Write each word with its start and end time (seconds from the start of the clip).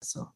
So. 0.00 0.26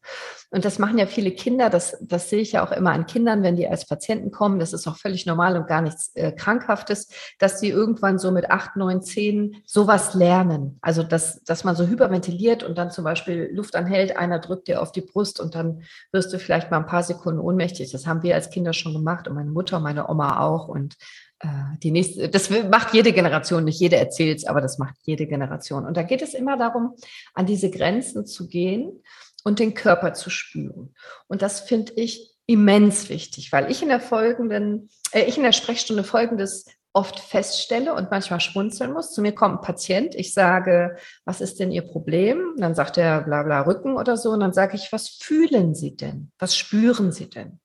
Und 0.51 0.65
das 0.65 0.77
machen 0.77 0.97
ja 0.97 1.05
viele 1.05 1.31
Kinder, 1.31 1.69
das, 1.69 1.97
das 2.01 2.29
sehe 2.29 2.41
ich 2.41 2.51
ja 2.51 2.67
auch 2.67 2.71
immer 2.71 2.91
an 2.91 3.05
Kindern, 3.05 3.43
wenn 3.43 3.55
die 3.55 3.67
als 3.67 3.87
Patienten 3.87 4.29
kommen, 4.29 4.59
das 4.59 4.73
ist 4.73 4.87
auch 4.87 4.97
völlig 4.97 5.25
normal 5.25 5.55
und 5.55 5.67
gar 5.67 5.81
nichts 5.81 6.11
äh, 6.15 6.33
Krankhaftes, 6.33 7.07
dass 7.39 7.59
sie 7.59 7.69
irgendwann 7.69 8.19
so 8.19 8.31
mit 8.31 8.51
acht, 8.51 8.75
neun, 8.75 9.01
zehn 9.01 9.63
sowas 9.65 10.13
lernen. 10.15 10.79
Also, 10.81 11.01
dass, 11.01 11.43
dass 11.43 11.63
man 11.63 11.77
so 11.77 11.87
hyperventiliert 11.87 12.63
und 12.63 12.77
dann 12.77 12.91
zum 12.91 13.05
Beispiel 13.05 13.49
Luft 13.53 13.75
anhält, 13.75 14.17
einer 14.17 14.39
drückt 14.39 14.67
dir 14.67 14.81
auf 14.81 14.91
die 14.91 15.01
Brust 15.01 15.39
und 15.39 15.55
dann 15.55 15.83
wirst 16.11 16.33
du 16.33 16.39
vielleicht 16.39 16.69
mal 16.69 16.77
ein 16.77 16.85
paar 16.85 17.03
Sekunden 17.03 17.39
ohnmächtig. 17.39 17.91
Das 17.91 18.05
haben 18.05 18.21
wir 18.21 18.35
als 18.35 18.49
Kinder 18.49 18.73
schon 18.73 18.93
gemacht 18.93 19.27
und 19.27 19.35
meine 19.35 19.51
Mutter 19.51 19.77
und 19.77 19.83
meine 19.83 20.09
Oma 20.09 20.41
auch. 20.41 20.67
Und 20.67 20.97
äh, 21.39 21.47
die 21.81 21.91
nächste, 21.91 22.27
das 22.27 22.49
macht 22.49 22.93
jede 22.93 23.13
Generation, 23.13 23.63
nicht 23.63 23.79
jede 23.79 23.95
erzählt 23.95 24.39
es, 24.39 24.45
aber 24.45 24.59
das 24.59 24.77
macht 24.77 24.95
jede 25.03 25.25
Generation. 25.25 25.85
Und 25.85 25.95
da 25.95 26.03
geht 26.03 26.21
es 26.21 26.33
immer 26.33 26.57
darum, 26.57 26.95
an 27.33 27.45
diese 27.45 27.71
Grenzen 27.71 28.25
zu 28.25 28.47
gehen 28.47 29.01
und 29.43 29.59
den 29.59 29.73
Körper 29.73 30.13
zu 30.13 30.29
spüren. 30.29 30.93
Und 31.27 31.41
das 31.41 31.61
finde 31.61 31.93
ich 31.95 32.33
immens 32.45 33.09
wichtig, 33.09 33.51
weil 33.51 33.71
ich 33.71 33.81
in 33.81 33.89
der 33.89 33.99
folgenden, 33.99 34.89
äh, 35.11 35.23
ich 35.23 35.37
in 35.37 35.43
der 35.43 35.51
Sprechstunde 35.51 36.03
folgendes 36.03 36.65
oft 36.93 37.19
feststelle 37.19 37.95
und 37.95 38.11
manchmal 38.11 38.39
schmunzeln 38.39 38.93
muss. 38.93 39.13
Zu 39.13 39.21
mir 39.21 39.33
kommt 39.33 39.59
ein 39.59 39.65
Patient, 39.65 40.13
ich 40.13 40.33
sage, 40.33 40.95
was 41.25 41.41
ist 41.41 41.59
denn 41.59 41.71
Ihr 41.71 41.81
Problem? 41.81 42.53
dann 42.57 42.75
sagt 42.75 42.97
er 42.97 43.21
bla 43.21 43.41
bla 43.43 43.61
Rücken 43.61 43.97
oder 43.97 44.15
so. 44.15 44.29
Und 44.29 44.41
dann 44.41 44.53
sage 44.53 44.75
ich, 44.75 44.91
was 44.91 45.09
fühlen 45.09 45.73
Sie 45.73 45.95
denn? 45.95 46.31
Was 46.37 46.55
spüren 46.55 47.11
Sie 47.11 47.29
denn? 47.29 47.59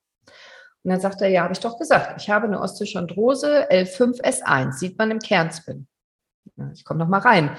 Und 0.82 0.92
dann 0.92 1.00
sagt 1.00 1.20
er, 1.20 1.28
ja, 1.28 1.42
habe 1.42 1.52
ich 1.52 1.60
doch 1.60 1.78
gesagt, 1.78 2.22
ich 2.22 2.30
habe 2.30 2.46
eine 2.46 2.60
Osteochondrose 2.60 3.70
L5S1, 3.70 4.72
sieht 4.72 4.96
man 4.96 5.10
im 5.10 5.18
Kernspin. 5.18 5.86
Ich 6.72 6.84
komme 6.84 7.00
noch 7.00 7.08
mal 7.08 7.20
rein. 7.20 7.56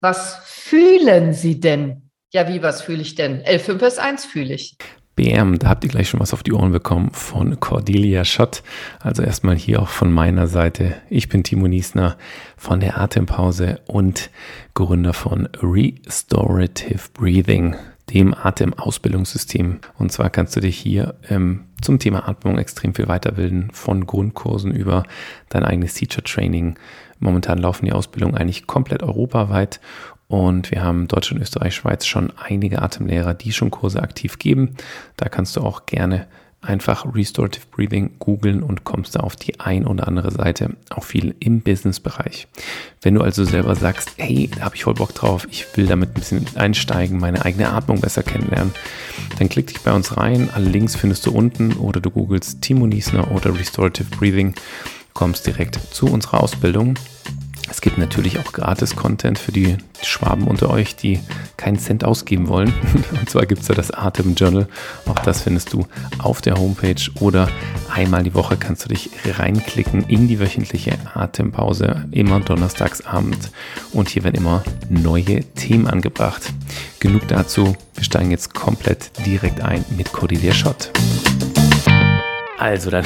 Was 0.00 0.36
fühlen 0.44 1.34
Sie 1.34 1.60
denn? 1.60 2.05
Ja, 2.36 2.46
wie, 2.48 2.62
was 2.62 2.82
fühle 2.82 3.00
ich 3.00 3.14
denn? 3.14 3.42
L5S1 3.44 4.26
fühle 4.26 4.52
ich. 4.52 4.76
BM, 5.14 5.58
da 5.58 5.70
habt 5.70 5.84
ihr 5.84 5.90
gleich 5.90 6.10
schon 6.10 6.20
was 6.20 6.34
auf 6.34 6.42
die 6.42 6.52
Ohren 6.52 6.70
bekommen 6.70 7.10
von 7.12 7.58
Cordelia 7.60 8.26
Schott. 8.26 8.62
Also 9.00 9.22
erstmal 9.22 9.56
hier 9.56 9.80
auch 9.80 9.88
von 9.88 10.12
meiner 10.12 10.46
Seite. 10.46 10.96
Ich 11.08 11.30
bin 11.30 11.44
Timo 11.44 11.66
Niesner 11.66 12.18
von 12.58 12.80
der 12.80 13.00
Atempause 13.00 13.80
und 13.86 14.28
Gründer 14.74 15.14
von 15.14 15.48
Restorative 15.62 17.08
Breathing, 17.14 17.74
dem 18.12 18.34
Atemausbildungssystem. 18.34 19.78
Und 19.96 20.12
zwar 20.12 20.28
kannst 20.28 20.56
du 20.56 20.60
dich 20.60 20.76
hier 20.76 21.14
ähm, 21.30 21.64
zum 21.80 21.98
Thema 21.98 22.28
Atmung 22.28 22.58
extrem 22.58 22.94
viel 22.94 23.08
weiterbilden, 23.08 23.70
von 23.72 24.06
Grundkursen 24.06 24.72
über 24.72 25.04
dein 25.48 25.64
eigenes 25.64 25.94
Teacher 25.94 26.22
Training. 26.22 26.78
Momentan 27.18 27.56
laufen 27.56 27.86
die 27.86 27.92
Ausbildungen 27.92 28.36
eigentlich 28.36 28.66
komplett 28.66 29.02
europaweit 29.02 29.80
und 30.28 30.70
wir 30.70 30.82
haben 30.82 31.08
Deutschland, 31.08 31.42
Österreich, 31.42 31.74
Schweiz 31.74 32.06
schon 32.06 32.32
einige 32.36 32.82
Atemlehrer, 32.82 33.34
die 33.34 33.52
schon 33.52 33.70
Kurse 33.70 34.02
aktiv 34.02 34.38
geben. 34.38 34.76
Da 35.16 35.28
kannst 35.28 35.56
du 35.56 35.60
auch 35.60 35.86
gerne 35.86 36.26
einfach 36.62 37.06
Restorative 37.14 37.64
Breathing 37.70 38.10
googeln 38.18 38.62
und 38.62 38.82
kommst 38.82 39.14
da 39.14 39.20
auf 39.20 39.36
die 39.36 39.60
ein 39.60 39.86
oder 39.86 40.08
andere 40.08 40.32
Seite, 40.32 40.70
auch 40.90 41.04
viel 41.04 41.34
im 41.38 41.60
Business-Bereich. 41.60 42.48
Wenn 43.02 43.14
du 43.14 43.22
also 43.22 43.44
selber 43.44 43.76
sagst, 43.76 44.12
hey, 44.16 44.50
da 44.56 44.64
habe 44.64 44.74
ich 44.74 44.84
voll 44.84 44.94
Bock 44.94 45.14
drauf, 45.14 45.46
ich 45.50 45.64
will 45.76 45.86
damit 45.86 46.10
ein 46.10 46.14
bisschen 46.14 46.46
einsteigen, 46.56 47.20
meine 47.20 47.44
eigene 47.44 47.72
Atmung 47.72 48.00
besser 48.00 48.24
kennenlernen, 48.24 48.74
dann 49.38 49.48
klick 49.48 49.68
dich 49.68 49.80
bei 49.82 49.92
uns 49.92 50.16
rein. 50.16 50.50
Alle 50.52 50.68
Links 50.68 50.96
findest 50.96 51.24
du 51.26 51.30
unten 51.30 51.74
oder 51.74 52.00
du 52.00 52.10
googelst 52.10 52.62
Timo 52.62 52.86
Niesner 52.86 53.30
oder 53.30 53.56
Restorative 53.56 54.08
Breathing, 54.16 54.54
kommst 55.14 55.46
direkt 55.46 55.78
zu 55.94 56.06
unserer 56.06 56.42
Ausbildung 56.42 56.94
es 57.68 57.80
gibt 57.80 57.98
natürlich 57.98 58.38
auch 58.38 58.52
Gratis-Content 58.52 59.38
für 59.38 59.52
die 59.52 59.76
Schwaben 60.02 60.46
unter 60.46 60.70
euch, 60.70 60.96
die 60.96 61.20
keinen 61.56 61.78
Cent 61.78 62.04
ausgeben 62.04 62.48
wollen. 62.48 62.72
Und 63.18 63.28
zwar 63.28 63.46
gibt 63.46 63.62
es 63.62 63.68
da 63.68 63.74
das 63.74 63.90
Atem 63.90 64.34
Journal. 64.34 64.68
Auch 65.06 65.18
das 65.20 65.42
findest 65.42 65.72
du 65.72 65.86
auf 66.18 66.40
der 66.40 66.56
Homepage 66.56 67.10
oder 67.20 67.48
einmal 67.92 68.22
die 68.22 68.34
Woche 68.34 68.56
kannst 68.56 68.84
du 68.84 68.88
dich 68.88 69.10
reinklicken 69.24 70.04
in 70.04 70.28
die 70.28 70.38
wöchentliche 70.38 70.92
Atempause, 71.14 72.04
immer 72.12 72.40
donnerstagsabend. 72.40 73.50
Und 73.92 74.08
hier 74.08 74.24
werden 74.24 74.36
immer 74.36 74.62
neue 74.88 75.40
Themen 75.54 75.86
angebracht. 75.86 76.52
Genug 77.00 77.26
dazu. 77.28 77.76
Wir 77.94 78.04
steigen 78.04 78.30
jetzt 78.30 78.54
komplett 78.54 79.10
direkt 79.24 79.60
ein 79.60 79.84
mit 79.96 80.12
Cordelia 80.12 80.52
Schott. 80.52 80.90
Also 82.58 82.90
dann 82.90 83.04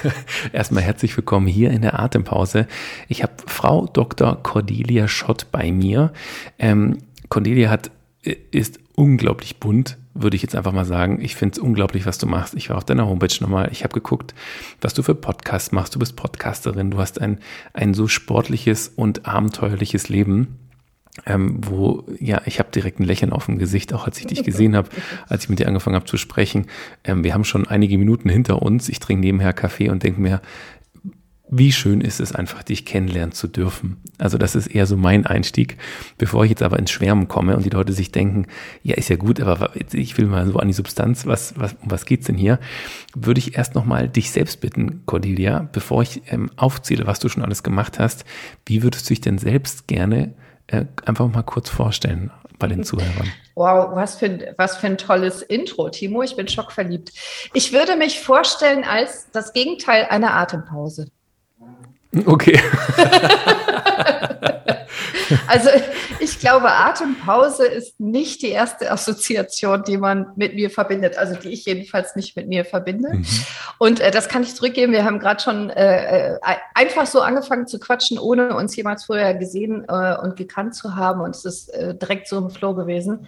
erstmal 0.52 0.82
herzlich 0.82 1.16
willkommen 1.16 1.46
hier 1.46 1.70
in 1.70 1.82
der 1.82 1.98
Atempause. 1.98 2.66
Ich 3.08 3.22
habe 3.22 3.32
Frau 3.46 3.86
Dr. 3.86 4.42
Cordelia 4.42 5.08
Schott 5.08 5.46
bei 5.50 5.72
mir. 5.72 6.12
Ähm, 6.58 6.98
Cordelia 7.30 7.70
hat, 7.70 7.90
äh, 8.22 8.36
ist 8.50 8.78
unglaublich 8.96 9.58
bunt, 9.58 9.96
würde 10.12 10.36
ich 10.36 10.42
jetzt 10.42 10.54
einfach 10.54 10.72
mal 10.72 10.84
sagen. 10.84 11.20
Ich 11.22 11.34
finde 11.34 11.54
es 11.54 11.58
unglaublich, 11.58 12.04
was 12.04 12.18
du 12.18 12.26
machst. 12.26 12.54
Ich 12.54 12.68
war 12.68 12.76
auf 12.76 12.84
deiner 12.84 13.06
Homepage 13.06 13.34
nochmal. 13.40 13.70
Ich 13.72 13.84
habe 13.84 13.94
geguckt, 13.94 14.34
was 14.82 14.92
du 14.92 15.02
für 15.02 15.14
Podcasts 15.14 15.72
machst. 15.72 15.94
Du 15.94 15.98
bist 15.98 16.16
Podcasterin. 16.16 16.90
Du 16.90 16.98
hast 16.98 17.20
ein, 17.20 17.38
ein 17.72 17.94
so 17.94 18.06
sportliches 18.06 18.88
und 18.88 19.26
abenteuerliches 19.26 20.10
Leben 20.10 20.58
ähm, 21.26 21.58
wo, 21.64 22.04
ja, 22.18 22.42
ich 22.46 22.58
habe 22.58 22.70
direkt 22.70 23.00
ein 23.00 23.04
Lächeln 23.04 23.32
auf 23.32 23.46
dem 23.46 23.58
Gesicht, 23.58 23.92
auch 23.92 24.06
als 24.06 24.18
ich 24.18 24.26
dich 24.26 24.42
gesehen 24.44 24.76
habe, 24.76 24.88
als 25.28 25.44
ich 25.44 25.50
mit 25.50 25.58
dir 25.58 25.68
angefangen 25.68 25.96
habe 25.96 26.06
zu 26.06 26.16
sprechen. 26.16 26.66
Ähm, 27.04 27.24
wir 27.24 27.34
haben 27.34 27.44
schon 27.44 27.66
einige 27.66 27.98
Minuten 27.98 28.28
hinter 28.28 28.62
uns. 28.62 28.88
Ich 28.88 29.00
trinke 29.00 29.20
nebenher 29.20 29.52
Kaffee 29.52 29.90
und 29.90 30.02
denke 30.02 30.20
mir, 30.20 30.40
wie 31.52 31.72
schön 31.72 32.00
ist 32.00 32.20
es 32.20 32.32
einfach, 32.32 32.62
dich 32.62 32.84
kennenlernen 32.86 33.32
zu 33.32 33.48
dürfen. 33.48 33.96
Also 34.18 34.38
das 34.38 34.54
ist 34.54 34.68
eher 34.68 34.86
so 34.86 34.96
mein 34.96 35.26
Einstieg, 35.26 35.78
bevor 36.16 36.44
ich 36.44 36.50
jetzt 36.50 36.62
aber 36.62 36.78
ins 36.78 36.92
Schwärmen 36.92 37.26
komme 37.26 37.56
und 37.56 37.64
die 37.64 37.70
Leute 37.70 37.92
sich 37.92 38.12
denken, 38.12 38.46
ja, 38.84 38.94
ist 38.94 39.08
ja 39.08 39.16
gut, 39.16 39.40
aber 39.40 39.72
ich 39.92 40.16
will 40.16 40.26
mal 40.26 40.46
so 40.46 40.58
an 40.58 40.68
die 40.68 40.74
Substanz, 40.74 41.26
was, 41.26 41.54
was, 41.58 41.74
was 41.82 42.06
geht's 42.06 42.26
denn 42.26 42.36
hier? 42.36 42.60
Würde 43.16 43.40
ich 43.40 43.56
erst 43.56 43.74
nochmal 43.74 44.08
dich 44.08 44.30
selbst 44.30 44.60
bitten, 44.60 45.02
Cordelia, 45.06 45.68
bevor 45.72 46.02
ich 46.02 46.22
ähm, 46.28 46.50
aufzähle, 46.54 47.08
was 47.08 47.18
du 47.18 47.28
schon 47.28 47.42
alles 47.42 47.64
gemacht 47.64 47.98
hast, 47.98 48.24
wie 48.66 48.84
würdest 48.84 49.06
du 49.06 49.08
dich 49.08 49.20
denn 49.20 49.38
selbst 49.38 49.88
gerne 49.88 50.34
äh, 50.70 50.84
einfach 51.04 51.28
mal 51.28 51.42
kurz 51.42 51.68
vorstellen 51.68 52.30
bei 52.58 52.66
den 52.68 52.84
Zuhörern? 52.84 53.32
Wow, 53.54 53.94
was 53.94 54.16
für, 54.16 54.54
was 54.56 54.76
für 54.76 54.86
ein 54.86 54.98
tolles 54.98 55.42
Intro, 55.42 55.88
Timo. 55.88 56.22
Ich 56.22 56.36
bin 56.36 56.46
schockverliebt. 56.46 57.12
Ich 57.54 57.72
würde 57.72 57.96
mich 57.96 58.20
vorstellen 58.20 58.84
als 58.84 59.28
das 59.32 59.52
Gegenteil 59.52 60.06
einer 60.08 60.34
Atempause. 60.34 61.08
Okay. 62.26 62.60
Also 65.46 65.70
ich 66.18 66.38
glaube, 66.38 66.70
Atempause 66.70 67.66
ist 67.66 67.98
nicht 68.00 68.42
die 68.42 68.50
erste 68.50 68.90
Assoziation, 68.90 69.82
die 69.84 69.96
man 69.96 70.32
mit 70.36 70.54
mir 70.54 70.70
verbindet, 70.70 71.18
also 71.18 71.34
die 71.34 71.50
ich 71.50 71.64
jedenfalls 71.64 72.16
nicht 72.16 72.36
mit 72.36 72.48
mir 72.48 72.64
verbinde. 72.64 73.14
Mhm. 73.14 73.26
Und 73.78 74.00
äh, 74.00 74.10
das 74.10 74.28
kann 74.28 74.42
ich 74.42 74.54
zurückgeben. 74.54 74.92
Wir 74.92 75.04
haben 75.04 75.18
gerade 75.18 75.42
schon 75.42 75.70
äh, 75.70 76.34
äh 76.34 76.38
einfach 76.74 77.06
so 77.06 77.20
angefangen 77.20 77.66
zu 77.66 77.78
quatschen, 77.78 78.18
ohne 78.18 78.54
uns 78.54 78.76
jemals 78.76 79.04
vorher 79.04 79.34
gesehen 79.34 79.84
äh, 79.88 80.16
und 80.16 80.36
gekannt 80.36 80.74
zu 80.74 80.96
haben. 80.96 81.20
Und 81.20 81.34
es 81.34 81.44
ist 81.44 81.68
äh, 81.70 81.94
direkt 81.94 82.28
so 82.28 82.38
im 82.38 82.50
Flow 82.50 82.74
gewesen. 82.74 83.26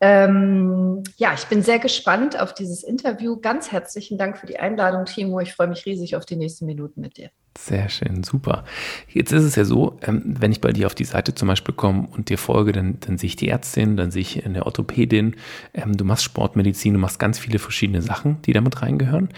Ähm, 0.00 1.02
ja, 1.16 1.34
ich 1.34 1.46
bin 1.46 1.62
sehr 1.62 1.78
gespannt 1.78 2.40
auf 2.40 2.54
dieses 2.54 2.82
Interview. 2.82 3.38
Ganz 3.38 3.70
herzlichen 3.70 4.16
Dank 4.16 4.38
für 4.38 4.46
die 4.46 4.58
Einladung, 4.58 5.04
Timo. 5.04 5.40
Ich 5.40 5.54
freue 5.54 5.68
mich 5.68 5.84
riesig 5.84 6.16
auf 6.16 6.24
die 6.24 6.36
nächsten 6.36 6.64
Minuten 6.64 7.02
mit 7.02 7.18
dir. 7.18 7.30
Sehr 7.62 7.90
schön, 7.90 8.24
super. 8.24 8.64
Jetzt 9.06 9.32
ist 9.32 9.44
es 9.44 9.54
ja 9.54 9.66
so, 9.66 9.98
ähm, 10.00 10.22
wenn 10.24 10.50
ich 10.50 10.62
bei 10.62 10.72
dir 10.72 10.86
auf 10.86 10.94
die 10.94 11.04
Seite 11.04 11.34
zum 11.34 11.46
Beispiel 11.46 11.74
komme 11.74 12.08
und 12.10 12.30
dir 12.30 12.38
folge, 12.38 12.72
dann, 12.72 12.98
dann 13.00 13.18
sehe 13.18 13.28
ich 13.28 13.36
die 13.36 13.48
Ärztin, 13.48 13.98
dann 13.98 14.10
sehe 14.10 14.22
ich 14.22 14.46
eine 14.46 14.64
Orthopädin, 14.64 15.36
ähm, 15.74 15.94
du 15.94 16.06
machst 16.06 16.24
Sportmedizin, 16.24 16.94
du 16.94 16.98
machst 16.98 17.18
ganz 17.18 17.38
viele 17.38 17.58
verschiedene 17.58 18.00
Sachen, 18.00 18.40
die 18.42 18.54
damit 18.54 18.80
reingehören. 18.80 19.28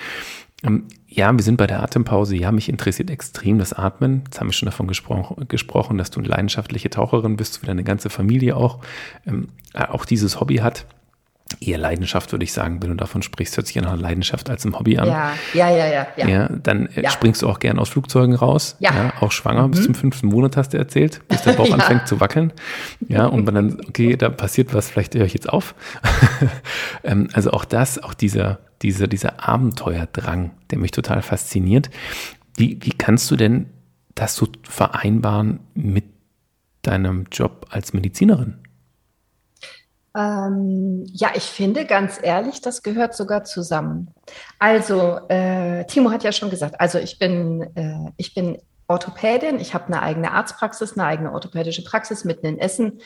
Ähm, 0.63 0.85
ja, 1.09 1.33
wir 1.33 1.43
sind 1.43 1.57
bei 1.57 1.67
der 1.67 1.83
Atempause. 1.83 2.37
Ja, 2.37 2.53
mich 2.53 2.69
interessiert 2.69 3.11
extrem 3.11 3.59
das 3.59 3.73
Atmen. 3.73 4.23
Jetzt 4.25 4.39
haben 4.39 4.49
wir 4.49 4.53
schon 4.53 4.67
davon 4.67 4.87
gespro 4.87 5.37
gesprochen, 5.49 5.99
dass 5.99 6.11
du 6.11 6.21
eine 6.21 6.29
leidenschaftliche 6.29 6.91
Taucherin 6.91 7.37
bist, 7.37 7.61
wie 7.61 7.67
deine 7.67 7.83
ganze 7.83 8.09
Familie 8.09 8.57
auch, 8.57 8.79
auch 9.75 10.05
dieses 10.05 10.39
Hobby 10.41 10.59
hat 10.59 10.87
eher 11.61 11.79
Leidenschaft, 11.79 12.33
würde 12.33 12.45
ich 12.45 12.53
sagen, 12.53 12.83
wenn 12.83 12.91
du 12.91 12.97
davon 12.97 13.23
sprichst, 13.23 13.57
hört 13.57 13.67
sich 13.67 13.77
ja 13.77 13.83
nach 13.83 13.97
Leidenschaft 13.97 14.51
als 14.51 14.65
im 14.65 14.79
Hobby 14.79 14.99
an. 14.99 15.09
Ja, 15.09 15.33
ja, 15.55 15.71
ja, 15.71 15.87
ja. 15.87 16.07
ja. 16.17 16.29
ja 16.29 16.49
dann 16.49 16.87
äh, 16.87 17.03
ja. 17.03 17.11
springst 17.11 17.43
du 17.43 17.49
auch 17.49 17.59
gern 17.59 17.79
aus 17.79 17.91
Flugzeugen 17.91 18.35
raus. 18.35 18.77
Ja. 18.79 18.95
ja 18.95 19.13
auch 19.21 19.33
schwanger, 19.33 19.67
mhm. 19.67 19.73
bis 19.73 19.85
zum 19.85 19.95
fünften 19.95 20.29
Monat 20.29 20.57
hast 20.57 20.71
du 20.71 20.79
erzählt, 20.79 21.21
bis 21.29 21.43
der 21.43 21.53
Bauch 21.53 21.71
anfängt 21.73 22.09
zu 22.09 22.21
wackeln. 22.21 22.53
Ja, 23.09 23.27
und 23.27 23.45
man 23.45 23.55
dann, 23.55 23.81
okay, 23.89 24.17
da 24.17 24.29
passiert 24.29 24.75
was, 24.75 24.91
vielleicht 24.91 25.15
höre 25.15 25.27
ich 25.27 25.35
jetzt 25.35 25.49
auf. 25.49 25.75
Ähm, 27.05 27.29
also 27.33 27.51
auch 27.51 27.65
das, 27.65 28.03
auch 28.03 28.15
dieser, 28.15 28.59
dieser, 28.83 29.09
dieser 29.09 29.49
Abenteuerdrang, 29.49 30.51
der 30.71 30.79
mich 30.79 30.91
total 30.91 31.23
fasziniert. 31.23 31.91
Wie, 32.57 32.79
wie 32.81 32.91
kannst 32.91 33.31
du 33.31 33.37
denn 33.37 33.67
das 34.15 34.37
so 34.37 34.49
vereinbaren 34.63 35.61
mit 35.75 36.05
deinem 36.83 37.27
Job 37.33 37.67
als 37.71 37.93
Medizinerin? 37.93 38.62
Ähm, 40.15 41.05
ja, 41.07 41.31
ich 41.35 41.45
finde 41.45 41.87
ganz 41.87 42.19
ehrlich, 42.23 42.61
das 42.61 42.83
gehört 42.83 43.15
sogar 43.15 43.45
zusammen. 43.45 44.13
Also, 44.59 45.21
äh, 45.29 45.85
Timo 45.87 46.11
hat 46.11 46.23
ja 46.23 46.33
schon 46.33 46.51
gesagt, 46.51 46.81
also 46.81 46.99
ich 46.99 47.19
bin, 47.19 47.63
äh, 47.75 48.13
ich 48.17 48.35
bin 48.35 48.59
Orthopädin. 48.89 49.59
Ich 49.59 49.75
habe 49.75 49.87
eine 49.87 50.03
eigene 50.03 50.33
Arztpraxis, 50.33 50.93
eine 50.93 51.07
eigene 51.07 51.33
orthopädische 51.33 51.83
Praxis 51.83 52.25
mitten 52.25 52.47
in 52.47 52.59
Essen 52.59 53.01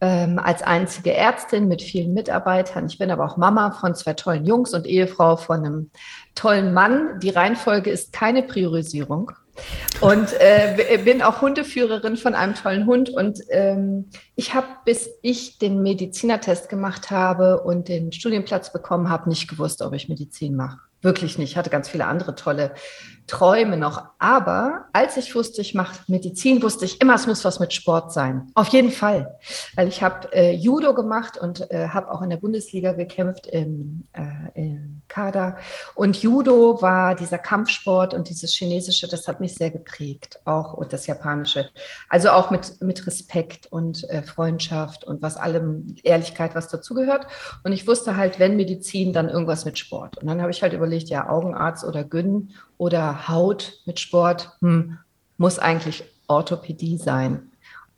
ähm, 0.00 0.38
als 0.38 0.62
einzige 0.62 1.14
Ärztin 1.14 1.68
mit 1.68 1.82
vielen 1.82 2.14
Mitarbeitern. 2.14 2.86
Ich 2.86 2.98
bin 2.98 3.10
aber 3.10 3.24
auch 3.24 3.36
Mama 3.36 3.70
von 3.72 3.94
zwei 3.94 4.14
tollen 4.14 4.46
Jungs 4.46 4.72
und 4.72 4.86
Ehefrau 4.86 5.36
von 5.36 5.64
einem 5.64 5.90
tollen 6.34 6.72
Mann. 6.72 7.20
Die 7.20 7.30
Reihenfolge 7.30 7.90
ist 7.90 8.12
keine 8.12 8.42
Priorisierung. 8.42 9.32
Und 10.00 10.32
äh, 10.40 10.98
bin 11.04 11.22
auch 11.22 11.40
Hundeführerin 11.40 12.16
von 12.16 12.34
einem 12.34 12.54
tollen 12.54 12.86
Hund. 12.86 13.10
Und 13.10 13.40
ähm, 13.50 14.10
ich 14.34 14.54
habe, 14.54 14.66
bis 14.84 15.08
ich 15.22 15.58
den 15.58 15.82
Medizinertest 15.82 16.68
gemacht 16.68 17.10
habe 17.10 17.62
und 17.62 17.88
den 17.88 18.12
Studienplatz 18.12 18.72
bekommen 18.72 19.08
habe, 19.08 19.28
nicht 19.28 19.48
gewusst, 19.48 19.82
ob 19.82 19.94
ich 19.94 20.08
Medizin 20.08 20.56
mache. 20.56 20.78
Wirklich 21.02 21.38
nicht. 21.38 21.52
Ich 21.52 21.56
hatte 21.56 21.70
ganz 21.70 21.88
viele 21.88 22.06
andere 22.06 22.34
tolle 22.34 22.72
Träume 23.26 23.76
noch. 23.76 24.04
Aber 24.18 24.86
als 24.92 25.16
ich 25.16 25.34
wusste, 25.34 25.60
ich 25.60 25.74
mache 25.74 26.00
Medizin, 26.06 26.62
wusste 26.62 26.84
ich 26.84 27.00
immer, 27.00 27.14
es 27.14 27.26
muss 27.26 27.44
was 27.44 27.58
mit 27.58 27.72
Sport 27.72 28.12
sein. 28.12 28.50
Auf 28.54 28.68
jeden 28.68 28.92
Fall. 28.92 29.36
Weil 29.74 29.88
ich 29.88 30.02
habe 30.02 30.32
äh, 30.32 30.52
Judo 30.52 30.94
gemacht 30.94 31.36
und 31.36 31.70
äh, 31.70 31.88
habe 31.88 32.10
auch 32.10 32.22
in 32.22 32.30
der 32.30 32.36
Bundesliga 32.36 32.92
gekämpft 32.92 33.46
im, 33.46 34.06
äh, 34.12 34.22
im 34.54 35.02
Kader. 35.08 35.56
Und 35.94 36.22
Judo 36.22 36.80
war 36.82 37.14
dieser 37.14 37.38
Kampfsport 37.38 38.14
und 38.14 38.28
dieses 38.28 38.52
Chinesische, 38.54 39.08
das 39.08 39.26
hat 39.26 39.40
mich 39.40 39.54
sehr 39.54 39.70
geprägt. 39.70 40.40
Auch 40.44 40.74
und 40.74 40.92
das 40.92 41.06
Japanische. 41.06 41.68
Also 42.08 42.30
auch 42.30 42.50
mit, 42.50 42.80
mit 42.80 43.06
Respekt 43.06 43.66
und 43.70 44.08
äh, 44.08 44.22
Freundschaft 44.22 45.04
und 45.04 45.22
was 45.22 45.36
allem, 45.36 45.96
Ehrlichkeit, 46.04 46.54
was 46.54 46.68
dazugehört. 46.68 47.26
Und 47.64 47.72
ich 47.72 47.86
wusste 47.88 48.16
halt, 48.16 48.38
wenn 48.38 48.56
Medizin, 48.56 49.12
dann 49.12 49.28
irgendwas 49.28 49.64
mit 49.64 49.78
Sport. 49.78 50.18
Und 50.18 50.28
dann 50.28 50.40
habe 50.40 50.50
ich 50.50 50.62
halt 50.62 50.72
überlegt, 50.72 51.08
ja, 51.08 51.28
Augenarzt 51.28 51.84
oder 51.84 52.04
Gyn 52.04 52.50
oder 52.78 53.15
Haut 53.28 53.80
mit 53.86 54.00
Sport, 54.00 54.56
hm, 54.60 54.98
muss 55.36 55.58
eigentlich 55.58 56.04
Orthopädie 56.26 56.98
sein. 56.98 57.50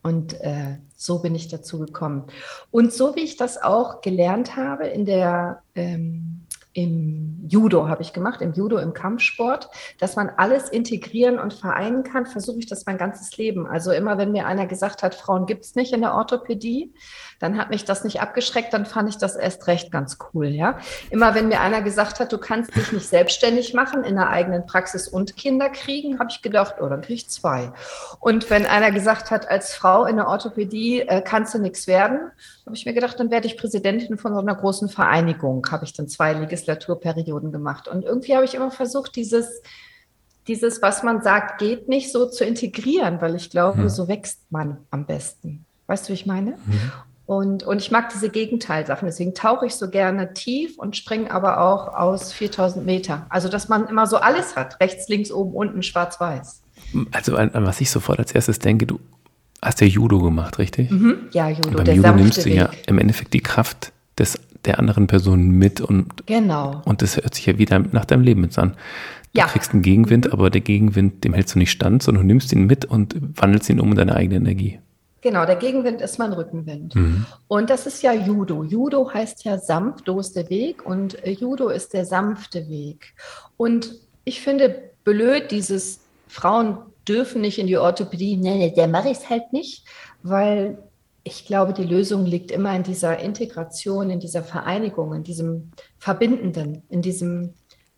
Und 0.02 0.40
äh, 0.40 0.78
so 0.96 1.18
bin 1.20 1.34
ich 1.34 1.48
dazu 1.48 1.78
gekommen. 1.80 2.24
Und 2.70 2.92
so 2.92 3.16
wie 3.16 3.20
ich 3.20 3.36
das 3.36 3.60
auch 3.60 4.00
gelernt 4.00 4.56
habe 4.56 4.86
in 4.86 5.04
der 5.04 5.62
ähm, 5.74 6.46
im 6.78 7.44
Judo 7.48 7.88
habe 7.88 8.02
ich 8.02 8.12
gemacht, 8.12 8.40
im 8.40 8.52
Judo, 8.52 8.78
im 8.78 8.92
Kampfsport, 8.92 9.68
dass 9.98 10.14
man 10.14 10.30
alles 10.36 10.68
integrieren 10.68 11.40
und 11.40 11.52
vereinen 11.52 12.04
kann, 12.04 12.24
versuche 12.24 12.60
ich 12.60 12.66
das 12.66 12.86
mein 12.86 12.98
ganzes 12.98 13.36
Leben. 13.36 13.66
Also 13.66 13.90
immer, 13.90 14.16
wenn 14.16 14.30
mir 14.30 14.46
einer 14.46 14.66
gesagt 14.66 15.02
hat, 15.02 15.16
Frauen 15.16 15.46
gibt 15.46 15.64
es 15.64 15.74
nicht 15.74 15.92
in 15.92 16.02
der 16.02 16.14
Orthopädie, 16.14 16.94
dann 17.38 17.56
hat 17.56 17.70
mich 17.70 17.84
das 17.84 18.02
nicht 18.04 18.20
abgeschreckt, 18.20 18.72
dann 18.72 18.84
fand 18.84 19.08
ich 19.08 19.16
das 19.16 19.36
erst 19.36 19.66
recht 19.66 19.92
ganz 19.92 20.18
cool, 20.32 20.46
ja. 20.46 20.78
Immer 21.10 21.34
wenn 21.34 21.48
mir 21.48 21.60
einer 21.60 21.82
gesagt 21.82 22.18
hat, 22.18 22.32
du 22.32 22.38
kannst 22.38 22.74
dich 22.74 22.92
nicht 22.92 23.06
selbstständig 23.08 23.74
machen 23.74 24.02
in 24.02 24.16
der 24.16 24.28
eigenen 24.28 24.66
Praxis 24.66 25.06
und 25.06 25.36
Kinder 25.36 25.70
kriegen, 25.70 26.18
habe 26.18 26.30
ich 26.30 26.42
gedacht, 26.42 26.76
oh, 26.80 26.88
dann 26.88 27.02
kriege 27.02 27.14
ich 27.14 27.28
zwei. 27.28 27.72
Und 28.20 28.50
wenn 28.50 28.66
einer 28.66 28.90
gesagt 28.90 29.30
hat, 29.30 29.48
als 29.48 29.74
Frau 29.74 30.04
in 30.04 30.16
der 30.16 30.28
Orthopädie 30.28 31.02
äh, 31.02 31.22
kannst 31.22 31.54
du 31.54 31.58
nichts 31.58 31.86
werden, 31.86 32.18
habe 32.66 32.74
ich 32.74 32.84
mir 32.86 32.92
gedacht, 32.92 33.20
dann 33.20 33.30
werde 33.30 33.46
ich 33.46 33.56
Präsidentin 33.56 34.18
von 34.18 34.34
so 34.34 34.40
einer 34.40 34.54
großen 34.54 34.88
Vereinigung, 34.88 35.66
habe 35.70 35.84
ich 35.84 35.92
dann 35.92 36.08
zwei 36.08 36.32
Legislaturperioden 36.32 37.52
gemacht. 37.52 37.86
Und 37.88 38.04
irgendwie 38.04 38.34
habe 38.34 38.44
ich 38.44 38.54
immer 38.54 38.70
versucht, 38.70 39.16
dieses 39.16 39.62
dieses, 40.48 40.80
was 40.80 41.02
man 41.02 41.20
sagt, 41.20 41.58
geht 41.58 41.88
nicht 41.88 42.10
so 42.10 42.26
zu 42.26 42.42
integrieren, 42.42 43.20
weil 43.20 43.34
ich 43.34 43.50
glaube, 43.50 43.82
hm. 43.82 43.88
so 43.90 44.08
wächst 44.08 44.40
man 44.48 44.78
am 44.90 45.04
besten. 45.04 45.66
Weißt 45.86 46.06
du, 46.06 46.08
wie 46.10 46.14
ich 46.14 46.26
meine? 46.26 46.52
Mhm. 46.52 46.92
Und, 47.28 47.62
und 47.62 47.76
ich 47.82 47.90
mag 47.90 48.08
diese 48.08 48.30
Gegenteilsachen. 48.30 49.04
Deswegen 49.04 49.34
tauche 49.34 49.66
ich 49.66 49.74
so 49.74 49.90
gerne 49.90 50.32
tief 50.32 50.78
und 50.78 50.96
springe 50.96 51.30
aber 51.30 51.60
auch 51.60 51.88
aus 51.88 52.32
4000 52.32 52.86
Meter. 52.86 53.26
Also, 53.28 53.50
dass 53.50 53.68
man 53.68 53.86
immer 53.86 54.06
so 54.06 54.16
alles 54.16 54.56
hat. 54.56 54.80
Rechts, 54.80 55.08
links, 55.08 55.30
oben, 55.30 55.52
unten, 55.52 55.82
schwarz-weiß. 55.82 56.62
Also, 57.12 57.36
an, 57.36 57.50
an, 57.50 57.66
was 57.66 57.82
ich 57.82 57.90
sofort 57.90 58.18
als 58.18 58.32
erstes 58.32 58.60
denke, 58.60 58.86
du 58.86 58.98
hast 59.60 59.82
ja 59.82 59.86
Judo 59.86 60.20
gemacht, 60.22 60.58
richtig? 60.58 60.90
Mhm. 60.90 61.28
Ja, 61.32 61.50
Judo. 61.50 61.68
Und 61.68 61.84
beim 61.84 61.96
Judo 61.96 62.12
nimmst 62.14 62.46
du 62.46 62.48
ja 62.48 62.70
im 62.86 62.96
Endeffekt 62.96 63.34
die 63.34 63.40
Kraft 63.40 63.92
des, 64.16 64.40
der 64.64 64.78
anderen 64.78 65.06
Person 65.06 65.50
mit 65.50 65.82
und, 65.82 66.26
genau. 66.26 66.80
und 66.86 67.02
das 67.02 67.16
hört 67.16 67.34
sich 67.34 67.44
ja 67.44 67.58
wieder 67.58 67.78
nach 67.78 68.06
deinem 68.06 68.22
Leben 68.22 68.40
mit 68.40 68.58
an. 68.58 68.70
Du 69.34 69.40
ja. 69.40 69.46
kriegst 69.48 69.74
einen 69.74 69.82
Gegenwind, 69.82 70.32
aber 70.32 70.48
der 70.48 70.62
Gegenwind, 70.62 71.24
dem 71.24 71.34
hältst 71.34 71.54
du 71.54 71.58
nicht 71.58 71.72
stand, 71.72 72.02
sondern 72.02 72.22
du 72.22 72.26
nimmst 72.28 72.50
ihn 72.54 72.64
mit 72.64 72.86
und 72.86 73.16
wandelst 73.38 73.68
ihn 73.68 73.80
um 73.80 73.90
in 73.90 73.96
deine 73.96 74.16
eigene 74.16 74.36
Energie. 74.36 74.78
Genau, 75.20 75.44
der 75.46 75.56
Gegenwind 75.56 76.00
ist 76.00 76.18
mein 76.18 76.32
Rückenwind. 76.32 76.94
Mhm. 76.94 77.26
Und 77.48 77.70
das 77.70 77.86
ist 77.86 78.02
ja 78.02 78.12
Judo. 78.12 78.62
Judo 78.62 79.12
heißt 79.12 79.44
ja 79.44 79.58
sanft, 79.58 80.06
do 80.06 80.20
ist 80.20 80.36
der 80.36 80.48
Weg 80.48 80.86
und 80.86 81.22
äh, 81.24 81.32
Judo 81.32 81.68
ist 81.68 81.92
der 81.92 82.04
sanfte 82.04 82.68
Weg. 82.68 83.14
Und 83.56 83.94
ich 84.24 84.40
finde 84.40 84.90
blöd 85.04 85.50
dieses 85.50 86.00
Frauen 86.28 86.78
dürfen 87.08 87.40
nicht 87.40 87.58
in 87.58 87.66
die 87.66 87.78
Orthopädie. 87.78 88.36
Nee, 88.36 88.58
nee, 88.58 88.70
der 88.70 88.86
mache 88.86 89.08
ich 89.08 89.18
es 89.18 89.30
halt 89.30 89.52
nicht, 89.52 89.84
weil 90.22 90.78
ich 91.24 91.46
glaube, 91.46 91.72
die 91.72 91.84
Lösung 91.84 92.24
liegt 92.24 92.50
immer 92.50 92.74
in 92.74 92.82
dieser 92.82 93.18
Integration, 93.18 94.10
in 94.10 94.20
dieser 94.20 94.42
Vereinigung, 94.42 95.14
in 95.14 95.24
diesem 95.24 95.70
Verbindenden, 95.98 96.82
in 96.88 97.02
diesem 97.02 97.54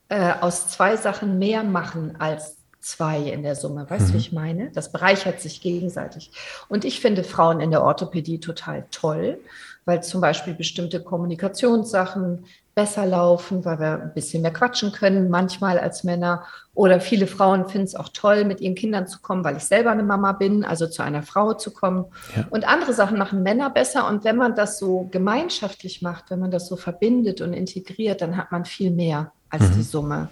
äh, 0.09 0.33
aus 0.41 0.69
zwei 0.69 0.97
Sachen 0.97 1.39
mehr 1.39 1.63
machen 1.63 2.17
als 2.19 2.60
zwei 2.81 3.19
in 3.19 3.43
der 3.43 3.55
Summe. 3.55 3.89
Weißt 3.89 4.09
du, 4.09 4.09
mhm. 4.11 4.15
wie 4.15 4.19
ich 4.19 4.33
meine? 4.33 4.71
Das 4.71 4.91
bereichert 4.93 5.41
sich 5.41 5.61
gegenseitig. 5.61 6.31
Und 6.69 6.85
ich 6.85 7.01
finde 7.01 7.25
Frauen 7.25 7.61
in 7.61 7.71
der 7.71 7.83
Orthopädie 7.83 8.41
total 8.41 8.87
toll, 8.91 9.39
weil 9.85 10.03
zum 10.03 10.21
Beispiel 10.21 10.55
bestimmte 10.55 11.03
Kommunikationssachen 11.03 12.45
besser 12.75 13.05
laufen, 13.05 13.65
weil 13.65 13.79
wir 13.79 14.01
ein 14.01 14.15
bisschen 14.15 14.43
mehr 14.43 14.53
quatschen 14.53 14.93
können, 14.93 15.29
manchmal 15.29 15.79
als 15.79 16.05
Männer. 16.05 16.45
Oder 16.73 17.01
viele 17.01 17.27
Frauen 17.27 17.69
finden 17.69 17.87
es 17.87 17.95
auch 17.95 18.09
toll, 18.09 18.45
mit 18.45 18.61
ihren 18.61 18.75
Kindern 18.75 19.07
zu 19.07 19.19
kommen, 19.21 19.45
weil 19.45 19.57
ich 19.57 19.65
selber 19.65 19.91
eine 19.91 20.03
Mama 20.03 20.33
bin, 20.33 20.65
also 20.65 20.87
zu 20.87 21.03
einer 21.03 21.23
Frau 21.23 21.53
zu 21.55 21.73
kommen. 21.73 22.07
Ja. 22.35 22.47
Und 22.51 22.67
andere 22.67 22.95
Sachen 22.95 23.19
machen 23.19 23.43
Männer 23.43 23.69
besser. 23.71 24.09
Und 24.09 24.25
wenn 24.25 24.37
man 24.37 24.55
das 24.55 24.79
so 24.79 25.09
gemeinschaftlich 25.11 26.01
macht, 26.01 26.31
wenn 26.31 26.39
man 26.39 26.51
das 26.51 26.69
so 26.69 26.77
verbindet 26.77 27.41
und 27.41 27.53
integriert, 27.53 28.23
dann 28.23 28.37
hat 28.37 28.53
man 28.53 28.65
viel 28.65 28.91
mehr 28.91 29.33
als 29.51 29.69
mhm. 29.69 29.75
die 29.75 29.83
Summe. 29.83 30.29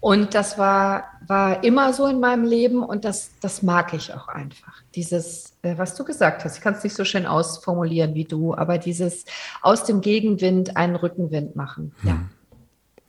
Und 0.00 0.34
das 0.34 0.56
war, 0.56 1.04
war 1.26 1.62
immer 1.62 1.92
so 1.92 2.06
in 2.06 2.20
meinem 2.20 2.44
Leben 2.44 2.82
und 2.82 3.04
das, 3.04 3.32
das 3.40 3.62
mag 3.62 3.92
ich 3.92 4.14
auch 4.14 4.28
einfach. 4.28 4.82
Dieses, 4.94 5.52
äh, 5.62 5.76
was 5.76 5.94
du 5.94 6.04
gesagt 6.04 6.44
hast, 6.44 6.56
ich 6.56 6.62
kann 6.62 6.74
es 6.74 6.82
nicht 6.82 6.96
so 6.96 7.04
schön 7.04 7.26
ausformulieren 7.26 8.14
wie 8.14 8.24
du, 8.24 8.54
aber 8.54 8.78
dieses 8.78 9.26
aus 9.60 9.84
dem 9.84 10.00
Gegenwind 10.00 10.76
einen 10.76 10.96
Rückenwind 10.96 11.54
machen. 11.54 11.92
Ja. 12.02 12.12
Hm. 12.12 12.30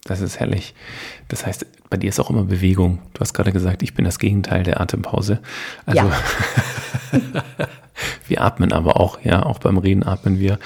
Das 0.04 0.20
ist 0.20 0.40
herrlich. 0.40 0.74
Das 1.28 1.46
heißt, 1.46 1.66
bei 1.92 1.98
dir 1.98 2.10
ist 2.10 2.20
auch 2.20 2.32
immer 2.32 2.44
Bewegung. 2.44 3.00
Du 3.14 3.20
hast 3.20 3.34
gerade 3.34 3.52
gesagt, 3.52 3.84
ich 3.84 3.94
bin 3.94 4.04
das 4.04 4.18
Gegenteil 4.18 4.64
der 4.64 4.82
Atempause. 4.82 5.40
Also 5.86 6.08
ja. 6.08 6.12
wir 8.28 8.42
atmen 8.42 8.74
aber 8.74 9.00
auch, 9.00 9.20
ja, 9.24 9.44
auch 9.46 9.60
beim 9.60 9.78
Reden 9.78 10.04
atmen 10.04 10.40
wir. 10.40 10.58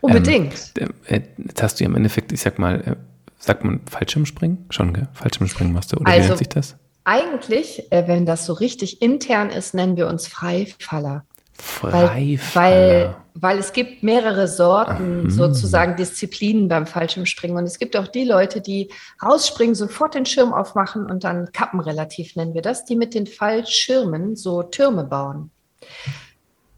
Unbedingt. 0.00 0.72
Ähm, 0.76 0.92
äh, 1.06 1.20
jetzt 1.38 1.62
hast 1.62 1.78
du 1.78 1.84
ja 1.84 1.90
im 1.90 1.94
Endeffekt, 1.94 2.32
ich 2.32 2.40
sag 2.40 2.58
mal, 2.58 2.80
äh, 2.80 2.96
Sagt 3.40 3.64
man 3.64 3.80
Fallschirmspringen? 3.86 4.66
Schon, 4.68 4.92
gell? 4.92 5.08
Fallschirmspringen 5.14 5.72
machst 5.72 5.92
du. 5.92 5.96
Oder 5.96 6.08
also, 6.08 6.22
wie 6.22 6.28
nennt 6.28 6.38
sich 6.38 6.48
das? 6.50 6.76
Eigentlich, 7.04 7.90
äh, 7.90 8.06
wenn 8.06 8.26
das 8.26 8.44
so 8.44 8.52
richtig 8.52 9.00
intern 9.00 9.48
ist, 9.48 9.72
nennen 9.74 9.96
wir 9.96 10.06
uns 10.08 10.28
Freifaller. 10.28 11.24
Freifaller. 11.54 12.14
Weil, 12.14 12.40
weil, 12.54 13.16
weil 13.34 13.58
es 13.58 13.72
gibt 13.72 14.02
mehrere 14.02 14.46
Sorten, 14.46 15.24
Ach, 15.26 15.30
sozusagen 15.30 15.96
Disziplinen 15.96 16.68
beim 16.68 16.86
Fallschirmspringen. 16.86 17.56
Und 17.56 17.64
es 17.64 17.78
gibt 17.78 17.96
auch 17.96 18.08
die 18.08 18.24
Leute, 18.24 18.60
die 18.60 18.90
rausspringen, 19.22 19.74
sofort 19.74 20.14
den 20.14 20.26
Schirm 20.26 20.52
aufmachen 20.52 21.10
und 21.10 21.24
dann 21.24 21.50
Kappen 21.52 21.80
relativ 21.80 22.36
nennen 22.36 22.52
wir 22.52 22.62
das, 22.62 22.84
die 22.84 22.96
mit 22.96 23.14
den 23.14 23.26
Fallschirmen 23.26 24.36
so 24.36 24.62
Türme 24.62 25.04
bauen. 25.04 25.50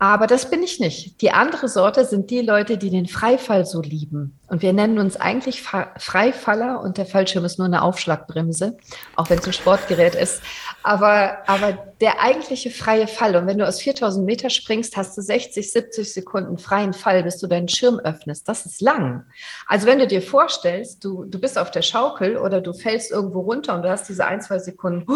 Aber 0.03 0.27
das 0.27 0.51
bin 0.51 0.65
ich 0.65 0.81
nicht. 0.81 1.21
Die 1.23 1.31
andere 1.31 1.69
Sorte 1.69 2.05
sind 2.05 2.29
die 2.31 2.41
Leute, 2.41 2.77
die 2.77 2.91
den 2.91 3.07
Freifall 3.07 3.65
so 3.65 3.81
lieben. 3.81 4.37
Und 4.49 4.61
wir 4.61 4.73
nennen 4.73 4.99
uns 4.99 5.15
eigentlich 5.15 5.63
Freifaller 5.63 6.81
und 6.81 6.99
der 6.99 7.07
Fallschirm 7.07 7.45
ist 7.45 7.59
nur 7.59 7.69
eine 7.69 7.83
Aufschlagbremse, 7.83 8.77
auch 9.15 9.31
wenn 9.31 9.39
es 9.39 9.47
ein 9.47 9.53
Sportgerät 9.53 10.17
ist. 10.17 10.43
Aber, 10.83 11.49
aber 11.49 11.79
der 12.01 12.21
eigentliche 12.21 12.73
freie 12.73 13.07
Fall, 13.07 13.37
und 13.37 13.47
wenn 13.47 13.59
du 13.59 13.69
aus 13.69 13.81
4000 13.81 14.27
Meter 14.27 14.51
springst, 14.51 14.97
hast 14.97 15.17
du 15.17 15.23
60, 15.23 15.71
70 15.71 16.13
Sekunden 16.13 16.59
freien 16.59 16.95
Fall, 16.95 17.23
bis 17.23 17.39
du 17.39 17.47
deinen 17.47 17.69
Schirm 17.69 18.01
öffnest. 18.01 18.49
Das 18.49 18.67
ist 18.67 18.81
lang. 18.81 19.25
Also 19.69 19.87
wenn 19.87 20.01
du 20.01 20.09
dir 20.09 20.21
vorstellst, 20.21 21.05
du, 21.05 21.27
du 21.27 21.39
bist 21.39 21.57
auf 21.57 21.71
der 21.71 21.83
Schaukel 21.83 22.39
oder 22.39 22.61
du 22.61 22.73
fällst 22.73 23.13
irgendwo 23.13 23.43
runter 23.43 23.77
und 23.77 23.83
du 23.83 23.91
hast 23.91 24.09
diese 24.09 24.27
ein, 24.27 24.41
zwei 24.41 24.59
Sekunden, 24.59 25.07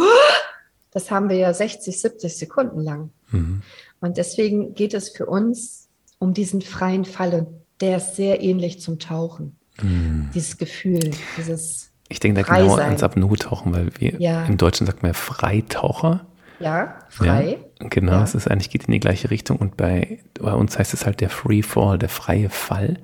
das 0.93 1.11
haben 1.11 1.29
wir 1.29 1.37
ja 1.37 1.53
60, 1.53 2.01
70 2.01 2.39
Sekunden 2.39 2.81
lang. 2.81 3.11
Mhm. 3.33 3.63
Und 4.07 4.17
deswegen 4.17 4.75
geht 4.75 4.95
es 4.95 5.11
für 5.11 5.27
uns 5.27 5.89
um 6.19 6.33
diesen 6.33 6.63
freien 6.63 7.05
Fall 7.05 7.35
und 7.35 7.49
der 7.81 7.99
ist 7.99 8.17
sehr 8.17 8.43
ähnlich 8.43 8.81
zum 8.81 8.99
Tauchen. 8.99 9.57
Mm. 9.83 10.31
Dieses 10.35 10.57
Gefühl, 10.57 11.11
dieses 11.37 11.91
Ich 12.09 12.21
denke 12.21 12.43
da 12.43 12.59
genau 12.59 12.77
ans 12.77 13.03
Apnoe-Tauchen, 13.03 13.75
weil 13.75 13.91
wir 13.99 14.19
ja. 14.21 14.45
im 14.47 14.57
Deutschen 14.57 14.87
sagt 14.87 15.03
man 15.03 15.11
ja 15.11 15.15
Freitaucher. 15.15 16.25
Ja, 16.59 17.01
frei. 17.11 17.59
Ja, 17.81 17.89
genau, 17.89 18.13
ja. 18.13 18.23
es 18.23 18.35
ist 18.35 18.49
eigentlich 18.51 18.71
geht 18.71 18.85
in 18.85 18.93
die 18.93 19.01
gleiche 19.01 19.31
Richtung 19.31 19.59
und 19.59 19.77
bei, 19.77 20.21
bei 20.41 20.55
uns 20.55 20.79
heißt 20.79 20.95
es 20.95 21.05
halt 21.05 21.21
der 21.21 21.29
Free 21.29 21.63
Fall, 21.63 21.99
der 21.99 22.09
freie 22.09 22.49
Fall, 22.49 22.99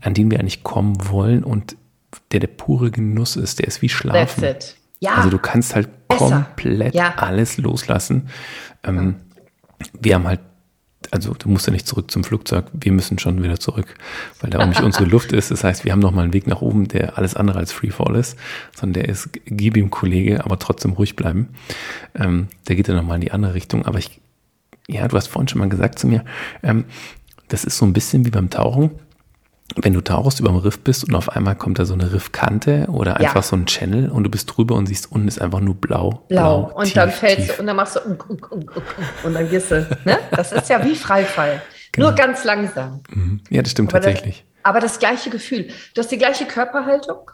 an 0.00 0.14
den 0.14 0.30
wir 0.30 0.38
eigentlich 0.38 0.62
kommen 0.62 0.94
wollen 1.08 1.42
und 1.42 1.76
der 2.30 2.38
der 2.38 2.46
pure 2.46 2.92
Genuss 2.92 3.34
ist, 3.34 3.58
der 3.58 3.66
ist 3.66 3.82
wie 3.82 3.88
Schlafen. 3.88 4.42
That's 4.42 4.68
it. 4.68 4.76
Ja, 5.00 5.16
also 5.16 5.30
du 5.30 5.38
kannst 5.38 5.74
halt 5.74 5.88
besser. 6.06 6.46
komplett 6.56 6.94
ja. 6.94 7.14
alles 7.16 7.58
loslassen. 7.58 8.28
Ähm, 8.84 9.16
wir 10.00 10.14
haben 10.14 10.26
halt 10.26 10.40
also 11.10 11.34
du 11.34 11.48
musst 11.48 11.66
ja 11.66 11.72
nicht 11.72 11.86
zurück 11.86 12.10
zum 12.10 12.24
Flugzeug, 12.24 12.66
wir 12.72 12.90
müssen 12.90 13.18
schon 13.18 13.42
wieder 13.42 13.60
zurück, 13.60 13.94
weil 14.40 14.50
da 14.50 14.60
auch 14.60 14.66
nicht 14.66 14.80
unsere 14.80 15.04
Luft 15.04 15.32
ist. 15.32 15.50
Das 15.50 15.62
heißt, 15.62 15.84
wir 15.84 15.92
haben 15.92 16.00
nochmal 16.00 16.24
einen 16.24 16.32
Weg 16.32 16.46
nach 16.46 16.60
oben, 16.60 16.88
der 16.88 17.18
alles 17.18 17.34
andere 17.34 17.58
als 17.58 17.72
Freefall 17.72 18.16
ist, 18.16 18.38
sondern 18.74 19.02
der 19.02 19.08
ist, 19.08 19.28
gib 19.44 19.76
ihm 19.76 19.90
Kollege, 19.90 20.44
aber 20.44 20.58
trotzdem 20.58 20.92
ruhig 20.92 21.14
bleiben. 21.14 21.50
Ähm, 22.14 22.48
der 22.68 22.76
geht 22.76 22.88
dann 22.88 22.96
nochmal 22.96 23.16
in 23.16 23.20
die 23.20 23.32
andere 23.32 23.54
Richtung. 23.54 23.84
Aber 23.86 23.98
ich, 23.98 24.20
ja, 24.88 25.06
du 25.06 25.16
hast 25.16 25.28
vorhin 25.28 25.48
schon 25.48 25.60
mal 25.60 25.68
gesagt 25.68 25.98
zu 25.98 26.06
mir, 26.06 26.24
ähm, 26.62 26.84
das 27.48 27.64
ist 27.64 27.76
so 27.76 27.84
ein 27.84 27.92
bisschen 27.92 28.24
wie 28.24 28.30
beim 28.30 28.50
Tauchen 28.50 28.90
wenn 29.76 29.92
du 29.92 30.00
tauchst 30.00 30.40
über 30.40 30.50
dem 30.50 30.58
Riff 30.58 30.78
bist 30.80 31.04
und 31.04 31.14
auf 31.14 31.30
einmal 31.30 31.56
kommt 31.56 31.78
da 31.78 31.84
so 31.84 31.94
eine 31.94 32.12
Riffkante 32.12 32.86
oder 32.88 33.16
einfach 33.16 33.36
ja. 33.36 33.42
so 33.42 33.56
ein 33.56 33.66
Channel 33.66 34.10
und 34.10 34.24
du 34.24 34.30
bist 34.30 34.46
drüber 34.54 34.74
und 34.74 34.86
siehst 34.86 35.10
unten 35.10 35.26
ist 35.26 35.40
einfach 35.40 35.60
nur 35.60 35.74
blau. 35.74 36.24
Blau. 36.28 36.66
blau 36.66 36.78
und 36.78 36.84
tief, 36.84 36.94
dann 36.94 37.10
fällst 37.10 37.46
tief. 37.46 37.56
du 37.56 37.60
und 37.60 37.66
dann 37.66 37.76
machst 37.76 37.96
du 37.96 38.00
und 39.24 39.34
dann 39.34 39.48
gehst 39.48 39.70
du. 39.70 39.86
Ne? 40.04 40.18
Das 40.30 40.52
ist 40.52 40.68
ja 40.68 40.84
wie 40.84 40.94
Freifall. 40.94 41.62
Genau. 41.92 42.08
Nur 42.08 42.16
ganz 42.16 42.44
langsam. 42.44 43.00
Mhm. 43.10 43.40
Ja, 43.50 43.62
das 43.62 43.72
stimmt 43.72 43.94
aber 43.94 44.02
tatsächlich. 44.02 44.44
Das, 44.44 44.64
aber 44.64 44.80
das 44.80 44.98
gleiche 44.98 45.30
Gefühl. 45.30 45.68
Du 45.94 46.00
hast 46.00 46.10
die 46.10 46.18
gleiche 46.18 46.44
Körperhaltung. 46.44 47.30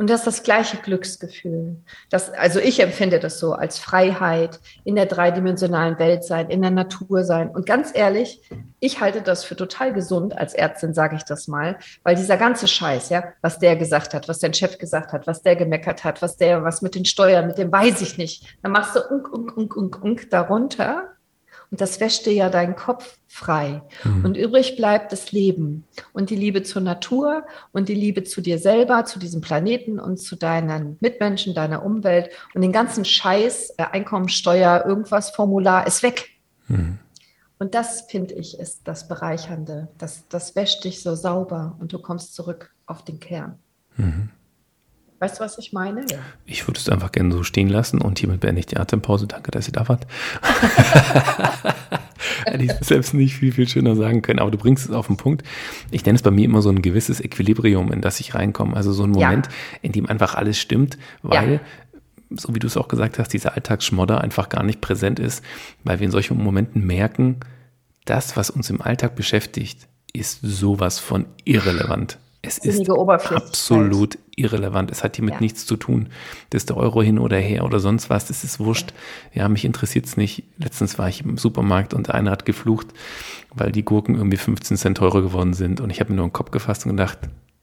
Und 0.00 0.08
das 0.08 0.20
ist 0.20 0.26
das 0.26 0.42
gleiche 0.44 0.78
Glücksgefühl. 0.78 1.76
Das, 2.08 2.30
also 2.30 2.58
ich 2.58 2.80
empfinde 2.80 3.20
das 3.20 3.38
so 3.38 3.52
als 3.52 3.78
Freiheit, 3.78 4.58
in 4.82 4.96
der 4.96 5.04
dreidimensionalen 5.04 5.98
Welt 5.98 6.24
sein, 6.24 6.48
in 6.48 6.62
der 6.62 6.70
Natur 6.70 7.22
sein. 7.22 7.50
Und 7.50 7.66
ganz 7.66 7.90
ehrlich, 7.92 8.40
ich 8.78 9.02
halte 9.02 9.20
das 9.20 9.44
für 9.44 9.56
total 9.56 9.92
gesund. 9.92 10.38
Als 10.38 10.54
Ärztin 10.54 10.94
sage 10.94 11.16
ich 11.16 11.24
das 11.24 11.48
mal, 11.48 11.76
weil 12.02 12.14
dieser 12.16 12.38
ganze 12.38 12.66
Scheiß, 12.66 13.10
ja, 13.10 13.24
was 13.42 13.58
der 13.58 13.76
gesagt 13.76 14.14
hat, 14.14 14.26
was 14.26 14.38
dein 14.38 14.54
Chef 14.54 14.78
gesagt 14.78 15.12
hat, 15.12 15.26
was 15.26 15.42
der 15.42 15.54
gemeckert 15.54 16.02
hat, 16.02 16.22
was 16.22 16.38
der, 16.38 16.64
was 16.64 16.80
mit 16.80 16.94
den 16.94 17.04
Steuern, 17.04 17.46
mit 17.46 17.58
dem 17.58 17.70
weiß 17.70 18.00
ich 18.00 18.16
nicht. 18.16 18.56
Dann 18.62 18.72
machst 18.72 18.96
du 18.96 19.00
unk, 19.00 19.30
unk, 19.30 19.54
unk, 19.54 19.76
unk, 19.76 20.02
unk 20.02 20.30
darunter 20.30 21.10
und 21.70 21.80
das 21.80 22.00
wäscht 22.00 22.26
dir 22.26 22.32
ja 22.32 22.48
deinen 22.48 22.74
Kopf 22.74 23.18
frei. 23.28 23.82
Mhm. 24.02 24.24
Und 24.24 24.36
übrig 24.36 24.76
bleibt 24.76 25.12
das 25.12 25.30
Leben 25.30 25.84
und 26.12 26.30
die 26.30 26.36
Liebe 26.36 26.64
zur 26.64 26.82
Natur 26.82 27.44
und 27.72 27.88
die 27.88 27.94
Liebe 27.94 28.24
zu 28.24 28.40
dir 28.40 28.58
selber, 28.58 29.04
zu 29.04 29.20
diesem 29.20 29.40
Planeten 29.40 30.00
und 30.00 30.18
zu 30.18 30.34
deinen 30.34 30.96
Mitmenschen, 31.00 31.54
deiner 31.54 31.84
Umwelt. 31.84 32.30
Und 32.54 32.62
den 32.62 32.72
ganzen 32.72 33.04
Scheiß, 33.04 33.74
äh, 33.76 33.84
Einkommensteuer, 33.84 34.84
irgendwas, 34.84 35.30
Formular 35.30 35.86
ist 35.86 36.02
weg. 36.02 36.30
Mhm. 36.66 36.98
Und 37.60 37.74
das, 37.74 38.02
finde 38.08 38.34
ich, 38.34 38.58
ist 38.58 38.88
das 38.88 39.06
Bereichernde. 39.06 39.88
Das, 39.98 40.26
das 40.28 40.56
wäscht 40.56 40.82
dich 40.84 41.02
so 41.02 41.14
sauber 41.14 41.76
und 41.78 41.92
du 41.92 42.00
kommst 42.00 42.34
zurück 42.34 42.74
auf 42.86 43.04
den 43.04 43.20
Kern. 43.20 43.58
Mhm. 43.96 44.30
Weißt 45.20 45.38
du, 45.38 45.44
was 45.44 45.58
ich 45.58 45.72
meine? 45.74 46.00
Ja. 46.10 46.16
Ich 46.46 46.66
würde 46.66 46.80
es 46.80 46.88
einfach 46.88 47.12
gerne 47.12 47.32
so 47.32 47.42
stehen 47.42 47.68
lassen 47.68 48.00
und 48.00 48.18
hiermit 48.18 48.40
beende 48.40 48.60
ich 48.60 48.66
die 48.66 48.78
Atempause. 48.78 49.26
Danke, 49.26 49.50
dass 49.50 49.68
ihr 49.68 49.72
da 49.72 49.86
wart. 49.86 50.06
Hätte 52.46 52.64
ich 52.64 52.72
selbst 52.80 53.12
nicht 53.12 53.36
viel, 53.36 53.52
viel 53.52 53.68
schöner 53.68 53.96
sagen 53.96 54.22
können, 54.22 54.38
aber 54.38 54.50
du 54.50 54.56
bringst 54.56 54.86
es 54.86 54.92
auf 54.92 55.08
den 55.08 55.18
Punkt. 55.18 55.46
Ich 55.90 56.06
nenne 56.06 56.16
es 56.16 56.22
bei 56.22 56.30
mir 56.30 56.46
immer 56.46 56.62
so 56.62 56.70
ein 56.70 56.80
gewisses 56.80 57.20
Equilibrium, 57.20 57.92
in 57.92 58.00
das 58.00 58.18
ich 58.18 58.34
reinkomme. 58.34 58.74
Also 58.74 58.92
so 58.92 59.04
ein 59.04 59.10
Moment, 59.10 59.46
ja. 59.46 59.52
in 59.82 59.92
dem 59.92 60.06
einfach 60.06 60.34
alles 60.34 60.58
stimmt, 60.58 60.96
weil 61.22 61.52
ja 61.52 61.60
so 62.30 62.54
wie 62.54 62.60
du 62.60 62.68
es 62.68 62.76
auch 62.76 62.88
gesagt 62.88 63.18
hast, 63.18 63.32
dieser 63.32 63.54
Alltagsschmodder 63.54 64.20
einfach 64.20 64.48
gar 64.48 64.62
nicht 64.62 64.80
präsent 64.80 65.18
ist, 65.18 65.44
weil 65.82 65.98
wir 65.98 66.04
in 66.06 66.12
solchen 66.12 66.40
Momenten 66.42 66.86
merken, 66.86 67.40
das, 68.04 68.36
was 68.36 68.50
uns 68.50 68.70
im 68.70 68.80
Alltag 68.80 69.16
beschäftigt, 69.16 69.88
ist 70.12 70.38
sowas 70.42 70.98
von 70.98 71.26
irrelevant. 71.44 72.18
Es 72.42 72.58
ist 72.58 72.88
absolut 72.88 74.18
irrelevant. 74.40 74.90
Es 74.90 75.04
hat 75.04 75.16
hiermit 75.16 75.34
ja. 75.34 75.40
nichts 75.40 75.66
zu 75.66 75.76
tun. 75.76 76.08
Das 76.50 76.62
ist 76.62 76.70
der 76.70 76.76
Euro 76.76 77.02
hin 77.02 77.18
oder 77.18 77.36
her 77.36 77.64
oder 77.64 77.80
sonst 77.80 78.10
was. 78.10 78.26
Das 78.26 78.44
ist 78.44 78.60
wurscht. 78.60 78.92
Ja, 79.32 79.48
mich 79.48 79.64
interessiert 79.64 80.06
es 80.06 80.16
nicht. 80.16 80.44
Letztens 80.58 80.98
war 80.98 81.08
ich 81.08 81.24
im 81.24 81.38
Supermarkt 81.38 81.94
und 81.94 82.08
der 82.08 82.14
eine 82.14 82.30
hat 82.30 82.44
geflucht, 82.44 82.88
weil 83.54 83.72
die 83.72 83.84
Gurken 83.84 84.16
irgendwie 84.16 84.36
15 84.36 84.76
Cent 84.76 84.98
teurer 84.98 85.22
geworden 85.22 85.54
sind. 85.54 85.80
Und 85.80 85.90
ich 85.90 86.00
habe 86.00 86.10
mir 86.10 86.16
nur 86.16 86.26
den 86.26 86.32
Kopf 86.32 86.50
gefasst 86.50 86.86
und 86.86 86.92
gedacht, 86.92 87.18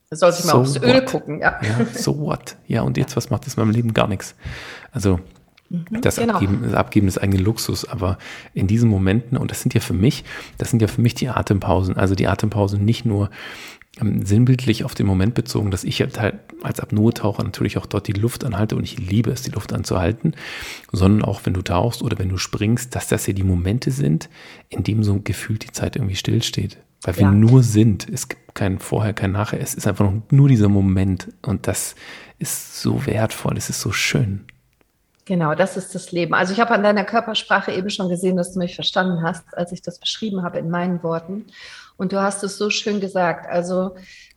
da 0.10 0.16
sollte 0.16 0.40
ich 0.40 0.46
mal 0.46 0.54
so 0.54 0.60
aufs 0.60 0.78
Öl 0.78 1.04
gucken, 1.04 1.40
ja. 1.42 1.60
ja. 1.62 1.86
So 1.94 2.18
what? 2.20 2.56
Ja, 2.66 2.82
und 2.82 2.98
jetzt, 2.98 3.18
was 3.18 3.30
macht 3.30 3.46
das 3.46 3.56
in 3.56 3.64
meinem 3.64 3.74
Leben? 3.74 3.94
Gar 3.94 4.08
nichts. 4.08 4.36
Also, 4.92 5.20
mhm, 5.70 6.02
das, 6.02 6.16
genau. 6.16 6.36
Abgeben, 6.36 6.62
das 6.64 6.74
Abgeben 6.74 7.08
ist 7.10 7.18
eigene 7.18 7.44
Luxus, 7.44 7.84
aber 7.84 8.18
in 8.54 8.68
diesen 8.68 8.90
Momenten, 8.90 9.38
und 9.38 9.52
das 9.52 9.62
sind 9.62 9.74
ja 9.74 9.82
für 9.82 9.94
mich, 9.94 10.24
das 10.58 10.70
sind 10.70 10.82
ja 10.82 10.88
für 10.88 11.02
mich 11.02 11.14
die 11.14 11.28
Atempausen, 11.28 11.98
also 11.98 12.16
die 12.16 12.28
Atempausen 12.28 12.86
nicht 12.86 13.04
nur 13.04 13.30
sinnbildlich 14.00 14.84
auf 14.84 14.96
den 14.96 15.08
Moment 15.08 15.34
bezogen, 15.34 15.72
dass 15.72 15.84
ich 15.84 16.02
halt 16.02 16.20
als 16.62 16.80
Apnoe-Taucher 16.80 17.44
natürlich 17.44 17.78
auch 17.78 17.86
dort 17.86 18.08
die 18.08 18.14
Luft 18.14 18.44
anhalte 18.44 18.76
und 18.76 18.84
ich 18.84 18.98
liebe 19.00 19.32
es, 19.32 19.42
die 19.42 19.52
Luft 19.52 19.74
anzuhalten, 19.74 20.36
sondern 20.92 21.24
auch 21.24 21.42
wenn 21.46 21.54
du 21.54 21.62
tauchst 21.62 22.02
oder 22.02 22.20
wenn 22.20 22.30
du 22.30 22.38
springst, 22.38 22.96
dass 22.96 23.08
das 23.08 23.28
ja 23.28 23.34
die 23.34 23.44
Momente 23.44 23.92
sind, 23.92 24.30
in 24.70 24.84
dem 24.84 25.04
so 25.04 25.20
gefühlt 25.24 25.64
die 25.64 25.72
Zeit 25.72 25.96
irgendwie 25.96 26.16
stillsteht. 26.16 26.78
Weil 27.04 27.16
wir 27.16 27.24
ja. 27.24 27.32
nur 27.32 27.64
sind. 27.64 28.08
Es 28.10 28.28
gibt 28.28 28.56
kein 28.56 28.80
Vorher, 28.80 29.14
kein 29.14 29.32
Nachher. 29.32 29.62
Es 29.62 29.76
ist 29.76 29.88
einfach 29.88 30.12
nur 30.32 30.50
dieser 30.50 30.68
Moment. 30.68 31.28
Und 31.44 31.68
das 31.68 31.96
ist 32.40 32.82
so 32.82 33.06
wertvoll. 33.06 33.56
Es 33.56 33.70
ist 33.70 33.82
so 33.82 33.92
schön. 33.92 34.46
Genau, 35.26 35.56
das 35.56 35.76
ist 35.76 35.94
das 35.94 36.12
Leben. 36.12 36.34
Also 36.34 36.54
ich 36.54 36.60
habe 36.60 36.74
an 36.74 36.84
deiner 36.84 37.04
Körpersprache 37.04 37.74
eben 37.74 37.90
schon 37.90 38.08
gesehen, 38.08 38.38
dass 38.38 38.54
du 38.54 38.60
mich 38.60 38.76
verstanden 38.76 39.22
hast, 39.22 39.44
als 39.58 39.74
ich 39.74 39.82
das 39.82 40.00
beschrieben 40.00 40.42
habe 40.42 40.58
in 40.58 40.70
meinen 40.70 41.04
Worten. 41.04 41.46
Und 41.98 42.14
du 42.14 42.22
hast 42.22 42.44
es 42.44 42.58
so 42.58 42.70
schön 42.70 43.00
gesagt. 43.00 43.48
Also 43.50 43.96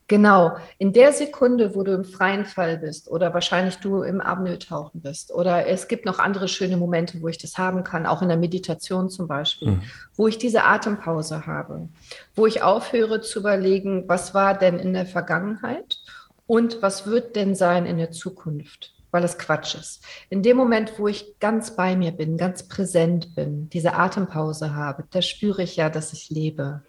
genau, 0.09 0.57
in 0.79 0.93
der 0.93 1.13
Sekunde, 1.13 1.75
wo 1.75 1.83
du 1.83 1.93
im 1.93 2.05
freien 2.05 2.45
Fall 2.45 2.79
bist 2.79 3.09
oder 3.09 3.33
wahrscheinlich 3.33 3.77
du 3.77 4.03
im 4.03 4.21
Apnoe-Tauchen 4.21 5.01
bist 5.01 5.33
oder 5.33 5.67
es 5.69 5.89
gibt 5.89 6.05
noch 6.05 6.19
andere 6.19 6.49
schöne 6.49 6.77
Momente, 6.77 7.23
wo 7.23 7.29
ich 7.29 7.39
das 7.39 7.59
haben 7.59 7.85
kann, 7.85 8.07
auch 8.07 8.23
in 8.23 8.29
der 8.29 8.37
Meditation 8.37 9.09
zum 9.09 9.29
Beispiel, 9.29 9.73
mhm. 9.73 9.83
wo 10.17 10.27
ich 10.27 10.39
diese 10.39 10.65
Atempause 10.65 11.47
habe, 11.47 11.89
wo 12.35 12.47
ich 12.47 12.63
aufhöre 12.63 13.21
zu 13.21 13.39
überlegen, 13.39 14.05
was 14.09 14.35
war 14.35 14.59
denn 14.59 14.79
in 14.79 14.95
der 14.95 15.07
Vergangenheit 15.07 15.99
und 16.47 16.83
was 16.83 17.07
wird 17.07 17.37
denn 17.37 17.55
sein 17.55 17.87
in 17.87 17.99
der 17.99 18.11
Zukunft 18.11 18.93
weil 19.11 19.25
es 19.25 19.39
Quatsch 19.39 19.75
ist. 19.75 20.05
In 20.29 20.43
dem 20.43 20.57
Moment, 20.57 20.99
wo 20.99 21.09
ich 21.09 21.39
ganz 21.41 21.75
bei 21.75 21.97
mir 21.97 22.13
bin, 22.13 22.37
ganz 22.37 22.69
präsent 22.69 23.35
bin, 23.35 23.69
diese 23.71 23.95
Atempause 23.95 24.75
habe, 24.75 25.05
da 25.11 25.23
spüre 25.23 25.63
ich 25.63 25.77
ja, 25.77 25.91
dass 25.91 26.13
ich 26.13 26.31
lebe. 26.31 26.83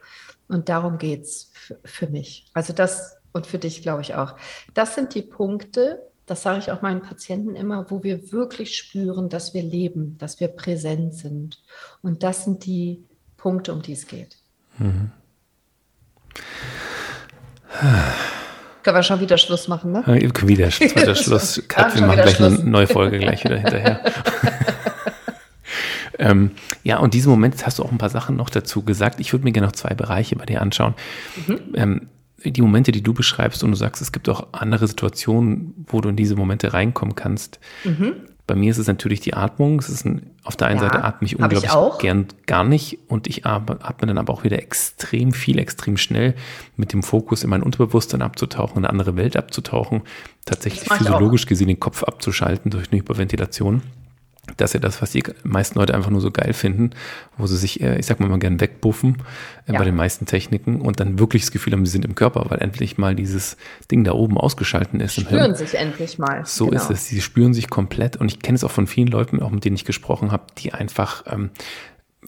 Und 0.51 0.67
darum 0.67 0.97
geht 0.97 1.21
es 1.21 1.49
für 1.85 2.07
mich. 2.07 2.45
Also 2.53 2.73
das 2.73 3.15
und 3.31 3.47
für 3.47 3.57
dich, 3.57 3.81
glaube 3.81 4.01
ich, 4.01 4.15
auch. 4.15 4.35
Das 4.73 4.95
sind 4.95 5.15
die 5.15 5.21
Punkte, 5.21 6.01
das 6.25 6.43
sage 6.43 6.59
ich 6.59 6.71
auch 6.71 6.81
meinen 6.81 7.01
Patienten 7.01 7.55
immer, 7.55 7.89
wo 7.89 8.03
wir 8.03 8.33
wirklich 8.33 8.75
spüren, 8.75 9.29
dass 9.29 9.53
wir 9.53 9.63
leben, 9.63 10.17
dass 10.17 10.41
wir 10.41 10.49
präsent 10.49 11.13
sind. 11.13 11.61
Und 12.01 12.23
das 12.23 12.43
sind 12.43 12.65
die 12.65 13.01
Punkte, 13.37 13.71
um 13.71 13.81
die 13.81 13.93
es 13.93 14.07
geht. 14.07 14.39
Mhm. 14.77 15.11
Können 18.83 18.97
wir 18.97 19.03
schon 19.03 19.21
wieder 19.21 19.37
Schluss 19.37 19.69
machen, 19.69 19.93
ne? 19.93 20.03
Ja, 20.05 20.15
wieder, 20.15 20.67
wieder 20.79 21.15
Schluss. 21.15 21.63
Kat, 21.69 21.95
wir 21.95 22.01
machen 22.01 22.23
gleich 22.23 22.35
Schluss. 22.35 22.59
eine 22.59 22.69
neue 22.69 22.87
Folge 22.87 23.19
gleich 23.19 23.45
wieder 23.45 23.57
hinterher. 23.57 24.03
Ähm, 26.21 26.51
ja, 26.83 26.99
und 26.99 27.13
diesen 27.13 27.31
Moment 27.31 27.65
hast 27.65 27.79
du 27.79 27.83
auch 27.83 27.91
ein 27.91 27.97
paar 27.97 28.09
Sachen 28.09 28.37
noch 28.37 28.49
dazu 28.49 28.83
gesagt. 28.83 29.19
Ich 29.19 29.33
würde 29.33 29.43
mir 29.43 29.51
gerne 29.51 29.67
noch 29.67 29.73
zwei 29.73 29.93
Bereiche 29.95 30.35
bei 30.35 30.45
dir 30.45 30.61
anschauen. 30.61 30.93
Mhm. 31.47 31.59
Ähm, 31.73 32.07
die 32.45 32.61
Momente, 32.61 32.91
die 32.91 33.03
du 33.03 33.13
beschreibst 33.13 33.63
und 33.63 33.71
du 33.71 33.77
sagst, 33.77 34.01
es 34.01 34.11
gibt 34.11 34.29
auch 34.29 34.47
andere 34.51 34.87
Situationen, 34.87 35.73
wo 35.87 36.01
du 36.01 36.09
in 36.09 36.15
diese 36.15 36.35
Momente 36.35 36.73
reinkommen 36.73 37.15
kannst. 37.15 37.59
Mhm. 37.83 38.13
Bei 38.47 38.55
mir 38.55 38.71
ist 38.71 38.79
es 38.79 38.87
natürlich 38.87 39.19
die 39.19 39.33
Atmung. 39.33 39.79
Es 39.79 39.89
ist 39.89 40.05
ein, 40.05 40.31
auf 40.43 40.55
der 40.55 40.67
einen 40.67 40.81
ja, 40.81 40.87
Seite 40.87 41.03
atme 41.03 41.25
ich 41.25 41.39
unglaublich 41.39 41.63
ich 41.63 41.99
gern 41.99 42.27
gar 42.47 42.63
nicht 42.63 42.99
und 43.07 43.27
ich 43.27 43.45
atme 43.45 43.77
dann 44.07 44.17
aber 44.17 44.33
auch 44.33 44.43
wieder 44.43 44.59
extrem 44.59 45.31
viel, 45.31 45.57
extrem 45.57 45.97
schnell 45.97 46.35
mit 46.75 46.93
dem 46.93 47.01
Fokus 47.03 47.43
in 47.43 47.49
mein 47.49 47.63
Unterbewusstsein 47.63 48.21
abzutauchen, 48.21 48.77
in 48.77 48.85
eine 48.85 48.89
andere 48.89 49.15
Welt 49.15 49.37
abzutauchen, 49.37 50.01
tatsächlich 50.45 50.89
physiologisch 50.89 51.45
gesehen 51.45 51.67
den 51.67 51.79
Kopf 51.79 52.03
abzuschalten 52.03 52.71
durch 52.71 52.91
eine 52.91 52.99
Hyperventilation 52.99 53.83
das 54.57 54.71
ist 54.71 54.73
ja 54.73 54.79
das, 54.79 55.01
was 55.01 55.11
die 55.11 55.23
meisten 55.43 55.77
Leute 55.77 55.93
einfach 55.93 56.09
nur 56.09 56.19
so 56.19 56.31
geil 56.31 56.53
finden, 56.53 56.91
wo 57.37 57.45
sie 57.45 57.57
sich, 57.57 57.81
ich 57.81 58.05
sag 58.05 58.19
mal, 58.19 58.27
mal 58.27 58.39
gern 58.39 58.59
wegbuffen 58.59 59.17
äh, 59.67 59.73
ja. 59.73 59.79
bei 59.79 59.85
den 59.85 59.95
meisten 59.95 60.25
Techniken 60.25 60.81
und 60.81 60.99
dann 60.99 61.19
wirklich 61.19 61.43
das 61.43 61.51
Gefühl 61.51 61.73
haben, 61.73 61.85
sie 61.85 61.91
sind 61.91 62.05
im 62.05 62.15
Körper, 62.15 62.45
weil 62.49 62.59
endlich 62.59 62.97
mal 62.97 63.15
dieses 63.15 63.55
Ding 63.91 64.03
da 64.03 64.13
oben 64.13 64.37
ausgeschalten 64.37 64.99
ist. 64.99 65.15
Sie 65.15 65.21
spüren 65.21 65.55
sich 65.55 65.75
endlich 65.75 66.17
mal. 66.17 66.43
So 66.45 66.67
genau. 66.67 66.81
ist 66.81 66.89
es. 66.89 67.07
Sie 67.07 67.21
spüren 67.21 67.53
sich 67.53 67.69
komplett 67.69 68.17
und 68.17 68.31
ich 68.31 68.39
kenne 68.39 68.55
es 68.55 68.63
auch 68.63 68.71
von 68.71 68.87
vielen 68.87 69.07
Leuten, 69.07 69.41
auch 69.41 69.51
mit 69.51 69.63
denen 69.63 69.75
ich 69.75 69.85
gesprochen 69.85 70.31
habe, 70.31 70.43
die 70.57 70.73
einfach 70.73 71.23
ähm, 71.27 71.51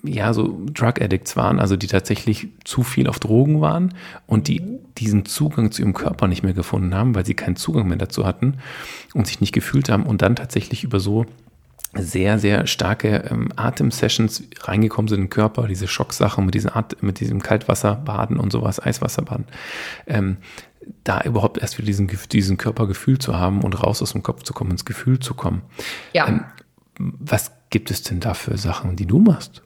ja, 0.03 0.34
so 0.34 0.60
Drug 0.74 1.01
Addicts 1.01 1.36
waren, 1.38 1.60
also 1.60 1.77
die 1.77 1.88
tatsächlich 1.88 2.50
zu 2.65 2.84
viel 2.84 3.08
auf 3.08 3.20
Drogen 3.20 3.62
waren 3.62 3.93
und 4.27 4.48
die 4.48 4.62
diesen 4.98 5.25
Zugang 5.25 5.72
zu 5.72 5.82
ihrem 5.82 5.93
Körper 5.93 6.27
nicht 6.27 6.43
mehr 6.43 6.53
gefunden 6.53 6.93
haben, 6.93 7.15
weil 7.15 7.25
sie 7.25 7.34
keinen 7.34 7.55
Zugang 7.55 7.88
mehr 7.88 7.98
dazu 7.98 8.25
hatten 8.25 8.58
und 9.13 9.27
sich 9.27 9.39
nicht 9.41 9.53
gefühlt 9.53 9.89
haben 9.89 10.05
und 10.05 10.22
dann 10.22 10.36
tatsächlich 10.36 10.84
über 10.84 11.00
so 11.00 11.25
sehr, 11.95 12.39
sehr 12.39 12.65
starke 12.67 13.29
ähm, 13.29 13.50
Atemsessions 13.55 14.43
reingekommen 14.62 15.07
sind 15.07 15.17
in 15.17 15.23
den 15.25 15.29
Körper, 15.29 15.67
diese 15.67 15.88
Schocksachen 15.88 16.45
mit, 16.45 16.55
diesen 16.55 16.71
At 16.71 17.01
mit 17.03 17.19
diesem 17.19 17.41
Kaltwasserbaden 17.41 18.38
und 18.38 18.51
sowas, 18.51 18.79
Eiswasserbaden, 18.79 19.45
ähm, 20.07 20.38
da 21.03 21.21
überhaupt 21.21 21.59
erst 21.59 21.77
wieder 21.77 21.85
diesen, 21.85 22.09
diesen 22.31 22.57
Körpergefühl 22.57 23.19
zu 23.19 23.38
haben 23.38 23.62
und 23.62 23.81
raus 23.83 24.01
aus 24.01 24.13
dem 24.13 24.23
Kopf 24.23 24.43
zu 24.43 24.53
kommen, 24.53 24.71
ins 24.71 24.85
Gefühl 24.85 25.19
zu 25.19 25.33
kommen. 25.33 25.62
Ja. 26.13 26.27
Ähm, 26.27 26.45
was 26.97 27.51
gibt 27.69 27.91
es 27.91 28.03
denn 28.03 28.19
da 28.19 28.33
für 28.33 28.57
Sachen, 28.57 28.95
die 28.95 29.05
du 29.05 29.19
machst? 29.19 29.63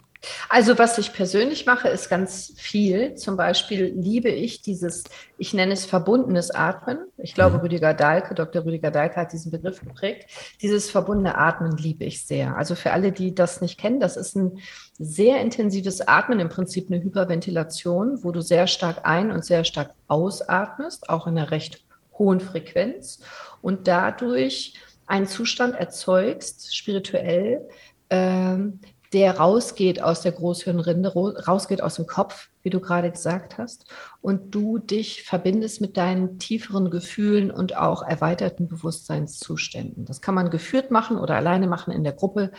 Also 0.49 0.77
was 0.77 0.97
ich 0.97 1.13
persönlich 1.13 1.65
mache, 1.65 1.89
ist 1.89 2.09
ganz 2.09 2.53
viel. 2.55 3.15
Zum 3.15 3.37
Beispiel 3.37 3.93
liebe 3.95 4.29
ich 4.29 4.61
dieses, 4.61 5.03
ich 5.37 5.53
nenne 5.53 5.73
es 5.73 5.85
verbundenes 5.85 6.51
Atmen. 6.51 6.99
Ich 7.17 7.33
glaube, 7.33 7.57
mhm. 7.57 7.61
Rüdiger 7.63 7.93
Dahlke, 7.93 8.35
Dr. 8.35 8.65
Rüdiger 8.65 8.91
Dahlke 8.91 9.17
hat 9.17 9.33
diesen 9.33 9.51
Begriff 9.51 9.81
geprägt. 9.81 10.29
Dieses 10.61 10.89
verbundene 10.89 11.37
Atmen 11.37 11.75
liebe 11.77 12.05
ich 12.05 12.25
sehr. 12.25 12.55
Also 12.55 12.75
für 12.75 12.91
alle, 12.91 13.11
die 13.11 13.35
das 13.35 13.61
nicht 13.61 13.79
kennen, 13.79 13.99
das 13.99 14.17
ist 14.17 14.35
ein 14.35 14.59
sehr 14.97 15.41
intensives 15.41 16.07
Atmen, 16.07 16.39
im 16.39 16.49
Prinzip 16.49 16.89
eine 16.89 17.01
Hyperventilation, 17.03 18.23
wo 18.23 18.31
du 18.31 18.41
sehr 18.41 18.67
stark 18.67 19.05
ein- 19.05 19.31
und 19.31 19.45
sehr 19.45 19.63
stark 19.63 19.91
ausatmest, 20.07 21.09
auch 21.09 21.27
in 21.27 21.37
einer 21.37 21.51
recht 21.51 21.83
hohen 22.17 22.39
Frequenz 22.39 23.19
und 23.61 23.87
dadurch 23.87 24.73
einen 25.05 25.27
Zustand 25.27 25.75
erzeugst, 25.75 26.75
spirituell, 26.75 27.67
ähm, 28.09 28.79
der 29.13 29.37
rausgeht 29.37 30.01
aus 30.01 30.21
der 30.21 30.31
Großhirnrinde, 30.33 31.13
rausgeht 31.13 31.81
aus 31.81 31.95
dem 31.95 32.07
Kopf, 32.07 32.49
wie 32.61 32.69
du 32.69 32.79
gerade 32.79 33.11
gesagt 33.11 33.57
hast, 33.57 33.85
und 34.21 34.53
du 34.53 34.77
dich 34.77 35.23
verbindest 35.23 35.81
mit 35.81 35.97
deinen 35.97 36.39
tieferen 36.39 36.89
Gefühlen 36.91 37.51
und 37.51 37.77
auch 37.77 38.03
erweiterten 38.03 38.67
Bewusstseinszuständen. 38.67 40.05
Das 40.05 40.21
kann 40.21 40.35
man 40.35 40.49
geführt 40.49 40.91
machen 40.91 41.17
oder 41.17 41.35
alleine 41.35 41.67
machen 41.67 41.93
in 41.93 42.03
der 42.03 42.13
Gruppe. 42.13 42.51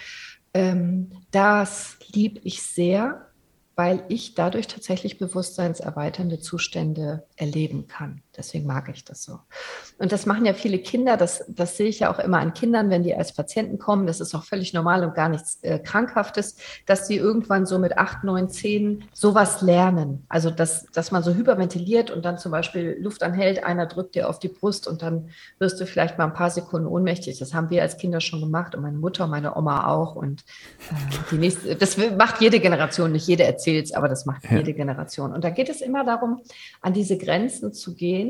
Ähm, 0.54 1.10
das 1.30 1.98
liebe 2.12 2.40
ich 2.44 2.62
sehr 2.62 3.28
weil 3.78 4.02
ich 4.08 4.34
dadurch 4.34 4.66
tatsächlich 4.66 5.18
bewusstseinserweiternde 5.18 6.40
Zustände 6.40 7.22
erleben 7.36 7.86
kann. 7.86 8.22
Deswegen 8.38 8.66
mag 8.66 8.88
ich 8.88 9.04
das 9.04 9.22
so. 9.22 9.40
Und 9.98 10.12
das 10.12 10.24
machen 10.24 10.46
ja 10.46 10.54
viele 10.54 10.78
Kinder, 10.78 11.16
das, 11.16 11.44
das 11.48 11.76
sehe 11.76 11.88
ich 11.88 12.00
ja 12.00 12.12
auch 12.12 12.18
immer 12.18 12.38
an 12.38 12.54
Kindern, 12.54 12.90
wenn 12.90 13.02
die 13.02 13.14
als 13.14 13.32
Patienten 13.32 13.78
kommen. 13.78 14.06
Das 14.06 14.20
ist 14.20 14.34
auch 14.34 14.44
völlig 14.44 14.72
normal 14.72 15.04
und 15.04 15.14
gar 15.14 15.28
nichts 15.28 15.58
äh, 15.62 15.78
Krankhaftes, 15.78 16.56
dass 16.86 17.06
sie 17.06 17.16
irgendwann 17.16 17.66
so 17.66 17.78
mit 17.78 17.98
acht, 17.98 18.24
neun, 18.24 18.48
zehn 18.48 19.04
sowas 19.12 19.62
lernen. 19.62 20.24
Also, 20.28 20.50
dass, 20.50 20.86
dass 20.86 21.10
man 21.10 21.22
so 21.22 21.34
hyperventiliert 21.34 22.10
und 22.10 22.24
dann 22.24 22.38
zum 22.38 22.52
Beispiel 22.52 22.96
Luft 23.00 23.22
anhält, 23.22 23.64
einer 23.64 23.86
drückt 23.86 24.14
dir 24.14 24.28
auf 24.28 24.38
die 24.38 24.48
Brust 24.48 24.88
und 24.88 25.02
dann 25.02 25.30
wirst 25.58 25.80
du 25.80 25.86
vielleicht 25.86 26.18
mal 26.18 26.24
ein 26.24 26.34
paar 26.34 26.50
Sekunden 26.50 26.86
ohnmächtig. 26.86 27.38
Das 27.38 27.54
haben 27.54 27.70
wir 27.70 27.82
als 27.82 27.96
Kinder 27.96 28.20
schon 28.20 28.40
gemacht 28.40 28.74
und 28.74 28.82
meine 28.82 28.98
Mutter, 28.98 29.26
meine 29.26 29.56
Oma 29.56 29.88
auch. 29.88 30.16
Und 30.16 30.44
äh, 30.90 30.94
die 31.30 31.38
nächste, 31.38 31.76
das 31.76 31.96
macht 31.96 32.40
jede 32.40 32.60
Generation, 32.60 33.12
nicht 33.12 33.26
jede 33.26 33.44
erzählt 33.44 33.68
erzählst, 33.68 33.94
aber 33.94 34.08
das 34.08 34.26
macht 34.26 34.44
ja. 34.44 34.56
jede 34.58 34.72
Generation. 34.72 35.32
Und 35.32 35.44
da 35.44 35.50
geht 35.50 35.68
es 35.68 35.80
immer 35.80 36.04
darum, 36.04 36.40
an 36.80 36.92
diese 36.92 37.18
Grenzen 37.18 37.72
zu 37.72 37.94
gehen 37.94 38.27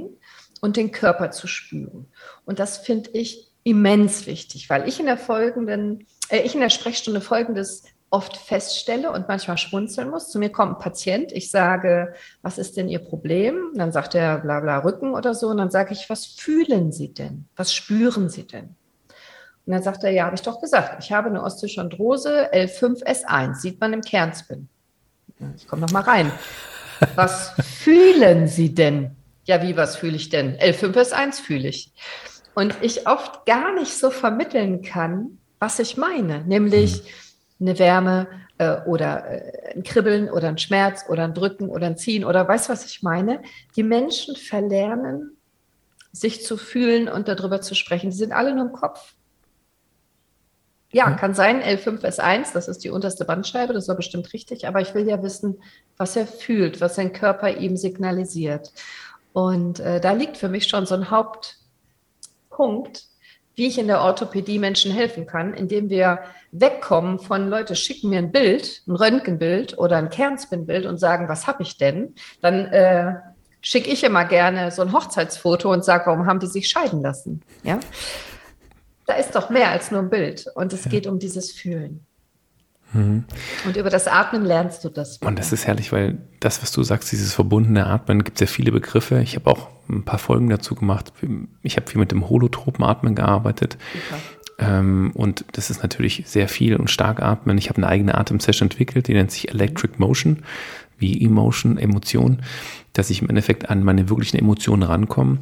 und 0.61 0.77
den 0.77 0.93
Körper 0.93 1.31
zu 1.31 1.47
spüren. 1.47 2.07
Und 2.45 2.59
das 2.59 2.79
finde 2.79 3.11
ich 3.11 3.49
immens 3.65 4.27
wichtig, 4.27 4.71
weil 4.71 4.89
ich 4.89 4.99
in 4.99 5.07
der 5.07 5.19
folgenden, 5.19 6.07
äh, 6.31 6.41
ich 6.41 6.55
in 6.55 6.61
der 6.61 6.71
Sprechstunde 6.71 7.21
folgendes 7.21 7.85
oft 8.11 8.37
feststelle 8.37 9.13
und 9.13 9.29
manchmal 9.29 9.59
schmunzeln 9.59 10.11
muss. 10.11 10.31
Zu 10.31 10.39
mir 10.39 10.51
kommt 10.51 10.77
ein 10.77 10.83
Patient, 10.83 11.31
ich 11.33 11.51
sage, 11.51 12.15
was 12.41 12.57
ist 12.57 12.77
denn 12.77 12.89
Ihr 12.89 13.01
Problem? 13.01 13.73
dann 13.75 13.93
sagt 13.93 14.15
er 14.15 14.39
bla 14.39 14.61
bla 14.61 14.79
Rücken 14.79 15.15
oder 15.15 15.35
so. 15.35 15.49
Und 15.49 15.59
dann 15.59 15.71
sage 15.71 15.93
ich, 15.93 16.09
was 16.09 16.25
fühlen 16.27 16.91
Sie 16.91 17.13
denn? 17.13 17.47
Was 17.57 17.75
spüren 17.75 18.31
Sie 18.31 18.47
denn? 18.47 18.77
Und 19.67 19.75
dann 19.75 19.83
sagt 19.83 20.03
er, 20.05 20.11
ja, 20.11 20.25
habe 20.25 20.37
ich 20.37 20.43
doch 20.43 20.61
gesagt, 20.63 21.05
ich 21.05 21.13
habe 21.13 21.29
eine 21.29 21.43
Osteochondrose 21.43 22.51
L5S1, 22.55 23.57
sieht 23.57 23.79
man 23.79 23.93
im 23.93 24.01
Kernspin. 24.01 24.69
Ich 25.57 25.69
komme 25.69 25.83
noch 25.83 25.91
mal 25.91 26.03
rein. 26.03 26.33
Was 27.15 27.53
fühlen 27.63 28.49
Sie 28.49 28.75
denn? 28.75 29.18
Ja, 29.49 29.63
wie, 29.63 29.79
was 29.79 29.97
fühle 29.97 30.17
ich 30.17 30.29
denn? 30.29 30.59
L5S1 30.59 31.41
fühle 31.41 31.69
ich. 31.69 31.91
Und 32.55 32.77
ich 32.83 33.07
oft 33.07 33.47
gar 33.47 33.75
nicht 33.75 33.97
so 33.97 34.11
vermitteln 34.11 34.83
kann, 34.83 35.39
was 35.59 35.79
ich 35.79 35.97
meine, 35.97 36.45
nämlich 36.45 37.03
eine 37.59 37.79
Wärme 37.79 38.27
äh, 38.59 38.83
oder 38.83 39.25
äh, 39.27 39.75
ein 39.75 39.85
Kribbeln 39.85 40.31
oder 40.31 40.49
ein 40.49 40.59
Schmerz 40.59 41.07
oder 41.09 41.25
ein 41.25 41.33
Drücken 41.33 41.71
oder 41.71 41.87
ein 41.87 41.97
Ziehen 41.97 42.27
oder 42.27 42.47
weißt 42.47 42.69
du, 42.69 42.73
was 42.75 42.85
ich 42.85 43.03
meine? 43.03 43.41
Die 43.75 43.83
Menschen 43.83 44.37
verlernen, 44.37 45.39
sich 46.13 46.45
zu 46.45 46.59
fühlen 46.59 47.09
und 47.09 47.27
darüber 47.27 47.63
zu 47.63 47.75
sprechen. 47.75 48.11
Die 48.11 48.17
sind 48.17 48.33
alle 48.33 48.55
nur 48.55 48.67
im 48.67 48.73
Kopf. 48.73 49.15
Ja, 50.91 51.11
kann 51.13 51.33
sein, 51.33 51.63
L5S1, 51.63 52.53
das 52.53 52.69
ist 52.69 52.85
die 52.85 52.91
unterste 52.91 53.25
Bandscheibe, 53.25 53.75
das 53.75 53.89
war 53.89 53.97
bestimmt 53.97 54.33
richtig, 54.33 54.67
aber 54.67 54.81
ich 54.81 54.95
will 54.95 55.07
ja 55.07 55.23
wissen, 55.23 55.63
was 55.99 56.17
er 56.17 56.27
fühlt, 56.27 56.81
was 56.81 56.95
sein 56.95 57.13
Körper 57.13 57.57
ihm 57.57 57.77
signalisiert. 57.77 58.73
Und 59.39 59.79
äh, 59.79 60.01
da 60.01 60.11
liegt 60.15 60.37
für 60.37 60.49
mich 60.49 60.67
schon 60.67 60.85
so 60.85 60.97
ein 60.97 61.13
Hauptpunkt, 61.13 63.05
wie 63.55 63.69
ich 63.69 63.79
in 63.79 63.87
der 63.87 64.01
Orthopädie 64.01 64.59
Menschen 64.59 64.91
helfen 64.91 65.27
kann, 65.27 65.55
indem 65.55 65.91
wir 65.91 66.19
wegkommen 66.51 67.21
von 67.21 67.49
Leute 67.49 67.77
schicken 67.77 68.11
mir 68.11 68.19
ein 68.19 68.33
Bild, 68.33 68.83
ein 68.89 68.97
Röntgenbild 68.97 69.79
oder 69.79 69.97
ein 69.97 70.11
Kernspinbild 70.11 70.87
und 70.87 70.99
sagen, 70.99 71.29
was 71.29 71.47
habe 71.47 71.63
ich 71.63 71.79
denn? 71.79 72.17
Dann 72.41 72.67
äh, 72.67 73.15
schicke 73.61 73.89
ich 73.89 74.03
immer 74.03 74.25
gerne 74.25 74.73
so 74.73 74.83
ein 74.83 74.93
Hochzeitsfoto 74.93 75.73
und 75.73 75.85
sage, 75.85 76.07
warum 76.07 76.27
haben 76.27 76.41
die 76.41 76.49
sich 76.49 76.69
scheiden 76.69 77.01
lassen? 77.01 77.41
Ja, 77.63 77.79
da 79.07 79.15
ist 79.15 79.37
doch 79.37 79.51
mehr 79.51 79.71
als 79.71 79.93
nur 79.93 80.01
ein 80.01 80.11
Bild. 80.11 80.49
Und 80.57 80.73
es 80.73 80.87
ja. 80.87 80.91
geht 80.91 81.07
um 81.07 81.21
dieses 81.21 81.53
Fühlen. 81.53 82.08
Mhm. 82.93 83.25
Und 83.67 83.77
über 83.77 83.91
das 83.91 84.07
Atmen 84.07 84.45
lernst 84.45 84.85
du 84.85 84.89
das. 84.89 85.21
Wieder. 85.21 85.29
Und 85.29 85.39
das 85.39 85.53
ist 85.53 85.67
herrlich, 85.67 85.93
weil 85.93 86.19
das, 86.41 86.63
was 86.63 86.73
du 86.73 86.83
sagst, 86.83 87.13
dieses 87.13 87.35
verbundene 87.35 87.87
Atmen, 87.87 88.25
gibt 88.25 88.39
es 88.39 88.41
ja 88.41 88.47
viele 88.47 88.73
Begriffe. 88.73 89.21
Ich 89.21 89.37
habe 89.37 89.51
auch 89.51 89.69
ein 89.89 90.05
paar 90.05 90.19
Folgen 90.19 90.49
dazu 90.49 90.75
gemacht. 90.75 91.13
Ich 91.63 91.77
habe 91.77 91.89
viel 91.89 92.01
mit 92.01 92.11
dem 92.11 92.29
holotropen 92.29 92.85
Atmen 92.85 93.15
gearbeitet. 93.15 93.77
Ähm, 94.59 95.13
und 95.15 95.45
das 95.53 95.71
ist 95.71 95.83
natürlich 95.83 96.25
sehr 96.27 96.49
viel 96.49 96.77
und 96.77 96.91
stark 96.91 97.23
atmen. 97.23 97.59
Ich 97.59 97.69
habe 97.69 97.79
eine 97.79 97.89
eigene 97.89 98.17
Atemsession 98.17 98.67
entwickelt, 98.71 99.07
die 99.07 99.15
nennt 99.15 99.31
sich 99.31 99.49
Electric 99.51 99.95
Motion, 99.99 100.43
wie 100.99 101.25
Emotion, 101.25 101.79
Emotion, 101.79 102.43
dass 102.93 103.11
ich 103.11 103.23
im 103.23 103.29
Endeffekt 103.29 103.71
an 103.71 103.85
meine 103.85 104.09
wirklichen 104.09 104.39
Emotionen 104.39 104.83
rankomme 104.83 105.39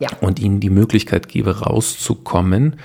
ja. 0.00 0.10
und 0.20 0.38
ihnen 0.38 0.60
die 0.60 0.70
Möglichkeit 0.70 1.28
gebe, 1.28 1.60
rauszukommen. 1.60 2.76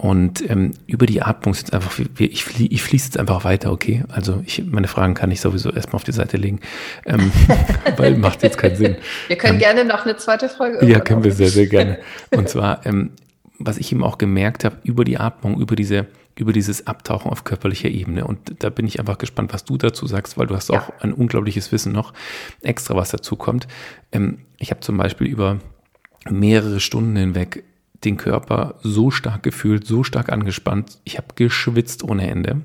Und 0.00 0.48
ähm, 0.48 0.72
über 0.86 1.04
die 1.04 1.20
Atmung 1.20 1.52
ist 1.52 1.60
jetzt 1.60 1.74
einfach, 1.74 1.92
ich, 2.18 2.42
flie, 2.42 2.68
ich 2.68 2.82
fließe 2.82 3.08
jetzt 3.08 3.18
einfach 3.18 3.44
weiter, 3.44 3.70
okay? 3.70 4.02
Also 4.08 4.42
ich, 4.46 4.64
meine 4.64 4.88
Fragen 4.88 5.12
kann 5.12 5.30
ich 5.30 5.42
sowieso 5.42 5.70
erstmal 5.70 5.96
auf 5.96 6.04
die 6.04 6.12
Seite 6.12 6.38
legen, 6.38 6.60
ähm, 7.04 7.30
weil 7.98 8.16
macht 8.16 8.42
jetzt 8.42 8.56
keinen 8.56 8.76
Sinn. 8.76 8.96
Wir 9.26 9.36
können 9.36 9.56
ähm, 9.56 9.60
gerne 9.60 9.84
noch 9.84 10.06
eine 10.06 10.16
zweite 10.16 10.48
Folge. 10.48 10.86
Ja, 10.86 11.00
können 11.00 11.22
wir 11.22 11.32
sehr, 11.32 11.50
sehr 11.50 11.66
gerne. 11.66 11.98
Und 12.30 12.48
zwar, 12.48 12.86
ähm, 12.86 13.10
was 13.58 13.76
ich 13.76 13.92
eben 13.92 14.02
auch 14.02 14.16
gemerkt 14.16 14.64
habe, 14.64 14.76
über 14.84 15.04
die 15.04 15.18
Atmung, 15.18 15.60
über 15.60 15.76
diese, 15.76 16.06
über 16.34 16.54
dieses 16.54 16.86
Abtauchen 16.86 17.30
auf 17.30 17.44
körperlicher 17.44 17.90
Ebene. 17.90 18.26
Und 18.26 18.64
da 18.64 18.70
bin 18.70 18.86
ich 18.86 19.00
einfach 19.00 19.18
gespannt, 19.18 19.52
was 19.52 19.66
du 19.66 19.76
dazu 19.76 20.06
sagst, 20.06 20.38
weil 20.38 20.46
du 20.46 20.56
hast 20.56 20.70
ja. 20.70 20.80
auch 20.80 21.02
ein 21.02 21.12
unglaubliches 21.12 21.72
Wissen 21.72 21.92
noch 21.92 22.14
extra, 22.62 22.96
was 22.96 23.10
dazu 23.10 23.36
kommt. 23.36 23.68
Ähm, 24.12 24.38
ich 24.56 24.70
habe 24.70 24.80
zum 24.80 24.96
Beispiel 24.96 25.26
über 25.26 25.58
mehrere 26.30 26.80
Stunden 26.80 27.16
hinweg 27.16 27.64
den 28.04 28.16
Körper 28.16 28.76
so 28.82 29.10
stark 29.10 29.42
gefühlt, 29.42 29.86
so 29.86 30.04
stark 30.04 30.30
angespannt. 30.32 30.98
Ich 31.04 31.18
habe 31.18 31.28
geschwitzt 31.34 32.02
ohne 32.02 32.28
Ende 32.30 32.62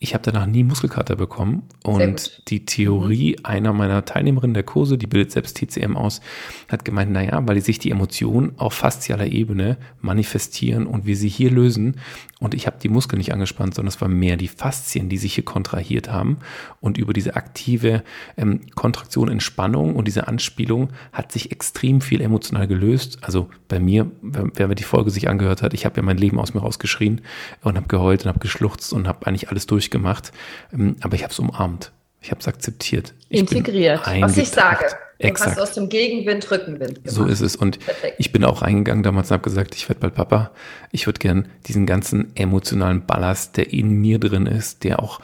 ich 0.00 0.14
habe 0.14 0.22
danach 0.22 0.46
nie 0.46 0.62
Muskelkater 0.62 1.16
bekommen. 1.16 1.64
Und 1.82 2.42
die 2.48 2.64
Theorie 2.64 3.36
mhm. 3.38 3.44
einer 3.44 3.72
meiner 3.72 4.04
Teilnehmerinnen 4.04 4.54
der 4.54 4.62
Kurse, 4.62 4.96
die 4.96 5.06
bildet 5.06 5.32
selbst 5.32 5.56
TCM 5.56 5.96
aus, 5.96 6.20
hat 6.68 6.84
gemeint, 6.84 7.10
naja, 7.10 7.40
weil 7.46 7.60
sich 7.60 7.78
die 7.78 7.90
Emotionen 7.90 8.52
auf 8.58 8.74
faszialer 8.74 9.26
Ebene 9.26 9.76
manifestieren 10.00 10.86
und 10.86 11.06
wir 11.06 11.16
sie 11.16 11.28
hier 11.28 11.50
lösen. 11.50 11.96
Und 12.40 12.54
ich 12.54 12.66
habe 12.66 12.76
die 12.80 12.88
Muskeln 12.88 13.18
nicht 13.18 13.32
angespannt, 13.32 13.74
sondern 13.74 13.88
es 13.88 14.00
war 14.00 14.08
mehr 14.08 14.36
die 14.36 14.46
Faszien, 14.46 15.08
die 15.08 15.18
sich 15.18 15.34
hier 15.34 15.44
kontrahiert 15.44 16.08
haben. 16.08 16.38
Und 16.80 16.96
über 16.96 17.12
diese 17.12 17.34
aktive 17.34 18.04
ähm, 18.36 18.60
Kontraktion, 18.76 19.28
Entspannung 19.28 19.96
und 19.96 20.06
diese 20.06 20.28
Anspielung 20.28 20.90
hat 21.12 21.32
sich 21.32 21.50
extrem 21.50 22.00
viel 22.00 22.20
emotional 22.20 22.68
gelöst. 22.68 23.18
Also 23.22 23.48
bei 23.66 23.80
mir, 23.80 24.10
wer, 24.22 24.50
wer 24.54 24.68
mir 24.68 24.76
die 24.76 24.84
Folge 24.84 25.10
sich 25.10 25.28
angehört 25.28 25.62
hat, 25.62 25.74
ich 25.74 25.84
habe 25.84 25.96
ja 25.96 26.02
mein 26.02 26.18
Leben 26.18 26.38
aus 26.38 26.54
mir 26.54 26.60
rausgeschrien 26.60 27.22
und 27.62 27.76
habe 27.76 27.88
geheult 27.88 28.22
und 28.22 28.28
habe 28.28 28.38
geschluchzt 28.38 28.92
und 28.92 29.08
habe 29.08 29.26
eigentlich 29.26 29.48
alles 29.48 29.66
durch 29.66 29.78
durchgemacht, 29.78 30.32
ähm, 30.72 30.96
aber 31.00 31.14
ich 31.14 31.22
habe 31.22 31.32
es 31.32 31.38
umarmt. 31.38 31.92
Ich 32.20 32.30
habe 32.30 32.40
es 32.40 32.48
akzeptiert. 32.48 33.14
Ich 33.28 33.40
Integriert, 33.40 34.00
was 34.20 34.36
ich 34.36 34.48
sage. 34.48 34.86
Du 35.18 35.26
Exakt. 35.26 35.52
hast 35.52 35.60
aus 35.60 35.72
dem 35.72 35.88
Gegenwind 35.88 36.48
Rückenwind 36.48 37.02
gemacht. 37.02 37.10
So 37.10 37.24
ist 37.24 37.40
es. 37.40 37.56
Und 37.56 37.80
Perfekt. 37.80 38.14
ich 38.18 38.30
bin 38.30 38.44
auch 38.44 38.62
reingegangen 38.62 39.02
damals 39.02 39.30
und 39.30 39.34
habe 39.34 39.42
gesagt, 39.42 39.74
ich 39.74 39.88
werde 39.88 40.00
bald 40.00 40.14
Papa. 40.14 40.52
Ich 40.92 41.06
würde 41.06 41.18
gern 41.18 41.48
diesen 41.66 41.86
ganzen 41.86 42.30
emotionalen 42.36 43.04
Ballast, 43.04 43.56
der 43.56 43.72
in 43.72 43.90
mir 43.90 44.20
drin 44.20 44.46
ist, 44.46 44.84
der 44.84 45.02
auch 45.02 45.20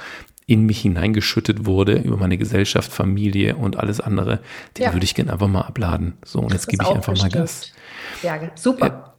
in 0.46 0.66
mich 0.66 0.82
hineingeschüttet 0.82 1.64
wurde 1.64 1.96
über 1.96 2.16
meine 2.18 2.36
Gesellschaft, 2.36 2.92
Familie 2.92 3.56
und 3.56 3.78
alles 3.78 4.00
andere, 4.00 4.40
den 4.76 4.84
ja. 4.84 4.92
würde 4.92 5.04
ich 5.04 5.14
gerne 5.14 5.32
einfach 5.32 5.48
mal 5.48 5.62
abladen. 5.62 6.14
So, 6.24 6.40
und 6.40 6.52
jetzt 6.52 6.68
gebe 6.68 6.82
ich 6.84 6.90
einfach 6.90 7.12
bestimmt. 7.12 7.34
mal 7.34 7.40
Gas. 7.40 7.72
Ja, 8.22 8.38
super. 8.54 9.14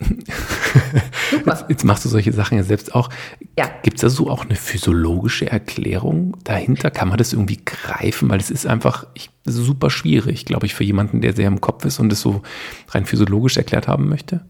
Jetzt, 1.45 1.65
jetzt, 1.69 1.83
machst 1.83 2.05
du 2.05 2.09
solche 2.09 2.31
Sachen 2.31 2.57
ja 2.57 2.63
selbst 2.63 2.93
auch. 2.93 3.09
Ja. 3.57 3.69
Gibt 3.81 3.97
es 3.97 4.01
da 4.01 4.09
so 4.09 4.29
auch 4.29 4.45
eine 4.45 4.55
physiologische 4.55 5.49
Erklärung 5.49 6.37
dahinter? 6.43 6.91
Kann 6.91 7.09
man 7.09 7.17
das 7.17 7.33
irgendwie 7.33 7.59
greifen? 7.65 8.29
Weil 8.29 8.39
es 8.39 8.51
ist 8.51 8.67
einfach 8.67 9.07
ich, 9.15 9.31
super 9.45 9.89
schwierig, 9.89 10.45
glaube 10.45 10.67
ich, 10.67 10.75
für 10.75 10.83
jemanden, 10.83 11.21
der 11.21 11.33
sehr 11.33 11.47
im 11.47 11.61
Kopf 11.61 11.85
ist 11.85 11.99
und 11.99 12.11
es 12.13 12.21
so 12.21 12.43
rein 12.89 13.05
physiologisch 13.05 13.57
erklärt 13.57 13.87
haben 13.87 14.07
möchte. 14.09 14.45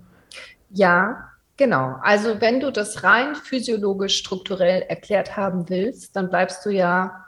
Ja, 0.71 1.29
genau. 1.57 1.95
Also 2.01 2.41
wenn 2.41 2.59
du 2.59 2.71
das 2.71 3.03
rein 3.03 3.35
physiologisch 3.35 4.17
strukturell 4.17 4.83
erklärt 4.83 5.37
haben 5.37 5.69
willst, 5.69 6.15
dann 6.15 6.29
bleibst 6.29 6.65
du 6.65 6.69
ja 6.69 7.25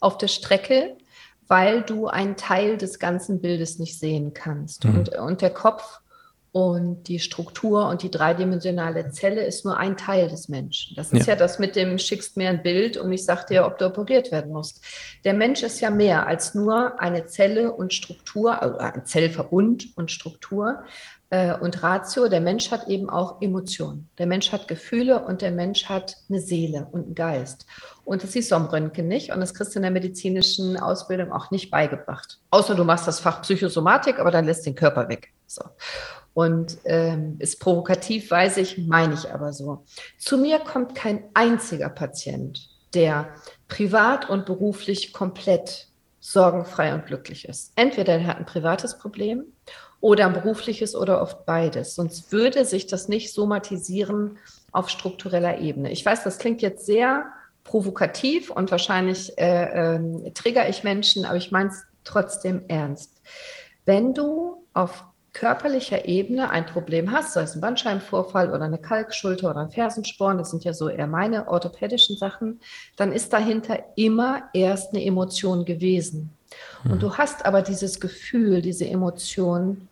auf 0.00 0.18
der 0.18 0.28
Strecke, 0.28 0.96
weil 1.46 1.82
du 1.82 2.06
einen 2.06 2.36
Teil 2.36 2.76
des 2.76 2.98
ganzen 2.98 3.40
Bildes 3.40 3.78
nicht 3.78 3.98
sehen 3.98 4.32
kannst. 4.34 4.84
Mhm. 4.84 4.98
Und, 4.98 5.08
und 5.10 5.42
der 5.42 5.50
Kopf 5.50 6.00
und 6.52 7.04
die 7.04 7.20
Struktur 7.20 7.88
und 7.88 8.02
die 8.02 8.10
dreidimensionale 8.10 9.10
Zelle 9.10 9.44
ist 9.44 9.64
nur 9.64 9.76
ein 9.76 9.96
Teil 9.96 10.28
des 10.28 10.48
Menschen. 10.48 10.96
Das 10.96 11.12
ist 11.12 11.26
ja, 11.26 11.34
ja 11.34 11.38
das 11.38 11.60
mit 11.60 11.76
dem 11.76 11.96
schickst 11.98 12.36
mir 12.36 12.48
ein 12.48 12.62
Bild 12.62 12.96
und 12.96 13.12
ich 13.12 13.24
sag 13.24 13.46
dir, 13.46 13.66
ob 13.66 13.78
du 13.78 13.86
operiert 13.86 14.32
werden 14.32 14.52
musst. 14.52 14.84
Der 15.24 15.34
Mensch 15.34 15.62
ist 15.62 15.80
ja 15.80 15.90
mehr 15.90 16.26
als 16.26 16.54
nur 16.54 17.00
eine 17.00 17.26
Zelle 17.26 17.72
und 17.72 17.94
Struktur, 17.94 18.60
also 18.60 18.78
ein 18.78 19.04
Zellverbund 19.04 19.96
und 19.96 20.10
Struktur 20.10 20.82
und 21.30 21.82
Ratio. 21.82 22.28
Der 22.28 22.40
Mensch 22.40 22.72
hat 22.72 22.88
eben 22.88 23.08
auch 23.08 23.40
Emotionen. 23.40 24.08
Der 24.18 24.26
Mensch 24.26 24.50
hat 24.50 24.66
Gefühle 24.66 25.24
und 25.24 25.42
der 25.42 25.52
Mensch 25.52 25.84
hat 25.88 26.16
eine 26.28 26.40
Seele 26.40 26.88
und 26.90 27.04
einen 27.04 27.14
Geist. 27.14 27.66
Und 28.04 28.24
das 28.24 28.32
siehst 28.32 28.50
du 28.50 28.56
am 28.56 28.66
Röntgen 28.66 29.06
nicht 29.06 29.30
und 29.30 29.38
das 29.38 29.54
kriegst 29.54 29.74
du 29.74 29.78
in 29.78 29.84
der 29.84 29.92
medizinischen 29.92 30.76
Ausbildung 30.76 31.30
auch 31.30 31.52
nicht 31.52 31.70
beigebracht. 31.70 32.40
Außer 32.50 32.74
du 32.74 32.82
machst 32.82 33.06
das 33.06 33.20
Fach 33.20 33.42
Psychosomatik, 33.42 34.18
aber 34.18 34.32
dann 34.32 34.44
lässt 34.44 34.66
den 34.66 34.74
Körper 34.74 35.08
weg. 35.08 35.32
So. 35.46 35.62
Und 36.34 36.78
ähm, 36.84 37.36
ist 37.38 37.60
provokativ, 37.60 38.30
weiß 38.30 38.56
ich, 38.56 38.78
meine 38.78 39.14
ich 39.14 39.32
aber 39.32 39.52
so. 39.52 39.84
Zu 40.18 40.36
mir 40.36 40.58
kommt 40.58 40.96
kein 40.96 41.24
einziger 41.34 41.90
Patient, 41.90 42.68
der 42.94 43.28
privat 43.68 44.28
und 44.28 44.46
beruflich 44.46 45.12
komplett 45.12 45.88
sorgenfrei 46.18 46.92
und 46.94 47.06
glücklich 47.06 47.48
ist. 47.48 47.72
Entweder 47.76 48.14
er 48.14 48.26
hat 48.26 48.38
ein 48.38 48.46
privates 48.46 48.98
Problem 48.98 49.44
oder 50.00 50.26
ein 50.26 50.32
berufliches 50.32 50.94
oder 50.94 51.20
oft 51.20 51.44
beides. 51.44 51.94
Sonst 51.94 52.32
würde 52.32 52.64
sich 52.64 52.86
das 52.86 53.08
nicht 53.08 53.32
somatisieren 53.32 54.38
auf 54.72 54.88
struktureller 54.88 55.58
Ebene. 55.58 55.90
Ich 55.90 56.04
weiß, 56.04 56.24
das 56.24 56.38
klingt 56.38 56.62
jetzt 56.62 56.86
sehr 56.86 57.26
provokativ 57.64 58.50
und 58.50 58.70
wahrscheinlich 58.70 59.38
äh, 59.38 59.96
äh, 59.96 60.30
trigger 60.32 60.68
ich 60.68 60.84
Menschen, 60.84 61.24
aber 61.24 61.36
ich 61.36 61.52
meine 61.52 61.70
es 61.70 61.84
trotzdem 62.04 62.62
ernst. 62.68 63.20
Wenn 63.84 64.14
du 64.14 64.64
auf 64.72 65.04
körperlicher 65.32 66.06
Ebene 66.06 66.50
ein 66.50 66.66
Problem 66.66 67.12
hast, 67.12 67.34
sei 67.34 67.42
es 67.42 67.54
ein 67.54 67.60
Bandscheibenvorfall 67.60 68.50
oder 68.50 68.64
eine 68.64 68.78
Kalkschulter 68.78 69.50
oder 69.50 69.60
ein 69.60 69.70
Fersensporn, 69.70 70.38
das 70.38 70.50
sind 70.50 70.64
ja 70.64 70.72
so 70.72 70.88
eher 70.88 71.06
meine 71.06 71.48
orthopädischen 71.48 72.16
Sachen, 72.16 72.60
dann 72.96 73.12
ist 73.12 73.32
dahinter 73.32 73.78
immer 73.96 74.44
erst 74.52 74.92
eine 74.92 75.04
Emotion 75.04 75.64
gewesen. 75.64 76.30
Und 76.84 76.92
hm. 76.92 76.98
du 76.98 77.16
hast 77.16 77.46
aber 77.46 77.62
dieses 77.62 78.00
Gefühl, 78.00 78.60
diese 78.60 78.88
Emotion 78.88 79.88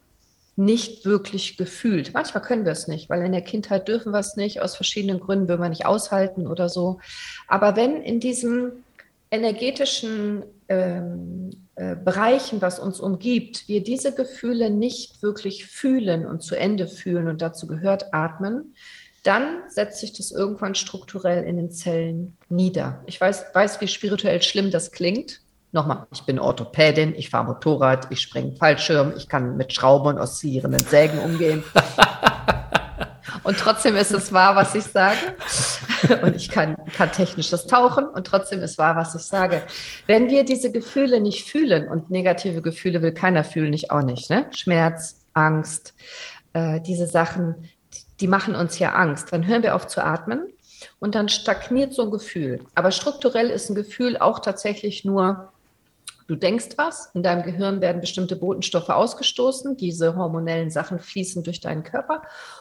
nicht 0.59 1.05
wirklich 1.05 1.57
gefühlt. 1.57 2.13
Manchmal 2.15 2.43
können 2.43 2.65
wir 2.65 2.73
es 2.73 2.89
nicht, 2.89 3.09
weil 3.09 3.25
in 3.25 3.31
der 3.31 3.43
Kindheit 3.43 3.87
dürfen 3.87 4.13
wir 4.13 4.19
es 4.19 4.35
nicht, 4.35 4.61
aus 4.61 4.75
verschiedenen 4.75 5.21
Gründen 5.21 5.47
würden 5.47 5.63
wir 5.63 5.69
nicht 5.69 5.87
aushalten 5.87 6.49
oder 6.49 6.69
so. 6.69 6.99
Aber 7.47 7.77
wenn 7.77 8.03
in 8.03 8.19
diesen 8.19 8.85
energetischen 9.31 10.43
ähm, 10.69 11.51
äh, 11.77 11.95
Bereichen, 11.95 12.61
was 12.61 12.81
uns 12.81 12.99
umgibt, 12.99 13.69
wir 13.69 13.85
diese 13.85 14.13
Gefühle 14.13 14.71
nicht 14.71 15.23
wirklich 15.23 15.67
fühlen 15.67 16.27
und 16.27 16.43
zu 16.43 16.57
Ende 16.57 16.89
fühlen 16.89 17.29
und 17.29 17.41
dazu 17.41 17.69
gehört 17.69 18.13
atmen, 18.13 18.75
dann 19.23 19.63
setzt 19.69 20.01
sich 20.01 20.13
das 20.13 20.33
irgendwann 20.33 20.75
strukturell 20.75 21.45
in 21.45 21.57
den 21.57 21.71
Zellen 21.71 22.37
nieder. 22.49 23.03
Ich 23.07 23.21
weiß, 23.21 23.47
weiß 23.53 23.81
wie 23.81 23.89
spirituell 23.89 24.43
schlimm 24.43 24.73
das 24.73 24.91
klingt. 24.91 25.41
Nochmal, 25.71 26.07
ich 26.11 26.23
bin 26.23 26.39
Orthopädin, 26.39 27.15
ich 27.15 27.29
fahre 27.29 27.45
Motorrad, 27.45 28.07
ich 28.11 28.23
springe 28.23 28.53
Fallschirm, 28.57 29.13
ich 29.17 29.29
kann 29.29 29.59
mit 29.59 29.73
Schrauben 29.73 30.09
und 30.09 30.19
oszillierenden 30.19 30.81
Sägen 30.81 31.19
umgehen. 31.19 31.63
und 33.43 33.59
trotzdem 33.59 33.95
ist 33.97 34.13
es 34.13 34.33
wahr, 34.33 34.57
was 34.57 34.75
ich 34.75 34.85
sage. 34.85 35.19
Und 36.23 36.37
ich 36.37 36.49
kann, 36.49 36.77
kann 36.97 37.13
technisches 37.13 37.67
Tauchen 37.67 38.07
und 38.07 38.27
trotzdem 38.27 38.63
ist 38.63 38.79
wahr, 38.79 38.97
was 38.97 39.15
ich 39.15 39.23
sage. 39.23 39.63
Wenn 40.07 40.31
wir 40.31 40.45
diese 40.45 40.73
Gefühle 40.73 41.21
nicht 41.21 41.47
fühlen 41.47 41.89
und 41.89 42.11
negative 42.11 42.63
Gefühle 42.63 43.03
will 43.03 43.13
keiner 43.13 43.45
fühlen, 43.45 43.73
ich 43.75 43.91
auch 43.91 44.03
nicht, 44.03 44.31
ne? 44.31 44.47
Schmerz, 44.55 45.21
Angst, 45.35 45.95
äh, 46.55 46.81
diese 46.81 47.07
Sachen, 47.07 47.69
die 48.21 48.29
machen 48.29 48.55
uns 48.55 48.79
ja 48.79 48.95
Angst. 48.95 49.33
Dann 49.33 49.47
hören 49.47 49.63
wir 49.63 49.75
auf 49.75 49.87
zu 49.87 50.03
atmen 50.03 50.47
und 50.99 51.15
dann 51.15 51.29
stagniert 51.29 51.93
so 51.93 52.05
ein 52.05 52.11
Gefühl. 52.11 52.61
Aber 52.75 52.91
strukturell 52.91 53.51
ist 53.51 53.69
ein 53.69 53.75
Gefühl 53.75 54.17
auch 54.17 54.39
tatsächlich 54.39 55.05
nur 55.05 55.53
Du 56.29 56.37
denkst 56.37 56.69
was, 56.77 57.11
in 57.15 57.23
deinem 57.23 57.43
Gehirn 57.43 57.81
werden 57.81 58.03
bestimmte 58.03 58.37
Botenstoffe 58.37 58.91
ausgestoßen, 58.91 59.79
diese 59.79 60.15
hormonellen 60.15 60.71
Sachen 60.71 60.99
fließen 60.99 61.43
durch 61.43 61.61
deinen 61.61 61.85
Körper. 61.85 62.21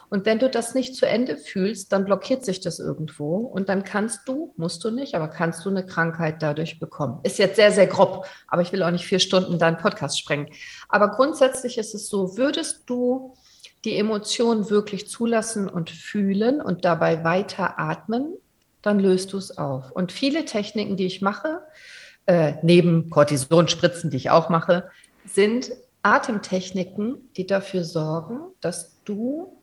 Und 0.10 0.26
wenn 0.26 0.40
du 0.40 0.50
das 0.50 0.74
nicht 0.74 0.96
zu 0.96 1.06
Ende 1.06 1.36
fühlst, 1.36 1.92
dann 1.92 2.06
blockiert 2.06 2.46
sich 2.46 2.62
das 2.62 2.80
irgendwo 2.80 3.36
und 3.40 3.68
dann 3.68 3.84
kannst 3.84 4.22
du, 4.26 4.54
musst 4.56 4.86
du 4.86 4.90
nicht, 4.90 5.16
aber 5.16 5.28
kannst 5.28 5.66
du 5.66 5.70
eine 5.70 5.86
Krankheit 5.86 6.42
dadurch 6.42 6.80
bekommen. 6.80 7.20
Ist 7.24 7.40
jetzt 7.40 7.58
sehr, 7.58 7.74
sehr 7.74 7.88
grob, 7.88 8.26
aber 8.48 8.62
ich 8.62 8.72
will 8.72 8.82
auch 8.84 8.92
nicht 8.92 9.06
vier 9.06 9.20
Stunden 9.20 9.60
deinen 9.60 9.78
Podcast 9.78 10.18
sprengen. 10.18 10.48
Aber 10.88 11.10
grundsätzlich 11.10 11.78
ist 11.78 11.94
es 11.94 12.08
so, 12.08 12.38
würdest 12.38 12.84
du 12.86 13.34
die 13.84 13.98
Emotionen 13.98 14.70
wirklich 14.70 15.10
zulassen 15.10 15.68
und 15.68 15.90
fühlen 15.90 16.62
und 16.62 16.86
dabei 16.86 17.26
weiter 17.26 17.78
atmen, 17.78 18.34
dann 18.82 18.98
löst 18.98 19.34
du 19.34 19.38
es 19.38 19.58
auf. 19.58 19.92
Und 19.92 20.14
viele 20.14 20.46
Techniken, 20.46 20.96
die 20.96 21.06
ich 21.06 21.22
mache, 21.22 21.60
äh, 22.28 22.56
neben 22.62 23.10
Cortisonspritzen, 23.10 24.12
die 24.12 24.18
ich 24.18 24.30
auch 24.30 24.50
mache, 24.50 24.90
sind 25.26 25.72
Atemtechniken, 26.04 27.30
die 27.36 27.48
dafür 27.48 27.84
sorgen, 27.84 28.40
dass 28.62 29.02
du 29.04 29.58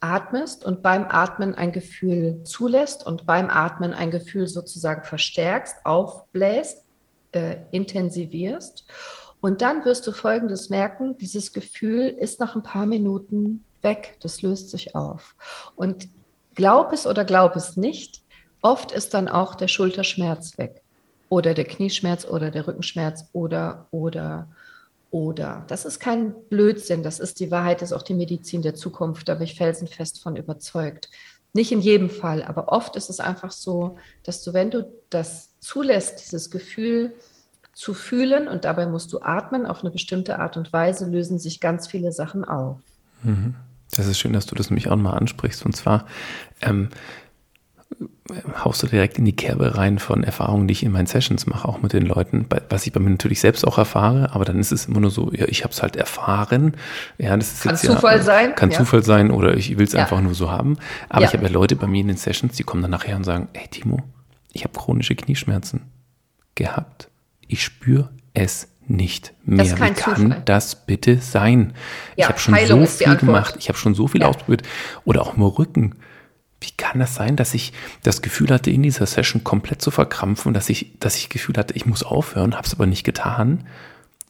atmest 0.00 0.64
und 0.64 0.82
beim 0.82 1.06
Atmen 1.08 1.54
ein 1.54 1.72
Gefühl 1.72 2.42
zulässt 2.44 3.06
und 3.06 3.26
beim 3.26 3.48
Atmen 3.48 3.94
ein 3.94 4.10
Gefühl 4.10 4.46
sozusagen 4.48 5.04
verstärkst, 5.04 5.76
aufbläst, 5.84 6.84
äh, 7.32 7.56
intensivierst. 7.70 8.84
Und 9.40 9.62
dann 9.62 9.84
wirst 9.84 10.06
du 10.06 10.12
Folgendes 10.12 10.70
merken, 10.70 11.16
dieses 11.18 11.52
Gefühl 11.52 12.08
ist 12.08 12.40
nach 12.40 12.54
ein 12.54 12.62
paar 12.62 12.86
Minuten 12.86 13.64
weg, 13.82 14.16
das 14.20 14.42
löst 14.42 14.70
sich 14.70 14.94
auf. 14.94 15.34
Und 15.76 16.08
glaub 16.54 16.92
es 16.92 17.06
oder 17.06 17.24
glaub 17.24 17.56
es 17.56 17.76
nicht, 17.76 18.22
oft 18.62 18.92
ist 18.92 19.14
dann 19.14 19.28
auch 19.28 19.54
der 19.54 19.68
Schulterschmerz 19.68 20.58
weg 20.58 20.83
oder 21.34 21.52
der 21.52 21.64
Knieschmerz 21.64 22.24
oder 22.24 22.52
der 22.52 22.68
Rückenschmerz 22.68 23.28
oder, 23.32 23.88
oder, 23.90 24.46
oder. 25.10 25.64
Das 25.66 25.84
ist 25.84 25.98
kein 25.98 26.32
Blödsinn, 26.48 27.02
das 27.02 27.18
ist 27.18 27.40
die 27.40 27.50
Wahrheit, 27.50 27.82
das 27.82 27.90
ist 27.90 27.96
auch 27.96 28.02
die 28.02 28.14
Medizin 28.14 28.62
der 28.62 28.76
Zukunft, 28.76 29.28
da 29.28 29.34
bin 29.34 29.42
ich 29.42 29.56
felsenfest 29.56 30.22
von 30.22 30.36
überzeugt. 30.36 31.10
Nicht 31.52 31.72
in 31.72 31.80
jedem 31.80 32.08
Fall, 32.08 32.44
aber 32.44 32.68
oft 32.68 32.94
ist 32.94 33.10
es 33.10 33.18
einfach 33.18 33.50
so, 33.50 33.98
dass 34.22 34.44
du, 34.44 34.52
wenn 34.52 34.70
du 34.70 34.92
das 35.10 35.50
zulässt, 35.58 36.20
dieses 36.24 36.52
Gefühl 36.52 37.12
zu 37.72 37.94
fühlen 37.94 38.46
und 38.46 38.64
dabei 38.64 38.86
musst 38.86 39.12
du 39.12 39.20
atmen 39.20 39.66
auf 39.66 39.80
eine 39.80 39.90
bestimmte 39.90 40.38
Art 40.38 40.56
und 40.56 40.72
Weise, 40.72 41.06
lösen 41.06 41.40
sich 41.40 41.58
ganz 41.58 41.88
viele 41.88 42.12
Sachen 42.12 42.44
auf. 42.44 42.78
Mhm. 43.24 43.56
Das 43.90 44.06
ist 44.06 44.20
schön, 44.20 44.32
dass 44.32 44.46
du 44.46 44.54
das 44.54 44.70
nämlich 44.70 44.88
auch 44.88 44.96
mal 44.96 45.14
ansprichst. 45.14 45.64
Und 45.66 45.74
zwar, 45.76 46.06
ähm, 46.62 46.90
haust 48.64 48.82
du 48.82 48.86
direkt 48.86 49.18
in 49.18 49.24
die 49.24 49.36
Kerbe 49.36 49.76
rein 49.76 49.98
von 49.98 50.24
Erfahrungen, 50.24 50.66
die 50.66 50.72
ich 50.72 50.82
in 50.82 50.92
meinen 50.92 51.06
Sessions 51.06 51.46
mache, 51.46 51.68
auch 51.68 51.82
mit 51.82 51.92
den 51.92 52.06
Leuten, 52.06 52.46
was 52.70 52.86
ich 52.86 52.92
bei 52.92 53.00
mir 53.00 53.10
natürlich 53.10 53.40
selbst 53.40 53.66
auch 53.66 53.78
erfahre, 53.78 54.32
aber 54.32 54.44
dann 54.44 54.58
ist 54.58 54.72
es 54.72 54.86
immer 54.86 55.00
nur 55.00 55.10
so, 55.10 55.30
ja, 55.32 55.46
ich 55.46 55.62
habe 55.62 55.72
es 55.72 55.82
halt 55.82 55.96
erfahren. 55.96 56.76
Ja, 57.18 57.36
das 57.36 57.52
ist 57.52 57.62
kann 57.62 57.72
jetzt 57.72 57.84
Zufall 57.84 58.18
ja, 58.18 58.22
sein. 58.22 58.54
Kann 58.54 58.70
ja. 58.70 58.78
Zufall 58.78 59.02
sein 59.02 59.30
oder 59.30 59.56
ich 59.56 59.76
will 59.76 59.86
es 59.86 59.92
ja. 59.92 60.00
einfach 60.00 60.20
nur 60.20 60.34
so 60.34 60.50
haben. 60.50 60.78
Aber 61.08 61.24
ich 61.24 61.32
habe 61.32 61.44
ja 61.44 61.50
Leute 61.50 61.76
bei 61.76 61.86
mir 61.86 62.00
in 62.00 62.08
den 62.08 62.16
Sessions, 62.16 62.56
die 62.56 62.62
kommen 62.64 62.82
dann 62.82 62.90
nachher 62.90 63.16
und 63.16 63.24
sagen, 63.24 63.48
hey 63.52 63.68
Timo, 63.68 64.02
ich 64.52 64.64
habe 64.64 64.78
chronische 64.78 65.14
Knieschmerzen 65.14 65.82
gehabt. 66.54 67.08
Ich 67.46 67.62
spüre 67.62 68.10
es 68.32 68.68
nicht 68.86 69.34
mehr. 69.44 69.64
Wie 69.64 69.70
kann 69.70 69.96
Zufall. 69.96 70.42
das 70.44 70.86
bitte 70.86 71.18
sein? 71.18 71.74
ich 72.16 72.26
habe 72.26 72.38
schon 72.38 72.54
Heilung 72.54 72.86
so 72.86 72.86
viel 72.86 73.16
gemacht, 73.16 73.56
ich 73.58 73.68
habe 73.68 73.78
schon 73.78 73.94
so 73.94 74.08
viel 74.08 74.22
ausprobiert. 74.22 74.62
Oder 75.04 75.22
auch 75.22 75.36
im 75.36 75.42
Rücken 75.42 75.94
wie 76.64 76.72
kann 76.76 76.98
das 76.98 77.14
sein, 77.14 77.36
dass 77.36 77.54
ich 77.54 77.72
das 78.02 78.22
Gefühl 78.22 78.50
hatte, 78.50 78.70
in 78.70 78.82
dieser 78.82 79.06
Session 79.06 79.44
komplett 79.44 79.82
zu 79.82 79.90
verkrampfen, 79.90 80.54
dass 80.54 80.68
ich, 80.68 80.92
dass 81.00 81.16
ich 81.16 81.28
Gefühl 81.28 81.56
hatte, 81.56 81.74
ich 81.74 81.86
muss 81.86 82.02
aufhören, 82.02 82.54
habe 82.54 82.66
es 82.66 82.74
aber 82.74 82.86
nicht 82.86 83.04
getan 83.04 83.66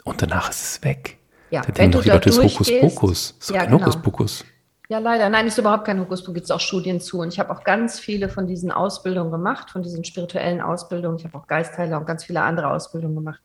und 0.05 0.23
danach 0.23 0.51
ist 0.51 0.63
es 0.63 0.85
weg. 0.85 1.19
Ja, 1.51 1.63
da 1.63 1.73
denken 1.73 1.93
doch 1.93 2.03
die 2.03 2.11
Leute, 2.11 2.31
das 2.31 2.39
ist 2.39 2.45
Hokuspokus. 2.45 3.37
Das 3.39 3.49
ist 3.49 3.55
ja, 3.55 3.63
kein 3.63 3.71
genau. 3.71 3.81
Hokuspokus. 3.81 4.45
Ja, 4.91 4.99
leider. 4.99 5.31
Nein, 5.31 5.47
ist 5.47 5.57
überhaupt 5.57 5.87
kein 5.87 5.99
Hokuspokus, 5.99 6.35
gibt 6.35 6.45
es 6.45 6.51
auch 6.51 6.61
Studien 6.61 7.01
zu. 7.01 7.21
Und 7.21 7.33
ich 7.33 7.41
habe 7.41 7.51
auch 7.51 7.65
ganz 7.65 7.99
viele 7.99 8.29
von 8.29 8.47
diesen 8.47 8.71
Ausbildungen 8.71 9.31
gemacht, 9.31 9.71
von 9.71 9.83
diesen 9.83 10.05
spirituellen 10.05 10.61
Ausbildungen. 10.61 11.17
Ich 11.17 11.25
habe 11.25 11.39
auch 11.39 11.47
Geistheiler 11.47 11.99
und 11.99 12.07
ganz 12.07 12.25
viele 12.25 12.43
andere 12.43 12.71
Ausbildungen 12.71 13.15
gemacht. 13.15 13.41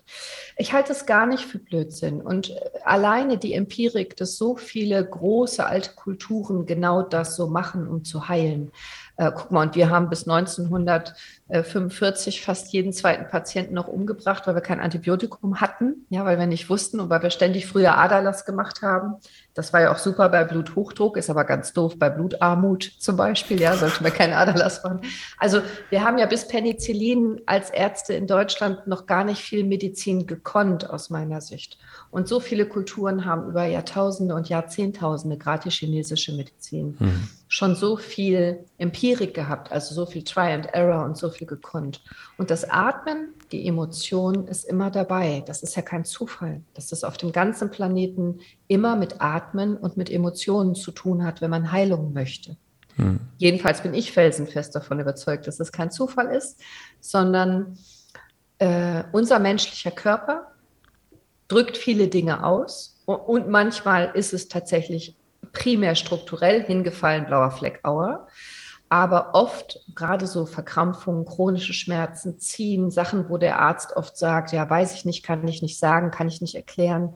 Ich 0.57 0.73
halte 0.73 0.91
es 0.91 1.05
gar 1.05 1.25
nicht 1.25 1.45
für 1.45 1.59
Blödsinn. 1.59 2.21
Und 2.21 2.49
äh, 2.49 2.59
alleine 2.83 3.37
die 3.37 3.53
Empirik, 3.53 4.17
dass 4.17 4.35
so 4.35 4.57
viele 4.57 5.03
große 5.05 5.65
alte 5.65 5.91
Kulturen 5.95 6.65
genau 6.65 7.03
das 7.03 7.37
so 7.37 7.47
machen, 7.47 7.87
um 7.87 8.03
zu 8.03 8.27
heilen. 8.27 8.73
Äh, 9.19 9.31
guck 9.35 9.51
mal, 9.51 9.67
und 9.67 9.75
wir 9.75 9.89
haben 9.89 10.07
bis 10.07 10.29
1945 10.29 12.41
fast 12.41 12.71
jeden 12.71 12.93
zweiten 12.93 13.29
Patienten 13.29 13.73
noch 13.73 13.89
umgebracht, 13.89 14.47
weil 14.47 14.55
wir 14.55 14.61
kein 14.61 14.79
Antibiotikum 14.79 15.59
hatten, 15.59 16.05
ja, 16.09 16.23
weil 16.23 16.39
wir 16.39 16.47
nicht 16.47 16.69
wussten 16.69 17.01
und 17.01 17.09
weil 17.09 17.21
wir 17.21 17.29
ständig 17.29 17.67
früher 17.67 17.97
Aderlass 17.97 18.45
gemacht 18.45 18.81
haben. 18.81 19.15
Das 19.53 19.73
war 19.73 19.81
ja 19.81 19.91
auch 19.91 19.97
super 19.97 20.29
bei 20.29 20.45
Bluthochdruck, 20.45 21.17
ist 21.17 21.29
aber 21.29 21.43
ganz 21.43 21.73
doof 21.73 21.99
bei 21.99 22.09
Blutarmut 22.09 22.93
zum 22.97 23.17
Beispiel, 23.17 23.59
ja, 23.59 23.75
sollte 23.75 24.03
man 24.03 24.13
keinen 24.13 24.31
Aderlass 24.31 24.85
machen. 24.85 25.01
Also 25.37 25.59
wir 25.89 26.05
haben 26.05 26.17
ja 26.17 26.25
bis 26.25 26.47
Penicillin 26.47 27.41
als 27.45 27.71
Ärzte 27.71 28.13
in 28.13 28.25
Deutschland 28.25 28.87
noch 28.87 29.05
gar 29.05 29.25
nicht 29.25 29.41
viel 29.41 29.65
Medizin 29.65 30.27
gekonnt, 30.27 30.89
aus 30.89 31.09
meiner 31.09 31.41
Sicht. 31.41 31.77
Und 32.09 32.29
so 32.29 32.39
viele 32.39 32.65
Kulturen 32.65 33.25
haben 33.25 33.49
über 33.49 33.65
Jahrtausende 33.65 34.33
und 34.33 34.47
Jahrzehntausende, 34.47 35.37
gerade 35.37 35.63
die 35.63 35.71
chinesische 35.71 36.31
Medizin, 36.31 36.95
mhm 36.99 37.29
schon 37.51 37.75
so 37.75 37.97
viel 37.97 38.63
Empirik 38.77 39.33
gehabt, 39.33 39.71
also 39.71 39.95
so 39.95 40.05
viel 40.05 40.23
Try 40.23 40.53
and 40.53 40.67
Error 40.67 41.03
und 41.03 41.17
so 41.17 41.31
viel 41.31 41.47
gekonnt. 41.47 42.03
Und 42.37 42.51
das 42.51 42.69
Atmen, 42.69 43.33
die 43.51 43.67
Emotion 43.67 44.47
ist 44.47 44.65
immer 44.65 44.91
dabei. 44.91 45.43
Das 45.47 45.63
ist 45.63 45.75
ja 45.75 45.81
kein 45.81 46.05
Zufall, 46.05 46.61
dass 46.75 46.87
das 46.87 47.03
auf 47.03 47.17
dem 47.17 47.31
ganzen 47.31 47.71
Planeten 47.71 48.39
immer 48.67 48.95
mit 48.95 49.19
Atmen 49.19 49.75
und 49.75 49.97
mit 49.97 50.11
Emotionen 50.11 50.75
zu 50.75 50.91
tun 50.91 51.25
hat, 51.25 51.41
wenn 51.41 51.49
man 51.49 51.71
Heilung 51.71 52.13
möchte. 52.13 52.55
Hm. 52.97 53.19
Jedenfalls 53.39 53.81
bin 53.81 53.95
ich 53.95 54.11
felsenfest 54.11 54.75
davon 54.75 54.99
überzeugt, 54.99 55.47
dass 55.47 55.59
es 55.59 55.71
kein 55.71 55.89
Zufall 55.89 56.27
ist, 56.27 56.61
sondern 56.99 57.79
äh, 58.59 59.03
unser 59.11 59.39
menschlicher 59.39 59.91
Körper 59.91 60.51
drückt 61.47 61.77
viele 61.77 62.09
Dinge 62.09 62.43
aus 62.45 63.01
und 63.07 63.49
manchmal 63.49 64.11
ist 64.13 64.33
es 64.33 64.49
tatsächlich 64.49 65.15
primär 65.51 65.95
strukturell 65.95 66.63
hingefallen, 66.63 67.25
blauer 67.25 67.51
Fleck 67.51 67.79
Auer. 67.83 68.27
Aber 68.91 69.35
oft 69.35 69.79
gerade 69.93 70.25
so 70.25 70.47
Verkrampfungen, 70.47 71.25
chronische 71.25 71.73
Schmerzen, 71.73 72.39
Ziehen, 72.39 72.89
Sachen, 72.89 73.29
wo 73.29 73.37
der 73.37 73.59
Arzt 73.59 73.95
oft 73.95 74.17
sagt, 74.17 74.51
ja, 74.51 74.67
weiß 74.67 74.95
ich 74.95 75.05
nicht, 75.05 75.23
kann 75.23 75.47
ich 75.47 75.61
nicht 75.61 75.77
sagen, 75.77 76.09
kann 76.09 76.27
ich 76.27 76.41
nicht 76.41 76.55
erklären, 76.55 77.13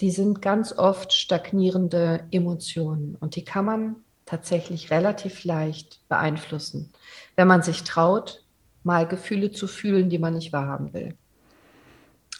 die 0.00 0.12
sind 0.12 0.40
ganz 0.40 0.72
oft 0.72 1.12
stagnierende 1.12 2.24
Emotionen. 2.30 3.16
Und 3.18 3.34
die 3.34 3.44
kann 3.44 3.64
man 3.64 3.96
tatsächlich 4.24 4.90
relativ 4.92 5.44
leicht 5.44 6.00
beeinflussen, 6.08 6.92
wenn 7.34 7.48
man 7.48 7.62
sich 7.62 7.82
traut, 7.82 8.44
mal 8.84 9.06
Gefühle 9.06 9.50
zu 9.50 9.66
fühlen, 9.66 10.10
die 10.10 10.18
man 10.18 10.34
nicht 10.34 10.52
wahrhaben 10.52 10.92
will. 10.92 11.16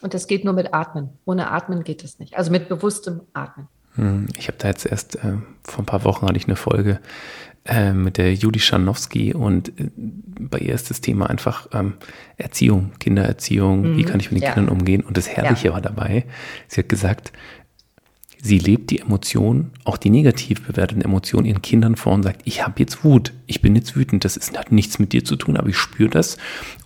Und 0.00 0.14
das 0.14 0.28
geht 0.28 0.44
nur 0.44 0.52
mit 0.52 0.74
Atmen. 0.74 1.18
Ohne 1.24 1.50
Atmen 1.50 1.82
geht 1.82 2.04
es 2.04 2.18
nicht. 2.18 2.36
Also 2.36 2.52
mit 2.52 2.68
bewusstem 2.68 3.22
Atmen. 3.32 3.68
Hm, 3.96 4.26
ich 4.36 4.48
habe 4.48 4.58
da 4.58 4.68
jetzt 4.68 4.86
erst 4.86 5.16
äh, 5.16 5.34
vor 5.64 5.82
ein 5.82 5.86
paar 5.86 6.04
Wochen 6.04 6.26
hatte 6.26 6.36
ich 6.36 6.46
eine 6.46 6.56
Folge 6.56 7.00
äh, 7.64 7.92
mit 7.92 8.18
der 8.18 8.32
Juli 8.34 8.60
Schanowski 8.60 9.34
und 9.34 9.68
äh, 9.80 9.90
bei 9.96 10.58
ihr 10.58 10.74
ist 10.74 10.90
das 10.90 11.00
Thema 11.00 11.28
einfach 11.28 11.68
ähm, 11.72 11.94
Erziehung, 12.36 12.92
Kindererziehung, 13.00 13.92
mhm. 13.92 13.96
wie 13.96 14.04
kann 14.04 14.20
ich 14.20 14.30
mit 14.30 14.42
den 14.42 14.48
ja. 14.48 14.52
Kindern 14.52 14.72
umgehen? 14.72 15.02
Und 15.02 15.16
das 15.16 15.28
Herrliche 15.28 15.68
ja. 15.68 15.74
war 15.74 15.80
dabei. 15.80 16.26
Sie 16.68 16.80
hat 16.80 16.88
gesagt, 16.88 17.32
Sie 18.46 18.60
lebt 18.60 18.90
die 18.90 19.00
Emotionen, 19.00 19.72
auch 19.82 19.96
die 19.96 20.08
negativ 20.08 20.64
bewerteten 20.64 21.02
Emotionen 21.02 21.46
ihren 21.46 21.62
Kindern 21.62 21.96
vor 21.96 22.12
und 22.12 22.22
sagt, 22.22 22.42
ich 22.44 22.64
habe 22.64 22.74
jetzt 22.78 23.02
Wut, 23.02 23.32
ich 23.46 23.60
bin 23.60 23.74
jetzt 23.74 23.96
wütend, 23.96 24.24
das 24.24 24.36
ist, 24.36 24.56
hat 24.56 24.70
nichts 24.70 25.00
mit 25.00 25.12
dir 25.12 25.24
zu 25.24 25.34
tun, 25.34 25.56
aber 25.56 25.68
ich 25.68 25.76
spüre 25.76 26.10
das. 26.10 26.36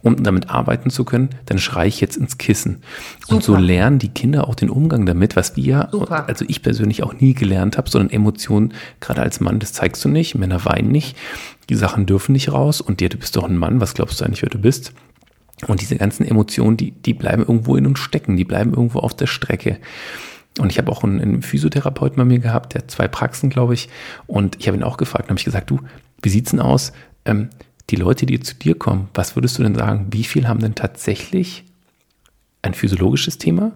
Um 0.00 0.22
damit 0.22 0.48
arbeiten 0.48 0.88
zu 0.88 1.04
können, 1.04 1.28
dann 1.44 1.58
schreie 1.58 1.88
ich 1.88 2.00
jetzt 2.00 2.16
ins 2.16 2.38
Kissen. 2.38 2.78
Super. 3.20 3.34
Und 3.34 3.44
so 3.44 3.56
lernen 3.56 3.98
die 3.98 4.08
Kinder 4.08 4.48
auch 4.48 4.54
den 4.54 4.70
Umgang 4.70 5.04
damit, 5.04 5.36
was 5.36 5.54
wir, 5.54 5.90
Super. 5.92 6.26
also 6.26 6.46
ich 6.48 6.62
persönlich 6.62 7.02
auch 7.02 7.12
nie 7.12 7.34
gelernt 7.34 7.76
habe, 7.76 7.90
sondern 7.90 8.10
Emotionen, 8.10 8.72
gerade 9.00 9.20
als 9.20 9.40
Mann, 9.40 9.58
das 9.58 9.74
zeigst 9.74 10.02
du 10.02 10.08
nicht, 10.08 10.36
Männer 10.36 10.64
weinen 10.64 10.90
nicht, 10.90 11.14
die 11.68 11.74
Sachen 11.74 12.06
dürfen 12.06 12.32
nicht 12.32 12.50
raus 12.50 12.80
und 12.80 13.00
dir, 13.00 13.10
du 13.10 13.18
bist 13.18 13.36
doch 13.36 13.44
ein 13.44 13.58
Mann, 13.58 13.82
was 13.82 13.92
glaubst 13.92 14.18
du 14.18 14.24
eigentlich, 14.24 14.40
wer 14.40 14.48
du 14.48 14.58
bist? 14.58 14.94
Und 15.66 15.82
diese 15.82 15.96
ganzen 15.96 16.24
Emotionen, 16.24 16.78
die, 16.78 16.92
die 16.92 17.12
bleiben 17.12 17.42
irgendwo 17.42 17.76
in 17.76 17.86
uns 17.86 17.98
stecken, 17.98 18.38
die 18.38 18.46
bleiben 18.46 18.72
irgendwo 18.72 19.00
auf 19.00 19.14
der 19.14 19.26
Strecke. 19.26 19.78
Und 20.60 20.70
ich 20.70 20.78
habe 20.78 20.92
auch 20.92 21.02
einen, 21.02 21.20
einen 21.20 21.42
Physiotherapeuten 21.42 22.16
bei 22.16 22.24
mir 22.24 22.38
gehabt, 22.38 22.74
der 22.74 22.82
hat 22.82 22.90
zwei 22.90 23.08
Praxen, 23.08 23.48
glaube 23.48 23.72
ich. 23.72 23.88
Und 24.26 24.56
ich 24.60 24.68
habe 24.68 24.76
ihn 24.76 24.82
auch 24.82 24.98
gefragt, 24.98 25.30
habe 25.30 25.38
ich 25.38 25.44
gesagt, 25.44 25.70
du, 25.70 25.80
wie 26.22 26.28
sieht's 26.28 26.50
denn 26.50 26.60
aus? 26.60 26.92
Ähm, 27.24 27.48
die 27.88 27.96
Leute, 27.96 28.26
die 28.26 28.38
zu 28.40 28.54
dir 28.54 28.78
kommen, 28.78 29.08
was 29.14 29.36
würdest 29.36 29.58
du 29.58 29.62
denn 29.62 29.74
sagen, 29.74 30.08
wie 30.10 30.22
viel 30.22 30.46
haben 30.46 30.60
denn 30.60 30.74
tatsächlich 30.74 31.64
ein 32.60 32.74
physiologisches 32.74 33.38
Thema, 33.38 33.72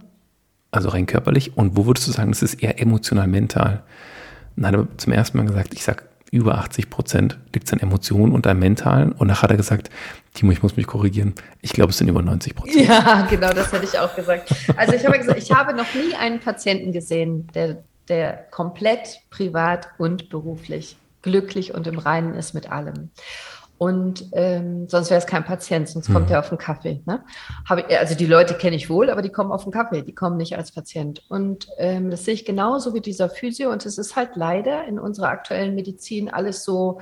also 0.70 0.90
rein 0.90 1.06
körperlich, 1.06 1.56
und 1.56 1.74
wo 1.74 1.86
würdest 1.86 2.06
du 2.06 2.12
sagen, 2.12 2.32
das 2.32 2.42
ist 2.42 2.62
eher 2.62 2.80
emotional, 2.80 3.28
mental? 3.28 3.82
dann 4.56 4.66
hat 4.66 4.74
er 4.74 4.98
zum 4.98 5.12
ersten 5.12 5.38
Mal 5.38 5.46
gesagt, 5.46 5.74
ich 5.74 5.82
sage 5.82 6.04
über 6.34 6.58
80 6.58 6.90
Prozent 6.90 7.38
liegt 7.54 7.68
es 7.68 7.72
an 7.72 7.78
Emotionen 7.78 8.32
und 8.32 8.46
an 8.46 8.58
Mentalen. 8.58 9.12
Und 9.12 9.28
nachher 9.28 9.42
hat 9.42 9.50
er 9.52 9.56
gesagt, 9.56 9.88
Timo, 10.34 10.50
ich 10.50 10.62
muss 10.62 10.76
mich 10.76 10.86
korrigieren. 10.86 11.34
Ich 11.62 11.72
glaube, 11.72 11.90
es 11.90 11.98
sind 11.98 12.08
über 12.08 12.22
90 12.22 12.56
Prozent. 12.56 12.88
Ja, 12.88 13.26
genau, 13.30 13.52
das 13.52 13.72
hätte 13.72 13.84
ich 13.84 13.98
auch 13.98 14.14
gesagt. 14.16 14.52
Also 14.76 14.94
ich 14.94 15.06
habe 15.06 15.16
gesagt, 15.16 15.38
ich 15.38 15.52
habe 15.52 15.74
noch 15.74 15.94
nie 15.94 16.14
einen 16.14 16.40
Patienten 16.40 16.90
gesehen, 16.90 17.46
der, 17.54 17.84
der 18.08 18.32
komplett 18.50 19.20
privat 19.30 19.88
und 19.96 20.28
beruflich 20.28 20.96
glücklich 21.24 21.74
und 21.74 21.86
im 21.86 21.98
Reinen 21.98 22.34
ist 22.34 22.54
mit 22.54 22.70
allem. 22.70 23.10
Und 23.76 24.26
ähm, 24.32 24.88
sonst 24.88 25.10
wäre 25.10 25.18
es 25.18 25.26
kein 25.26 25.44
Patient, 25.44 25.88
sonst 25.88 26.12
kommt 26.12 26.26
mhm. 26.26 26.34
er 26.34 26.38
auf 26.40 26.48
den 26.48 26.58
Kaffee. 26.58 27.02
Ne? 27.06 27.24
Ich, 27.88 27.98
also 27.98 28.14
die 28.14 28.26
Leute 28.26 28.54
kenne 28.54 28.76
ich 28.76 28.88
wohl, 28.88 29.10
aber 29.10 29.20
die 29.20 29.30
kommen 29.30 29.50
auf 29.50 29.64
den 29.64 29.72
Kaffee, 29.72 30.02
die 30.02 30.14
kommen 30.14 30.36
nicht 30.36 30.56
als 30.56 30.72
Patient. 30.72 31.22
Und 31.28 31.68
ähm, 31.78 32.10
das 32.10 32.24
sehe 32.24 32.34
ich 32.34 32.44
genauso 32.44 32.94
wie 32.94 33.00
dieser 33.00 33.28
Physio. 33.28 33.70
Und 33.72 33.84
es 33.84 33.98
ist 33.98 34.16
halt 34.16 34.36
leider 34.36 34.84
in 34.86 34.98
unserer 34.98 35.28
aktuellen 35.28 35.74
Medizin 35.74 36.28
alles 36.28 36.64
so 36.64 37.00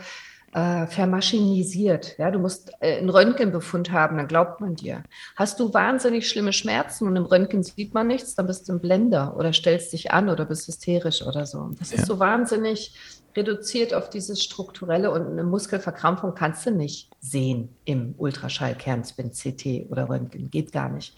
äh, 0.53 0.87
vermaschinisiert. 0.87 2.19
Ja, 2.19 2.31
du 2.31 2.39
musst 2.39 2.73
äh, 2.81 2.99
einen 2.99 3.09
Röntgenbefund 3.09 3.91
haben, 3.91 4.19
dann 4.19 4.29
glaubt 4.29 4.61
man 4.61 4.75
dir. 4.75 5.03
Hast 5.37 5.59
du 5.61 5.73
wahnsinnig 5.73 6.29
schlimme 6.29 6.53
Schmerzen 6.53 7.07
und 7.07 7.17
im 7.17 7.25
Röntgen 7.25 7.63
sieht 7.63 7.95
man 7.95 8.07
nichts, 8.07 8.35
dann 8.35 8.47
bist 8.47 8.69
du 8.69 8.75
ein 8.75 8.81
Blender 8.81 9.35
oder 9.37 9.53
stellst 9.53 9.93
dich 9.93 10.13
an 10.13 10.29
oder 10.29 10.45
bist 10.45 10.69
hysterisch 10.69 11.23
oder 11.23 11.47
so. 11.47 11.71
Das 11.79 11.91
ja. 11.91 11.99
ist 11.99 12.07
so 12.07 12.19
wahnsinnig 12.19 12.95
reduziert 13.37 13.95
auf 13.95 14.11
dieses 14.11 14.43
Strukturelle 14.43 15.11
und 15.11 15.27
eine 15.27 15.45
Muskelverkrampfung 15.45 16.35
kannst 16.35 16.67
du 16.67 16.71
nicht 16.71 17.11
sehen 17.21 17.71
im 17.85 18.15
Ultraschallkernspin, 18.19 19.33
CT 19.33 19.91
oder 19.91 20.09
Röntgen. 20.09 20.51
Geht 20.51 20.73
gar 20.73 20.89
nicht. 20.89 21.17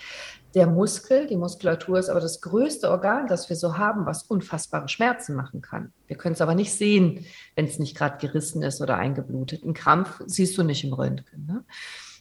Der 0.54 0.68
Muskel, 0.68 1.26
die 1.26 1.36
Muskulatur 1.36 1.98
ist 1.98 2.08
aber 2.08 2.20
das 2.20 2.40
größte 2.40 2.88
Organ, 2.88 3.26
das 3.26 3.48
wir 3.48 3.56
so 3.56 3.76
haben, 3.76 4.06
was 4.06 4.22
unfassbare 4.22 4.88
Schmerzen 4.88 5.34
machen 5.34 5.60
kann. 5.60 5.92
Wir 6.06 6.16
können 6.16 6.34
es 6.34 6.40
aber 6.40 6.54
nicht 6.54 6.72
sehen, 6.72 7.24
wenn 7.56 7.66
es 7.66 7.80
nicht 7.80 7.96
gerade 7.96 8.18
gerissen 8.24 8.62
ist 8.62 8.80
oder 8.80 8.96
eingeblutet. 8.96 9.64
Ein 9.64 9.74
Krampf 9.74 10.20
siehst 10.26 10.56
du 10.56 10.62
nicht 10.62 10.84
im 10.84 10.92
Röntgen. 10.92 11.46
Ne? 11.46 11.64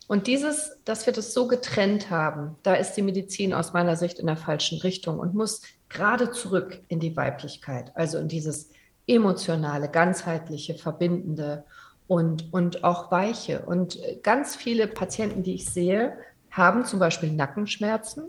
Und 0.07 0.27
dieses, 0.27 0.77
dass 0.83 1.05
wir 1.05 1.13
das 1.13 1.33
so 1.33 1.47
getrennt 1.47 2.09
haben, 2.09 2.55
da 2.63 2.73
ist 2.73 2.93
die 2.93 3.01
Medizin 3.03 3.53
aus 3.53 3.73
meiner 3.73 3.95
Sicht 3.95 4.19
in 4.19 4.27
der 4.27 4.37
falschen 4.37 4.79
Richtung 4.79 5.19
und 5.19 5.33
muss 5.33 5.61
gerade 5.89 6.31
zurück 6.31 6.81
in 6.87 6.99
die 6.99 7.15
Weiblichkeit, 7.15 7.91
also 7.95 8.17
in 8.17 8.27
dieses 8.27 8.69
emotionale, 9.07 9.89
ganzheitliche, 9.89 10.75
verbindende 10.75 11.65
und, 12.07 12.53
und 12.53 12.83
auch 12.83 13.11
weiche. 13.11 13.61
Und 13.65 13.99
ganz 14.23 14.55
viele 14.55 14.87
Patienten, 14.87 15.43
die 15.43 15.55
ich 15.55 15.69
sehe, 15.69 16.17
haben 16.51 16.85
zum 16.85 16.99
Beispiel 16.99 17.31
Nackenschmerzen, 17.31 18.25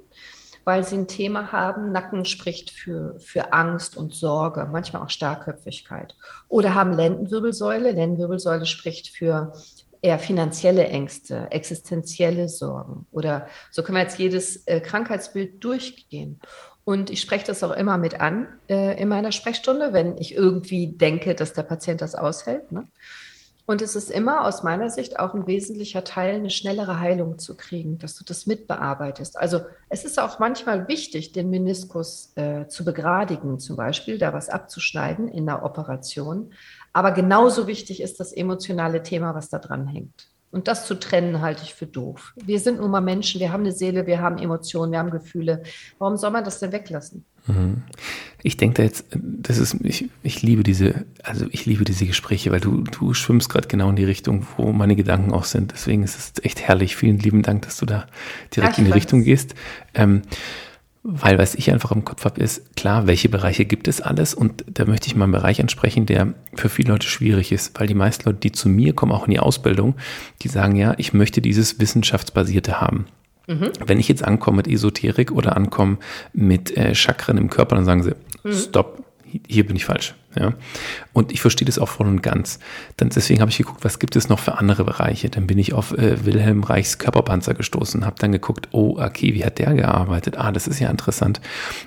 weil 0.64 0.82
sie 0.84 0.96
ein 0.96 1.08
Thema 1.08 1.52
haben. 1.52 1.92
Nacken 1.92 2.24
spricht 2.24 2.70
für, 2.70 3.18
für 3.20 3.52
Angst 3.52 3.96
und 3.96 4.14
Sorge, 4.14 4.66
manchmal 4.70 5.02
auch 5.02 5.10
Starkköpfigkeit. 5.10 6.16
Oder 6.48 6.74
haben 6.74 6.94
Lendenwirbelsäule. 6.94 7.92
Lendenwirbelsäule 7.92 8.64
spricht 8.64 9.08
für 9.08 9.52
eher 10.00 10.18
finanzielle 10.18 10.86
Ängste, 10.86 11.50
existenzielle 11.50 12.48
Sorgen. 12.48 13.06
Oder 13.10 13.46
so 13.70 13.82
können 13.82 13.96
wir 13.96 14.02
jetzt 14.02 14.18
jedes 14.18 14.66
äh, 14.66 14.80
Krankheitsbild 14.80 15.62
durchgehen. 15.64 16.40
Und 16.84 17.10
ich 17.10 17.20
spreche 17.20 17.46
das 17.46 17.62
auch 17.62 17.72
immer 17.72 17.96
mit 17.96 18.20
an 18.20 18.46
äh, 18.68 19.00
in 19.00 19.08
meiner 19.08 19.32
Sprechstunde, 19.32 19.92
wenn 19.92 20.18
ich 20.18 20.34
irgendwie 20.34 20.88
denke, 20.88 21.34
dass 21.34 21.54
der 21.54 21.62
Patient 21.62 22.02
das 22.02 22.14
aushält. 22.14 22.72
Ne? 22.72 22.86
Und 23.66 23.80
es 23.80 23.96
ist 23.96 24.10
immer 24.10 24.44
aus 24.44 24.62
meiner 24.62 24.90
Sicht 24.90 25.18
auch 25.18 25.32
ein 25.32 25.46
wesentlicher 25.46 26.04
Teil, 26.04 26.34
eine 26.34 26.50
schnellere 26.50 27.00
Heilung 27.00 27.38
zu 27.38 27.56
kriegen, 27.56 27.96
dass 27.96 28.14
du 28.14 28.22
das 28.22 28.46
mitbearbeitest. 28.46 29.38
Also 29.38 29.60
es 29.88 30.04
ist 30.04 30.20
auch 30.20 30.38
manchmal 30.38 30.86
wichtig, 30.86 31.32
den 31.32 31.48
Meniskus 31.48 32.32
äh, 32.36 32.66
zu 32.68 32.84
begradigen, 32.84 33.58
zum 33.58 33.76
Beispiel 33.76 34.18
da 34.18 34.34
was 34.34 34.50
abzuschneiden 34.50 35.28
in 35.28 35.46
der 35.46 35.64
Operation. 35.64 36.52
Aber 36.92 37.12
genauso 37.12 37.66
wichtig 37.66 38.02
ist 38.02 38.20
das 38.20 38.32
emotionale 38.32 39.02
Thema, 39.02 39.34
was 39.34 39.48
da 39.48 39.58
dran 39.58 39.86
hängt. 39.86 40.33
Und 40.54 40.68
das 40.68 40.86
zu 40.86 40.94
trennen, 40.94 41.40
halte 41.40 41.64
ich 41.64 41.74
für 41.74 41.86
doof. 41.86 42.32
Wir 42.36 42.60
sind 42.60 42.78
nun 42.78 42.92
mal 42.92 43.00
Menschen, 43.00 43.40
wir 43.40 43.52
haben 43.52 43.62
eine 43.62 43.72
Seele, 43.72 44.06
wir 44.06 44.20
haben 44.20 44.38
Emotionen, 44.38 44.92
wir 44.92 45.00
haben 45.00 45.10
Gefühle. 45.10 45.64
Warum 45.98 46.16
soll 46.16 46.30
man 46.30 46.44
das 46.44 46.60
denn 46.60 46.70
weglassen? 46.70 47.24
Mhm. 47.48 47.82
Ich 48.44 48.56
denke 48.56 48.76
da 48.76 48.82
jetzt, 48.84 49.04
das 49.20 49.58
ist, 49.58 49.74
ich, 49.82 50.08
ich 50.22 50.42
liebe 50.42 50.62
diese, 50.62 51.06
also 51.24 51.46
ich 51.50 51.66
liebe 51.66 51.84
diese 51.84 52.06
Gespräche, 52.06 52.52
weil 52.52 52.60
du, 52.60 52.82
du 52.82 53.14
schwimmst 53.14 53.48
gerade 53.48 53.66
genau 53.66 53.90
in 53.90 53.96
die 53.96 54.04
Richtung, 54.04 54.46
wo 54.56 54.70
meine 54.70 54.94
Gedanken 54.94 55.32
auch 55.32 55.44
sind. 55.44 55.72
Deswegen 55.72 56.04
ist 56.04 56.16
es 56.16 56.44
echt 56.44 56.60
herrlich. 56.60 56.94
Vielen 56.94 57.18
lieben 57.18 57.42
Dank, 57.42 57.62
dass 57.62 57.78
du 57.78 57.86
da 57.86 58.06
direkt 58.54 58.74
Ach, 58.74 58.78
in 58.78 58.84
die 58.84 58.92
Richtung 58.92 59.24
gehst. 59.24 59.56
Ähm, 59.92 60.22
weil 61.06 61.36
was 61.36 61.54
ich 61.54 61.70
einfach 61.70 61.92
im 61.92 62.04
Kopf 62.04 62.24
habe, 62.24 62.40
ist 62.40 62.76
klar, 62.76 63.06
welche 63.06 63.28
Bereiche 63.28 63.66
gibt 63.66 63.88
es 63.88 64.00
alles 64.00 64.32
und 64.32 64.64
da 64.66 64.86
möchte 64.86 65.06
ich 65.06 65.14
mal 65.14 65.24
einen 65.24 65.32
Bereich 65.32 65.60
ansprechen, 65.60 66.06
der 66.06 66.32
für 66.54 66.70
viele 66.70 66.92
Leute 66.92 67.06
schwierig 67.06 67.52
ist, 67.52 67.78
weil 67.78 67.86
die 67.86 67.94
meisten 67.94 68.24
Leute, 68.24 68.38
die 68.40 68.52
zu 68.52 68.70
mir 68.70 68.94
kommen, 68.94 69.12
auch 69.12 69.26
in 69.26 69.30
die 69.30 69.38
Ausbildung, 69.38 69.96
die 70.42 70.48
sagen 70.48 70.76
ja, 70.76 70.94
ich 70.96 71.12
möchte 71.12 71.42
dieses 71.42 71.78
Wissenschaftsbasierte 71.78 72.80
haben. 72.80 73.04
Mhm. 73.46 73.70
Wenn 73.84 74.00
ich 74.00 74.08
jetzt 74.08 74.24
ankomme 74.24 74.56
mit 74.56 74.68
Esoterik 74.68 75.30
oder 75.30 75.58
ankomme 75.58 75.98
mit 76.32 76.74
äh, 76.74 76.94
Chakren 76.94 77.36
im 77.36 77.50
Körper, 77.50 77.76
dann 77.76 77.84
sagen 77.84 78.02
sie, 78.02 78.14
mhm. 78.42 78.52
stopp, 78.54 79.03
hier 79.46 79.66
bin 79.66 79.76
ich 79.76 79.84
falsch. 79.84 80.14
Ja? 80.38 80.54
Und 81.12 81.32
ich 81.32 81.40
verstehe 81.40 81.66
das 81.66 81.78
auch 81.78 81.88
voll 81.88 82.06
und 82.06 82.22
ganz. 82.22 82.58
Dann, 82.96 83.10
deswegen 83.10 83.40
habe 83.40 83.50
ich 83.50 83.58
geguckt, 83.58 83.84
was 83.84 83.98
gibt 83.98 84.16
es 84.16 84.28
noch 84.28 84.38
für 84.38 84.58
andere 84.58 84.84
Bereiche. 84.84 85.28
Dann 85.30 85.46
bin 85.46 85.58
ich 85.58 85.72
auf 85.72 85.92
äh, 85.92 86.24
Wilhelm 86.24 86.62
Reichs 86.62 86.98
Körperpanzer 86.98 87.54
gestoßen, 87.54 88.04
habe 88.04 88.16
dann 88.18 88.32
geguckt, 88.32 88.68
oh, 88.72 88.98
okay, 88.98 89.34
wie 89.34 89.44
hat 89.44 89.58
der 89.58 89.74
gearbeitet? 89.74 90.36
Ah, 90.36 90.52
das 90.52 90.66
ist 90.66 90.80
ja 90.80 90.90
interessant. 90.90 91.40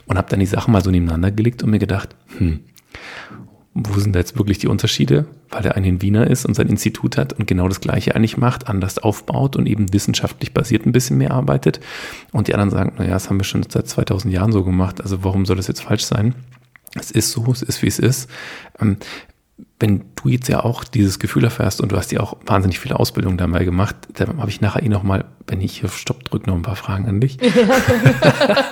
Und 0.05 0.17
habe 0.17 0.29
dann 0.29 0.39
die 0.39 0.45
Sachen 0.45 0.71
mal 0.71 0.83
so 0.83 0.91
nebeneinander 0.91 1.31
gelegt 1.31 1.63
und 1.63 1.69
mir 1.69 1.79
gedacht, 1.79 2.15
hm, 2.37 2.61
wo 3.79 3.99
sind 3.99 4.15
da 4.15 4.19
jetzt 4.19 4.37
wirklich 4.37 4.57
die 4.57 4.67
Unterschiede? 4.67 5.27
Weil 5.49 5.63
er 5.65 5.75
einen 5.75 6.01
Wiener 6.01 6.25
ist 6.27 6.45
und 6.45 6.55
sein 6.55 6.67
Institut 6.67 7.15
hat 7.15 7.33
und 7.33 7.45
genau 7.45 7.67
das 7.67 7.79
Gleiche 7.79 8.15
eigentlich 8.15 8.35
macht, 8.35 8.67
anders 8.67 8.97
aufbaut 8.97 9.55
und 9.55 9.67
eben 9.67 9.93
wissenschaftlich 9.93 10.51
basiert 10.51 10.87
ein 10.87 10.91
bisschen 10.91 11.19
mehr 11.19 11.31
arbeitet. 11.31 11.79
Und 12.31 12.47
die 12.47 12.55
anderen 12.55 12.71
sagen, 12.71 12.93
naja, 12.97 13.11
das 13.11 13.29
haben 13.29 13.39
wir 13.39 13.43
schon 13.43 13.63
seit 13.69 13.87
2000 13.87 14.33
Jahren 14.33 14.51
so 14.51 14.63
gemacht, 14.63 14.99
also 15.01 15.23
warum 15.23 15.45
soll 15.45 15.57
das 15.57 15.67
jetzt 15.67 15.81
falsch 15.81 16.05
sein? 16.05 16.33
Es 16.99 17.11
ist 17.11 17.31
so, 17.31 17.51
es 17.51 17.61
ist 17.61 17.81
wie 17.81 17.87
es 17.87 17.99
ist. 17.99 18.29
Ähm, 18.79 18.97
wenn 19.79 20.05
du 20.15 20.29
jetzt 20.29 20.49
ja 20.49 20.63
auch 20.63 20.83
dieses 20.83 21.19
Gefühl 21.19 21.43
erfährst 21.43 21.81
und 21.81 21.91
du 21.91 21.97
hast 21.97 22.11
ja 22.11 22.19
auch 22.19 22.37
wahnsinnig 22.45 22.79
viele 22.79 22.99
Ausbildungen 22.99 23.37
dabei 23.37 23.63
gemacht, 23.63 23.95
dann 24.13 24.39
habe 24.39 24.49
ich 24.49 24.59
nachher 24.59 24.81
eh 24.83 24.89
noch 24.89 25.03
mal, 25.03 25.25
wenn 25.45 25.61
ich 25.61 25.79
hier 25.79 25.89
Stopp 25.89 26.23
drücke, 26.23 26.49
noch 26.49 26.55
ein 26.55 26.63
paar 26.63 26.75
Fragen 26.75 27.07
an 27.07 27.21
dich. 27.21 27.37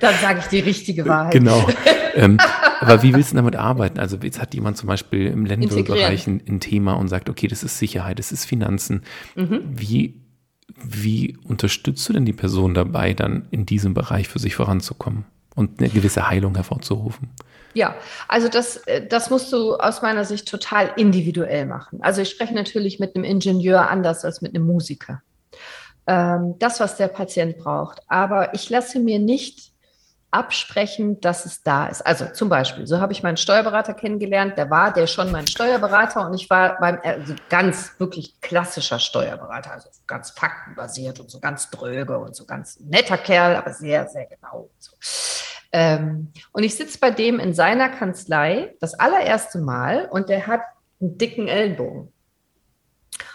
dann 0.00 0.14
sage 0.22 0.40
ich 0.40 0.46
die 0.46 0.60
richtige 0.60 1.06
Wahrheit. 1.06 1.32
Genau. 1.32 1.66
Ähm, 2.18 2.38
aber 2.80 3.02
wie 3.02 3.12
willst 3.12 3.32
du 3.32 3.36
damit 3.36 3.56
arbeiten? 3.56 3.98
Also 3.98 4.16
jetzt 4.22 4.40
hat 4.40 4.54
jemand 4.54 4.78
zum 4.78 4.86
Beispiel 4.86 5.26
im 5.26 5.44
Ländlerbereich 5.44 6.26
ein, 6.26 6.40
ein, 6.48 6.60
Thema 6.60 6.94
und 6.94 7.08
sagt, 7.08 7.28
okay, 7.28 7.46
das 7.46 7.62
ist 7.62 7.78
Sicherheit, 7.78 8.18
das 8.18 8.32
ist 8.32 8.46
Finanzen. 8.46 9.02
Mhm. 9.34 9.60
Wie, 9.70 10.22
wie 10.82 11.36
unterstützt 11.44 12.08
du 12.08 12.14
denn 12.14 12.24
die 12.24 12.32
Person 12.32 12.72
dabei, 12.72 13.12
dann 13.12 13.48
in 13.50 13.66
diesem 13.66 13.92
Bereich 13.92 14.28
für 14.28 14.38
sich 14.38 14.54
voranzukommen 14.54 15.26
und 15.54 15.78
eine 15.78 15.90
gewisse 15.90 16.26
Heilung 16.26 16.54
hervorzurufen? 16.54 17.28
Ja, 17.76 17.94
also 18.26 18.48
das, 18.48 18.78
äh, 18.86 19.06
das 19.06 19.28
musst 19.28 19.52
du 19.52 19.74
aus 19.74 20.00
meiner 20.00 20.24
Sicht 20.24 20.48
total 20.48 20.92
individuell 20.96 21.66
machen. 21.66 21.98
Also 22.00 22.22
ich 22.22 22.30
spreche 22.30 22.54
natürlich 22.54 22.98
mit 22.98 23.14
einem 23.14 23.24
Ingenieur 23.24 23.90
anders 23.90 24.24
als 24.24 24.40
mit 24.40 24.54
einem 24.54 24.64
Musiker. 24.64 25.20
Ähm, 26.06 26.54
das, 26.58 26.80
was 26.80 26.96
der 26.96 27.08
Patient 27.08 27.58
braucht. 27.58 28.00
Aber 28.08 28.54
ich 28.54 28.70
lasse 28.70 28.98
mir 28.98 29.18
nicht 29.18 29.72
absprechen, 30.30 31.20
dass 31.20 31.44
es 31.44 31.62
da 31.64 31.88
ist. 31.88 32.00
Also 32.00 32.24
zum 32.32 32.48
Beispiel, 32.48 32.86
so 32.86 32.98
habe 32.98 33.12
ich 33.12 33.22
meinen 33.22 33.36
Steuerberater 33.36 33.92
kennengelernt, 33.92 34.56
der 34.56 34.70
war 34.70 34.90
der 34.90 35.06
schon 35.06 35.30
mein 35.30 35.46
Steuerberater 35.46 36.26
und 36.26 36.32
ich 36.32 36.48
war 36.48 36.80
beim 36.80 36.98
also 37.02 37.34
ganz 37.50 37.92
wirklich 37.98 38.40
klassischer 38.40 38.98
Steuerberater, 38.98 39.72
also 39.72 39.90
ganz 40.06 40.30
faktenbasiert 40.30 41.20
und 41.20 41.30
so 41.30 41.40
ganz 41.40 41.68
dröge 41.68 42.18
und 42.18 42.34
so 42.34 42.46
ganz 42.46 42.80
netter 42.80 43.18
Kerl, 43.18 43.54
aber 43.56 43.74
sehr, 43.74 44.08
sehr 44.08 44.24
genau. 44.26 44.70
So. 44.78 44.92
Ähm, 45.76 46.32
und 46.52 46.62
ich 46.62 46.74
sitze 46.74 46.98
bei 46.98 47.10
dem 47.10 47.38
in 47.38 47.52
seiner 47.52 47.90
Kanzlei 47.90 48.74
das 48.80 48.94
allererste 48.94 49.58
Mal 49.58 50.08
und 50.10 50.30
der 50.30 50.46
hat 50.46 50.62
einen 51.02 51.18
dicken 51.18 51.48
Ellenbogen. 51.48 52.10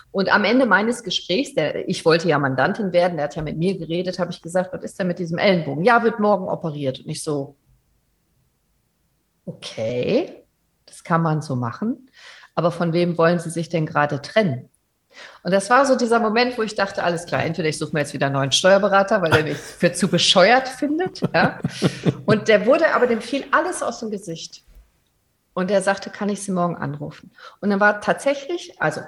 Und 0.10 0.34
am 0.34 0.44
Ende 0.44 0.66
meines 0.66 1.04
Gesprächs, 1.04 1.54
der, 1.54 1.88
ich 1.88 2.04
wollte 2.04 2.28
ja 2.28 2.40
Mandantin 2.40 2.94
werden, 2.94 3.18
der 3.18 3.26
hat 3.26 3.36
ja 3.36 3.44
mit 3.44 3.60
mir 3.60 3.78
geredet, 3.78 4.18
habe 4.18 4.32
ich 4.32 4.42
gesagt, 4.42 4.74
was 4.74 4.84
ist 4.84 5.00
denn 5.00 5.06
mit 5.06 5.20
diesem 5.20 5.38
Ellenbogen? 5.38 5.86
Ja, 5.86 6.02
wird 6.02 6.20
morgen 6.20 6.50
operiert. 6.50 7.02
Und 7.02 7.10
ich 7.12 7.24
so, 7.24 7.58
okay, 9.46 10.44
das 10.88 11.04
kann 11.04 11.22
man 11.22 11.44
so 11.44 11.56
machen. 11.56 12.10
Aber 12.56 12.72
von 12.72 12.92
wem 12.92 13.20
wollen 13.20 13.38
Sie 13.38 13.52
sich 13.52 13.70
denn 13.70 13.86
gerade 13.86 14.20
trennen? 14.20 14.68
Und 15.44 15.52
das 15.52 15.70
war 15.70 15.86
so 15.86 15.96
dieser 15.96 16.20
Moment, 16.20 16.58
wo 16.58 16.62
ich 16.62 16.76
dachte, 16.76 17.04
alles 17.04 17.26
klar, 17.26 17.44
entweder 17.44 17.70
ich 17.70 17.78
suche 17.78 17.94
mir 17.94 18.00
jetzt 18.00 18.14
wieder 18.14 18.28
einen 18.28 18.36
neuen 18.36 18.52
Steuerberater, 18.52 19.22
weil 19.22 19.34
er 19.34 19.44
mich 19.44 19.58
für 19.58 19.92
zu 19.94 20.08
bescheuert 20.08 20.68
findet. 20.68 21.22
Ja? 21.34 21.60
Und 22.26 22.48
der 22.48 22.66
wurde, 22.66 22.94
aber 22.94 23.08
dem 23.08 23.22
fiel 23.22 23.46
alles 23.52 23.82
aus 23.84 24.00
dem 24.00 24.12
Gesicht. 24.12 24.64
Und 25.54 25.70
er 25.70 25.82
sagte, 25.82 26.10
kann 26.10 26.30
ich 26.30 26.44
Sie 26.44 26.52
morgen 26.52 26.76
anrufen? 26.76 27.32
Und 27.60 27.70
dann 27.70 27.80
war 27.80 28.00
tatsächlich, 28.02 28.80
also 28.80 29.02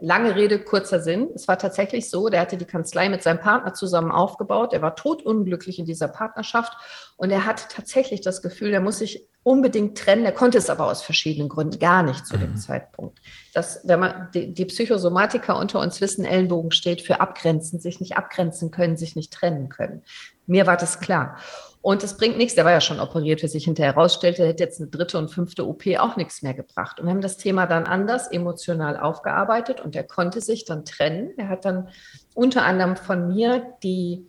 lange 0.00 0.36
Rede, 0.36 0.60
kurzer 0.60 1.00
Sinn. 1.00 1.30
Es 1.34 1.48
war 1.48 1.58
tatsächlich 1.58 2.08
so, 2.08 2.28
der 2.28 2.40
hatte 2.40 2.56
die 2.56 2.64
Kanzlei 2.64 3.08
mit 3.08 3.22
seinem 3.22 3.40
Partner 3.40 3.74
zusammen 3.74 4.12
aufgebaut. 4.12 4.72
Er 4.72 4.82
war 4.82 4.94
totunglücklich 4.94 5.78
in 5.78 5.86
dieser 5.86 6.08
Partnerschaft 6.08 6.72
und 7.16 7.30
er 7.30 7.44
hatte 7.44 7.64
tatsächlich 7.68 8.20
das 8.20 8.42
Gefühl, 8.42 8.72
er 8.72 8.80
muss 8.80 8.98
sich 8.98 9.26
unbedingt 9.48 9.96
trennen. 9.96 10.26
Er 10.26 10.32
konnte 10.32 10.58
es 10.58 10.68
aber 10.68 10.86
aus 10.86 11.02
verschiedenen 11.02 11.48
Gründen 11.48 11.78
gar 11.78 12.02
nicht 12.02 12.26
zu 12.26 12.36
dem 12.36 12.50
mhm. 12.50 12.56
Zeitpunkt. 12.56 13.18
Das, 13.54 13.80
wenn 13.84 13.98
man, 13.98 14.28
die, 14.34 14.52
die 14.52 14.66
Psychosomatiker 14.66 15.58
unter 15.58 15.80
uns 15.80 16.02
wissen, 16.02 16.26
Ellenbogen 16.26 16.70
steht 16.70 17.00
für 17.00 17.22
abgrenzen, 17.22 17.80
sich 17.80 17.98
nicht 17.98 18.18
abgrenzen 18.18 18.70
können, 18.70 18.98
sich 18.98 19.16
nicht 19.16 19.32
trennen 19.32 19.70
können. 19.70 20.02
Mir 20.46 20.66
war 20.66 20.76
das 20.76 21.00
klar. 21.00 21.38
Und 21.80 22.04
es 22.04 22.18
bringt 22.18 22.36
nichts, 22.36 22.56
der 22.56 22.66
war 22.66 22.72
ja 22.72 22.82
schon 22.82 23.00
operiert, 23.00 23.42
wie 23.42 23.48
sich 23.48 23.64
hinterher 23.64 23.94
herausstellte, 23.94 24.46
hätte 24.46 24.64
jetzt 24.64 24.80
eine 24.80 24.90
dritte 24.90 25.16
und 25.16 25.30
fünfte 25.30 25.66
OP 25.66 25.84
auch 25.98 26.16
nichts 26.16 26.42
mehr 26.42 26.52
gebracht. 26.52 27.00
Und 27.00 27.06
wir 27.06 27.12
haben 27.12 27.22
das 27.22 27.38
Thema 27.38 27.66
dann 27.66 27.84
anders 27.84 28.30
emotional 28.30 28.98
aufgearbeitet 28.98 29.80
und 29.80 29.96
er 29.96 30.04
konnte 30.04 30.42
sich 30.42 30.66
dann 30.66 30.84
trennen. 30.84 31.30
Er 31.38 31.48
hat 31.48 31.64
dann 31.64 31.88
unter 32.34 32.64
anderem 32.64 32.96
von 32.96 33.28
mir 33.28 33.62
die, 33.82 34.26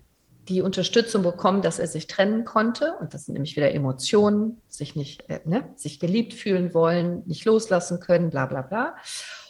die 0.50 0.62
Unterstützung 0.62 1.24
bekommen, 1.24 1.62
dass 1.62 1.80
er 1.80 1.88
sich 1.88 2.08
trennen 2.08 2.44
konnte. 2.44 2.96
Und 3.00 3.14
das 3.14 3.26
sind 3.26 3.34
nämlich 3.34 3.56
wieder 3.56 3.74
Emotionen, 3.74 4.62
sich 4.68 4.96
nicht, 4.96 5.30
äh, 5.30 5.40
ne, 5.46 5.70
sich 5.76 6.00
geliebt 6.00 6.34
fühlen 6.34 6.74
wollen, 6.74 7.24
nicht 7.26 7.46
loslassen 7.46 8.00
können, 8.00 8.30
bla 8.30 8.46
bla 8.46 8.62
bla. 8.62 8.96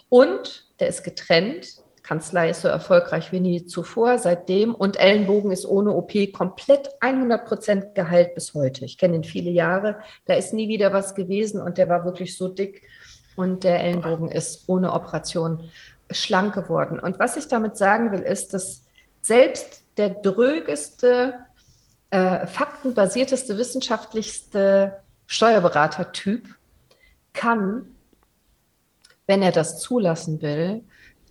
Und 0.09 0.67
der 0.79 0.89
ist 0.89 1.03
getrennt 1.03 1.81
Kanzlei 2.09 2.49
ist 2.49 2.63
so 2.63 2.67
erfolgreich 2.67 3.31
wie 3.31 3.39
nie 3.39 3.67
zuvor 3.67 4.17
seitdem 4.17 4.73
und 4.73 4.99
Ellenbogen 4.99 5.51
ist 5.51 5.67
ohne 5.67 5.93
OP 5.93 6.12
komplett 6.33 6.89
100 7.01 7.45
Prozent 7.45 7.93
geheilt 7.93 8.33
bis 8.33 8.55
heute. 8.55 8.83
Ich 8.83 8.97
kenne 8.97 9.17
ihn 9.17 9.23
viele 9.23 9.51
Jahre, 9.51 9.99
da 10.25 10.33
ist 10.33 10.51
nie 10.51 10.67
wieder 10.67 10.91
was 10.91 11.13
gewesen 11.13 11.62
und 11.62 11.77
der 11.77 11.88
war 11.88 12.05
wirklich 12.05 12.35
so 12.35 12.47
dick 12.47 12.81
und 13.35 13.63
der 13.63 13.83
Ellenbogen 13.83 14.27
ist 14.31 14.67
ohne 14.67 14.91
Operation 14.93 15.69
schlank 16.09 16.55
geworden. 16.55 16.99
Und 16.99 17.19
was 17.19 17.38
ich 17.38 17.47
damit 17.47 17.77
sagen 17.77 18.12
will, 18.12 18.21
ist, 18.21 18.55
dass 18.55 18.88
selbst 19.21 19.83
der 19.99 20.09
drögeste, 20.09 21.35
äh, 22.09 22.47
faktenbasierteste, 22.47 23.57
wissenschaftlichste 23.57 25.01
Steuerberatertyp 25.27 26.55
kann, 27.33 27.95
wenn 29.27 29.43
er 29.43 29.51
das 29.51 29.79
zulassen 29.79 30.41
will, 30.41 30.83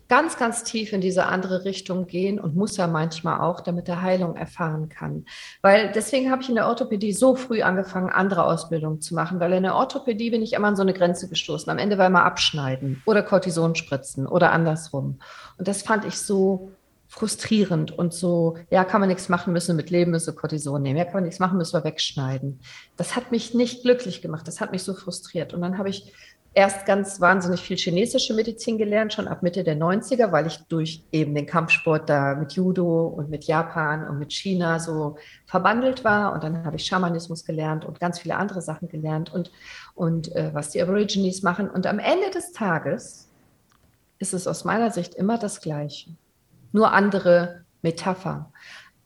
ganz, 0.08 0.38
ganz 0.38 0.64
tief 0.64 0.92
in 0.92 1.00
diese 1.00 1.26
andere 1.26 1.64
Richtung 1.64 2.06
gehen 2.06 2.38
und 2.38 2.56
muss 2.56 2.78
er 2.78 2.88
manchmal 2.88 3.40
auch, 3.40 3.60
damit 3.60 3.88
er 3.88 4.02
Heilung 4.02 4.36
erfahren 4.36 4.88
kann. 4.88 5.26
Weil 5.60 5.92
deswegen 5.92 6.30
habe 6.30 6.42
ich 6.42 6.48
in 6.48 6.54
der 6.54 6.66
Orthopädie 6.66 7.12
so 7.12 7.34
früh 7.34 7.62
angefangen, 7.62 8.08
andere 8.08 8.44
Ausbildungen 8.44 9.00
zu 9.00 9.14
machen, 9.14 9.40
weil 9.40 9.52
in 9.52 9.64
der 9.64 9.74
Orthopädie 9.74 10.30
bin 10.30 10.42
ich 10.42 10.54
immer 10.54 10.68
an 10.68 10.76
so 10.76 10.82
eine 10.82 10.94
Grenze 10.94 11.28
gestoßen. 11.28 11.70
Am 11.70 11.78
Ende 11.78 11.98
war 11.98 12.06
immer 12.06 12.24
abschneiden 12.24 13.02
oder 13.04 13.22
Cortison 13.22 13.74
spritzen 13.74 14.26
oder 14.26 14.52
andersrum. 14.52 15.18
Und 15.58 15.68
das 15.68 15.82
fand 15.82 16.04
ich 16.04 16.18
so 16.18 16.72
frustrierend 17.08 17.90
und 17.90 18.12
so, 18.12 18.56
ja, 18.70 18.84
kann 18.84 19.00
man 19.00 19.08
nichts 19.08 19.28
machen, 19.28 19.52
müssen 19.52 19.76
mit 19.76 19.90
leben, 19.90 20.10
müssen 20.10 20.36
Cortison 20.36 20.82
nehmen. 20.82 20.98
Ja, 20.98 21.04
kann 21.04 21.14
man 21.14 21.24
nichts 21.24 21.40
machen, 21.40 21.56
müssen 21.56 21.72
wir 21.72 21.84
wegschneiden. 21.84 22.60
Das 22.96 23.16
hat 23.16 23.32
mich 23.32 23.54
nicht 23.54 23.82
glücklich 23.82 24.20
gemacht. 24.20 24.46
Das 24.46 24.60
hat 24.60 24.72
mich 24.72 24.82
so 24.82 24.92
frustriert. 24.92 25.54
Und 25.54 25.62
dann 25.62 25.78
habe 25.78 25.88
ich 25.88 26.12
erst 26.54 26.86
ganz 26.86 27.20
wahnsinnig 27.20 27.60
viel 27.60 27.76
chinesische 27.76 28.34
Medizin 28.34 28.78
gelernt, 28.78 29.12
schon 29.12 29.28
ab 29.28 29.42
Mitte 29.42 29.64
der 29.64 29.76
90er, 29.76 30.32
weil 30.32 30.46
ich 30.46 30.58
durch 30.68 31.04
eben 31.12 31.34
den 31.34 31.46
Kampfsport 31.46 32.08
da 32.08 32.34
mit 32.34 32.52
Judo 32.52 33.06
und 33.06 33.30
mit 33.30 33.44
Japan 33.44 34.08
und 34.08 34.18
mit 34.18 34.32
China 34.32 34.78
so 34.78 35.16
verbandelt 35.46 36.04
war. 36.04 36.32
Und 36.32 36.42
dann 36.42 36.64
habe 36.64 36.76
ich 36.76 36.84
Schamanismus 36.84 37.44
gelernt 37.44 37.84
und 37.84 38.00
ganz 38.00 38.18
viele 38.18 38.36
andere 38.36 38.60
Sachen 38.60 38.88
gelernt 38.88 39.32
und, 39.32 39.50
und 39.94 40.34
äh, 40.34 40.50
was 40.52 40.70
die 40.70 40.82
Aborigines 40.82 41.42
machen. 41.42 41.70
Und 41.70 41.86
am 41.86 41.98
Ende 41.98 42.30
des 42.30 42.52
Tages 42.52 43.28
ist 44.18 44.34
es 44.34 44.46
aus 44.46 44.64
meiner 44.64 44.90
Sicht 44.90 45.14
immer 45.14 45.38
das 45.38 45.60
Gleiche, 45.60 46.10
nur 46.72 46.92
andere 46.92 47.64
Metaphern. 47.82 48.46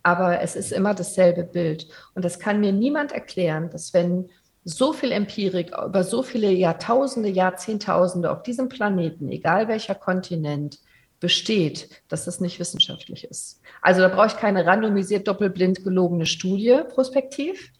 Aber 0.02 0.40
es 0.40 0.56
ist 0.56 0.72
immer 0.72 0.94
dasselbe 0.94 1.44
Bild. 1.44 1.86
Und 2.14 2.24
das 2.24 2.38
kann 2.38 2.60
mir 2.60 2.72
niemand 2.72 3.12
erklären, 3.12 3.70
dass 3.70 3.94
wenn 3.94 4.28
so 4.64 4.92
viel 4.92 5.12
Empirik 5.12 5.72
über 5.76 6.04
so 6.04 6.22
viele 6.22 6.50
Jahrtausende, 6.50 7.28
Jahrzehntausende 7.28 8.30
auf 8.30 8.42
diesem 8.42 8.68
Planeten, 8.68 9.28
egal 9.28 9.68
welcher 9.68 9.94
Kontinent, 9.94 10.78
besteht, 11.22 11.88
dass 12.08 12.24
das 12.24 12.40
nicht 12.40 12.58
wissenschaftlich 12.58 13.24
ist. 13.24 13.60
Also 13.80 14.00
da 14.00 14.08
brauche 14.08 14.26
ich 14.26 14.36
keine 14.36 14.66
randomisiert 14.66 15.28
doppelblind 15.28 15.84
gelogene 15.84 16.26
Studie 16.26 16.80
prospektiv. 16.88 17.70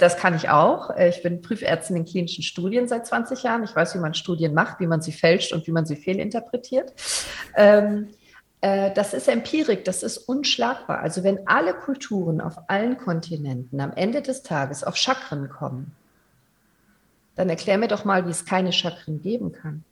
Das 0.00 0.16
kann 0.16 0.34
ich 0.34 0.48
auch. 0.48 0.90
Ich 0.96 1.22
bin 1.22 1.40
Prüfärztin 1.40 1.94
in 1.94 2.04
klinischen 2.04 2.42
Studien 2.42 2.88
seit 2.88 3.06
20 3.06 3.44
Jahren. 3.44 3.62
Ich 3.62 3.74
weiß, 3.74 3.94
wie 3.94 4.00
man 4.00 4.14
Studien 4.14 4.52
macht, 4.54 4.80
wie 4.80 4.88
man 4.88 5.00
sie 5.00 5.12
fälscht 5.12 5.52
und 5.52 5.68
wie 5.68 5.70
man 5.70 5.86
sie 5.86 5.94
fehlinterpretiert. 5.94 6.92
Ähm, 7.56 8.08
äh, 8.08 8.19
das 8.60 9.14
ist 9.14 9.26
Empirik, 9.28 9.84
das 9.84 10.02
ist 10.02 10.18
unschlagbar. 10.18 10.98
Also 10.98 11.24
wenn 11.24 11.46
alle 11.46 11.72
Kulturen 11.72 12.40
auf 12.40 12.56
allen 12.68 12.98
Kontinenten 12.98 13.80
am 13.80 13.92
Ende 13.92 14.20
des 14.20 14.42
Tages 14.42 14.84
auf 14.84 14.96
Chakren 14.96 15.48
kommen, 15.48 15.92
dann 17.36 17.48
erklär 17.48 17.78
mir 17.78 17.88
doch 17.88 18.04
mal, 18.04 18.26
wie 18.26 18.30
es 18.30 18.44
keine 18.44 18.72
Chakren 18.72 19.22
geben 19.22 19.52
kann. 19.52 19.84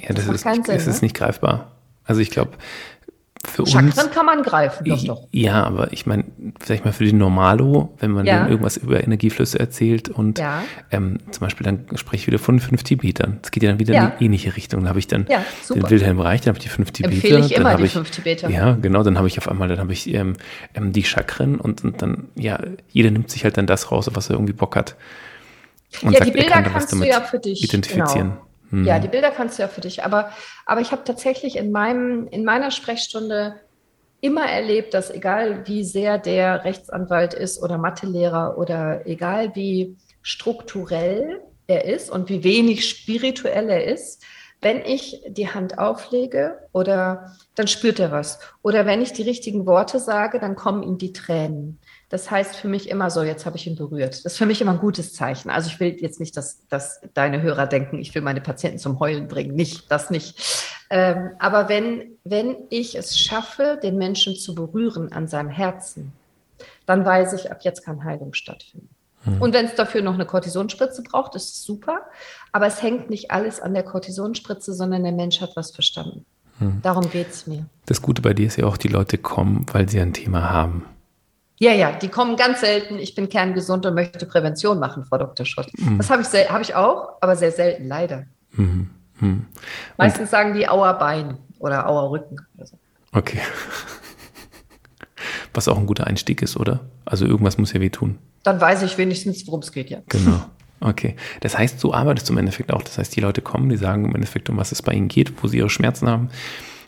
Ja, 0.00 0.14
das, 0.14 0.26
das 0.26 0.36
ist, 0.36 0.44
nicht, 0.44 0.66
Sinn, 0.66 0.76
ne? 0.76 0.82
ist 0.84 1.02
nicht 1.02 1.16
greifbar. 1.16 1.72
Also 2.04 2.20
ich 2.20 2.30
glaube, 2.30 2.52
für 3.46 3.66
Chakren 3.66 3.86
uns. 3.86 4.10
kann 4.10 4.26
man 4.26 4.42
greifen, 4.42 4.84
doch, 4.84 5.04
doch. 5.04 5.28
Ja, 5.30 5.64
aber 5.64 5.92
ich 5.92 6.06
meine, 6.06 6.24
vielleicht 6.60 6.84
mal 6.84 6.92
für 6.92 7.04
den 7.04 7.18
Normalo, 7.18 7.94
wenn 7.98 8.10
man 8.10 8.26
ja. 8.26 8.46
irgendwas 8.46 8.76
über 8.76 9.02
Energieflüsse 9.02 9.58
erzählt 9.58 10.08
und 10.08 10.38
ja. 10.38 10.62
ähm, 10.90 11.18
zum 11.30 11.40
Beispiel 11.40 11.64
dann 11.64 11.86
spreche 11.96 12.22
ich 12.22 12.26
wieder 12.26 12.38
von 12.38 12.60
fünf 12.60 12.82
Tibetern. 12.82 13.38
Das 13.42 13.50
geht 13.50 13.62
ja 13.62 13.70
dann 13.70 13.78
wieder 13.78 13.94
ja. 13.94 14.06
in 14.06 14.12
die 14.18 14.24
ähnliche 14.24 14.56
Richtung. 14.56 14.80
Dann 14.80 14.88
habe 14.88 14.98
ich 14.98 15.06
dann 15.06 15.26
den 15.26 15.90
Wilhelm 15.90 16.20
Reich, 16.20 16.40
dann 16.42 16.48
habe 16.48 16.58
ich 16.58 16.64
die 16.64 16.70
fünf 16.70 16.90
Tibeter. 16.90 17.14
Empfehle 17.14 17.40
ich 17.40 17.54
immer 17.54 17.76
die 17.76 17.84
ich, 17.84 17.92
fünf 17.92 18.10
Tibeter. 18.10 18.50
Ja, 18.50 18.72
genau, 18.72 19.02
dann 19.02 19.16
habe 19.16 19.28
ich 19.28 19.38
auf 19.38 19.48
einmal, 19.48 19.68
dann 19.68 19.78
habe 19.78 19.92
ich 19.92 20.12
ähm, 20.12 20.36
ähm, 20.74 20.92
die 20.92 21.04
Chakren 21.04 21.56
und, 21.56 21.84
und 21.84 22.02
dann, 22.02 22.28
ja, 22.34 22.58
jeder 22.90 23.10
nimmt 23.10 23.30
sich 23.30 23.44
halt 23.44 23.56
dann 23.56 23.66
das 23.66 23.90
raus, 23.90 24.10
was 24.12 24.30
er 24.30 24.34
irgendwie 24.34 24.52
Bock 24.52 24.76
hat. 24.76 24.96
Und 26.02 26.12
ja, 26.12 26.18
sagt, 26.18 26.28
die 26.28 26.38
Bilder 26.38 26.62
kannst 26.62 26.92
du 26.92 27.02
ja 27.04 27.20
für 27.20 27.38
dich 27.38 27.62
identifizieren. 27.62 28.30
Genau. 28.30 28.45
Hm. 28.70 28.84
Ja, 28.84 28.98
die 28.98 29.08
Bilder 29.08 29.30
kannst 29.30 29.58
du 29.58 29.62
ja 29.62 29.68
für 29.68 29.80
dich. 29.80 30.04
Aber, 30.04 30.30
aber 30.64 30.80
ich 30.80 30.92
habe 30.92 31.04
tatsächlich 31.04 31.56
in, 31.56 31.70
meinem, 31.70 32.26
in 32.28 32.44
meiner 32.44 32.70
Sprechstunde 32.70 33.60
immer 34.20 34.46
erlebt, 34.46 34.94
dass 34.94 35.10
egal 35.10 35.66
wie 35.66 35.84
sehr 35.84 36.18
der 36.18 36.64
Rechtsanwalt 36.64 37.34
ist 37.34 37.62
oder 37.62 37.78
Mathelehrer 37.78 38.58
oder 38.58 39.06
egal 39.06 39.54
wie 39.54 39.96
strukturell 40.22 41.40
er 41.66 41.84
ist 41.84 42.10
und 42.10 42.28
wie 42.28 42.42
wenig 42.42 42.88
spirituell 42.88 43.68
er 43.68 43.84
ist, 43.84 44.24
wenn 44.62 44.84
ich 44.84 45.22
die 45.28 45.48
Hand 45.48 45.78
auflege 45.78 46.58
oder 46.72 47.36
dann 47.54 47.68
spürt 47.68 48.00
er 48.00 48.10
was. 48.10 48.38
Oder 48.62 48.86
wenn 48.86 49.02
ich 49.02 49.12
die 49.12 49.22
richtigen 49.22 49.66
Worte 49.66 50.00
sage, 50.00 50.40
dann 50.40 50.56
kommen 50.56 50.82
ihm 50.82 50.98
die 50.98 51.12
Tränen. 51.12 51.78
Das 52.08 52.30
heißt 52.30 52.56
für 52.56 52.68
mich 52.68 52.88
immer 52.88 53.10
so, 53.10 53.22
jetzt 53.22 53.46
habe 53.46 53.56
ich 53.56 53.66
ihn 53.66 53.74
berührt. 53.74 54.24
Das 54.24 54.34
ist 54.34 54.38
für 54.38 54.46
mich 54.46 54.60
immer 54.60 54.72
ein 54.72 54.78
gutes 54.78 55.12
Zeichen. 55.12 55.50
Also 55.50 55.68
ich 55.68 55.80
will 55.80 55.96
jetzt 56.00 56.20
nicht, 56.20 56.36
dass, 56.36 56.66
dass 56.68 57.00
deine 57.14 57.42
Hörer 57.42 57.66
denken, 57.66 57.98
ich 57.98 58.14
will 58.14 58.22
meine 58.22 58.40
Patienten 58.40 58.78
zum 58.78 59.00
Heulen 59.00 59.26
bringen. 59.26 59.54
Nicht, 59.54 59.90
das 59.90 60.10
nicht. 60.10 60.38
Ähm, 60.88 61.30
aber 61.40 61.68
wenn, 61.68 62.12
wenn 62.22 62.56
ich 62.70 62.96
es 62.96 63.18
schaffe, 63.18 63.80
den 63.82 63.98
Menschen 63.98 64.36
zu 64.36 64.54
berühren 64.54 65.12
an 65.12 65.26
seinem 65.26 65.50
Herzen, 65.50 66.12
dann 66.86 67.04
weiß 67.04 67.32
ich, 67.32 67.50
ab 67.50 67.58
jetzt 67.62 67.84
kann 67.84 68.04
Heilung 68.04 68.34
stattfinden. 68.34 68.88
Mhm. 69.24 69.42
Und 69.42 69.52
wenn 69.52 69.66
es 69.66 69.74
dafür 69.74 70.02
noch 70.02 70.14
eine 70.14 70.26
Kortisonspritze 70.26 71.02
braucht, 71.02 71.34
ist 71.34 71.54
es 71.54 71.62
super. 71.64 72.02
Aber 72.52 72.66
es 72.66 72.82
hängt 72.82 73.10
nicht 73.10 73.32
alles 73.32 73.60
an 73.60 73.74
der 73.74 73.82
Kortisonspritze, 73.82 74.72
sondern 74.72 75.02
der 75.02 75.12
Mensch 75.12 75.40
hat 75.40 75.56
was 75.56 75.72
verstanden. 75.72 76.24
Mhm. 76.60 76.80
Darum 76.82 77.10
geht 77.10 77.30
es 77.30 77.48
mir. 77.48 77.66
Das 77.86 78.00
Gute 78.00 78.22
bei 78.22 78.32
dir 78.32 78.46
ist 78.46 78.56
ja 78.56 78.66
auch, 78.66 78.76
die 78.76 78.88
Leute 78.88 79.18
kommen, 79.18 79.66
weil 79.72 79.88
sie 79.88 80.00
ein 80.00 80.12
Thema 80.12 80.50
haben. 80.50 80.86
Ja, 81.58 81.72
ja, 81.72 81.92
die 81.92 82.08
kommen 82.08 82.36
ganz 82.36 82.60
selten. 82.60 82.98
Ich 82.98 83.14
bin 83.14 83.28
kerngesund 83.28 83.86
und 83.86 83.94
möchte 83.94 84.26
Prävention 84.26 84.78
machen, 84.78 85.04
Frau 85.04 85.18
Dr. 85.18 85.46
Schott. 85.46 85.68
Mhm. 85.78 85.98
Das 85.98 86.10
habe 86.10 86.22
ich, 86.22 86.28
hab 86.28 86.60
ich 86.60 86.74
auch, 86.74 87.14
aber 87.20 87.36
sehr 87.36 87.50
selten, 87.50 87.88
leider. 87.88 88.26
Mhm. 88.52 88.90
Mhm. 89.20 89.46
Meistens 89.96 90.30
sagen 90.30 90.54
die 90.54 90.68
Auerbein 90.68 91.38
oder 91.58 91.88
Auerrücken. 91.88 92.40
Oder 92.56 92.66
so. 92.66 92.78
Okay. 93.12 93.40
Was 95.54 95.68
auch 95.68 95.78
ein 95.78 95.86
guter 95.86 96.06
Einstieg 96.06 96.42
ist, 96.42 96.58
oder? 96.58 96.80
Also 97.06 97.24
irgendwas 97.24 97.56
muss 97.56 97.72
ja 97.72 97.80
wehtun. 97.80 98.18
Dann 98.42 98.60
weiß 98.60 98.82
ich 98.82 98.98
wenigstens, 98.98 99.46
worum 99.46 99.60
es 99.60 99.72
geht, 99.72 99.88
ja. 99.88 100.00
Genau. 100.08 100.44
Okay. 100.80 101.16
Das 101.40 101.56
heißt, 101.56 101.80
so 101.80 101.94
arbeitest 101.94 102.28
du 102.28 102.34
im 102.34 102.38
Endeffekt 102.38 102.72
auch. 102.72 102.82
Das 102.82 102.98
heißt, 102.98 103.16
die 103.16 103.20
Leute 103.20 103.40
kommen, 103.40 103.70
die 103.70 103.78
sagen 103.78 104.04
im 104.04 104.14
Endeffekt, 104.14 104.50
um 104.50 104.58
was 104.58 104.72
es 104.72 104.82
bei 104.82 104.92
ihnen 104.92 105.08
geht, 105.08 105.42
wo 105.42 105.48
sie 105.48 105.58
ihre 105.58 105.70
Schmerzen 105.70 106.08
haben. 106.08 106.28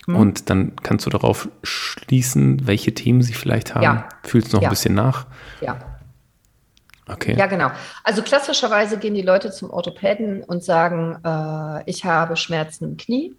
Mhm. 0.09 0.16
Und 0.16 0.50
dann 0.50 0.72
kannst 0.82 1.04
du 1.04 1.11
darauf 1.11 1.48
schließen, 1.62 2.66
welche 2.66 2.94
Themen 2.94 3.20
sie 3.20 3.34
vielleicht 3.34 3.74
haben. 3.74 3.84
Ja. 3.84 4.09
Fühlst 4.22 4.52
du 4.52 4.56
noch 4.56 4.62
ja. 4.62 4.68
ein 4.68 4.72
bisschen 4.72 4.94
nach? 4.94 5.26
Ja. 5.61 5.78
Okay. 7.06 7.36
Ja, 7.36 7.46
genau. 7.46 7.70
Also 8.04 8.22
klassischerweise 8.22 8.98
gehen 8.98 9.14
die 9.14 9.22
Leute 9.22 9.50
zum 9.50 9.70
Orthopäden 9.70 10.42
und 10.42 10.64
sagen, 10.64 11.18
äh, 11.24 11.82
ich 11.88 12.04
habe 12.04 12.36
Schmerzen 12.36 12.84
im 12.84 12.96
Knie 12.96 13.34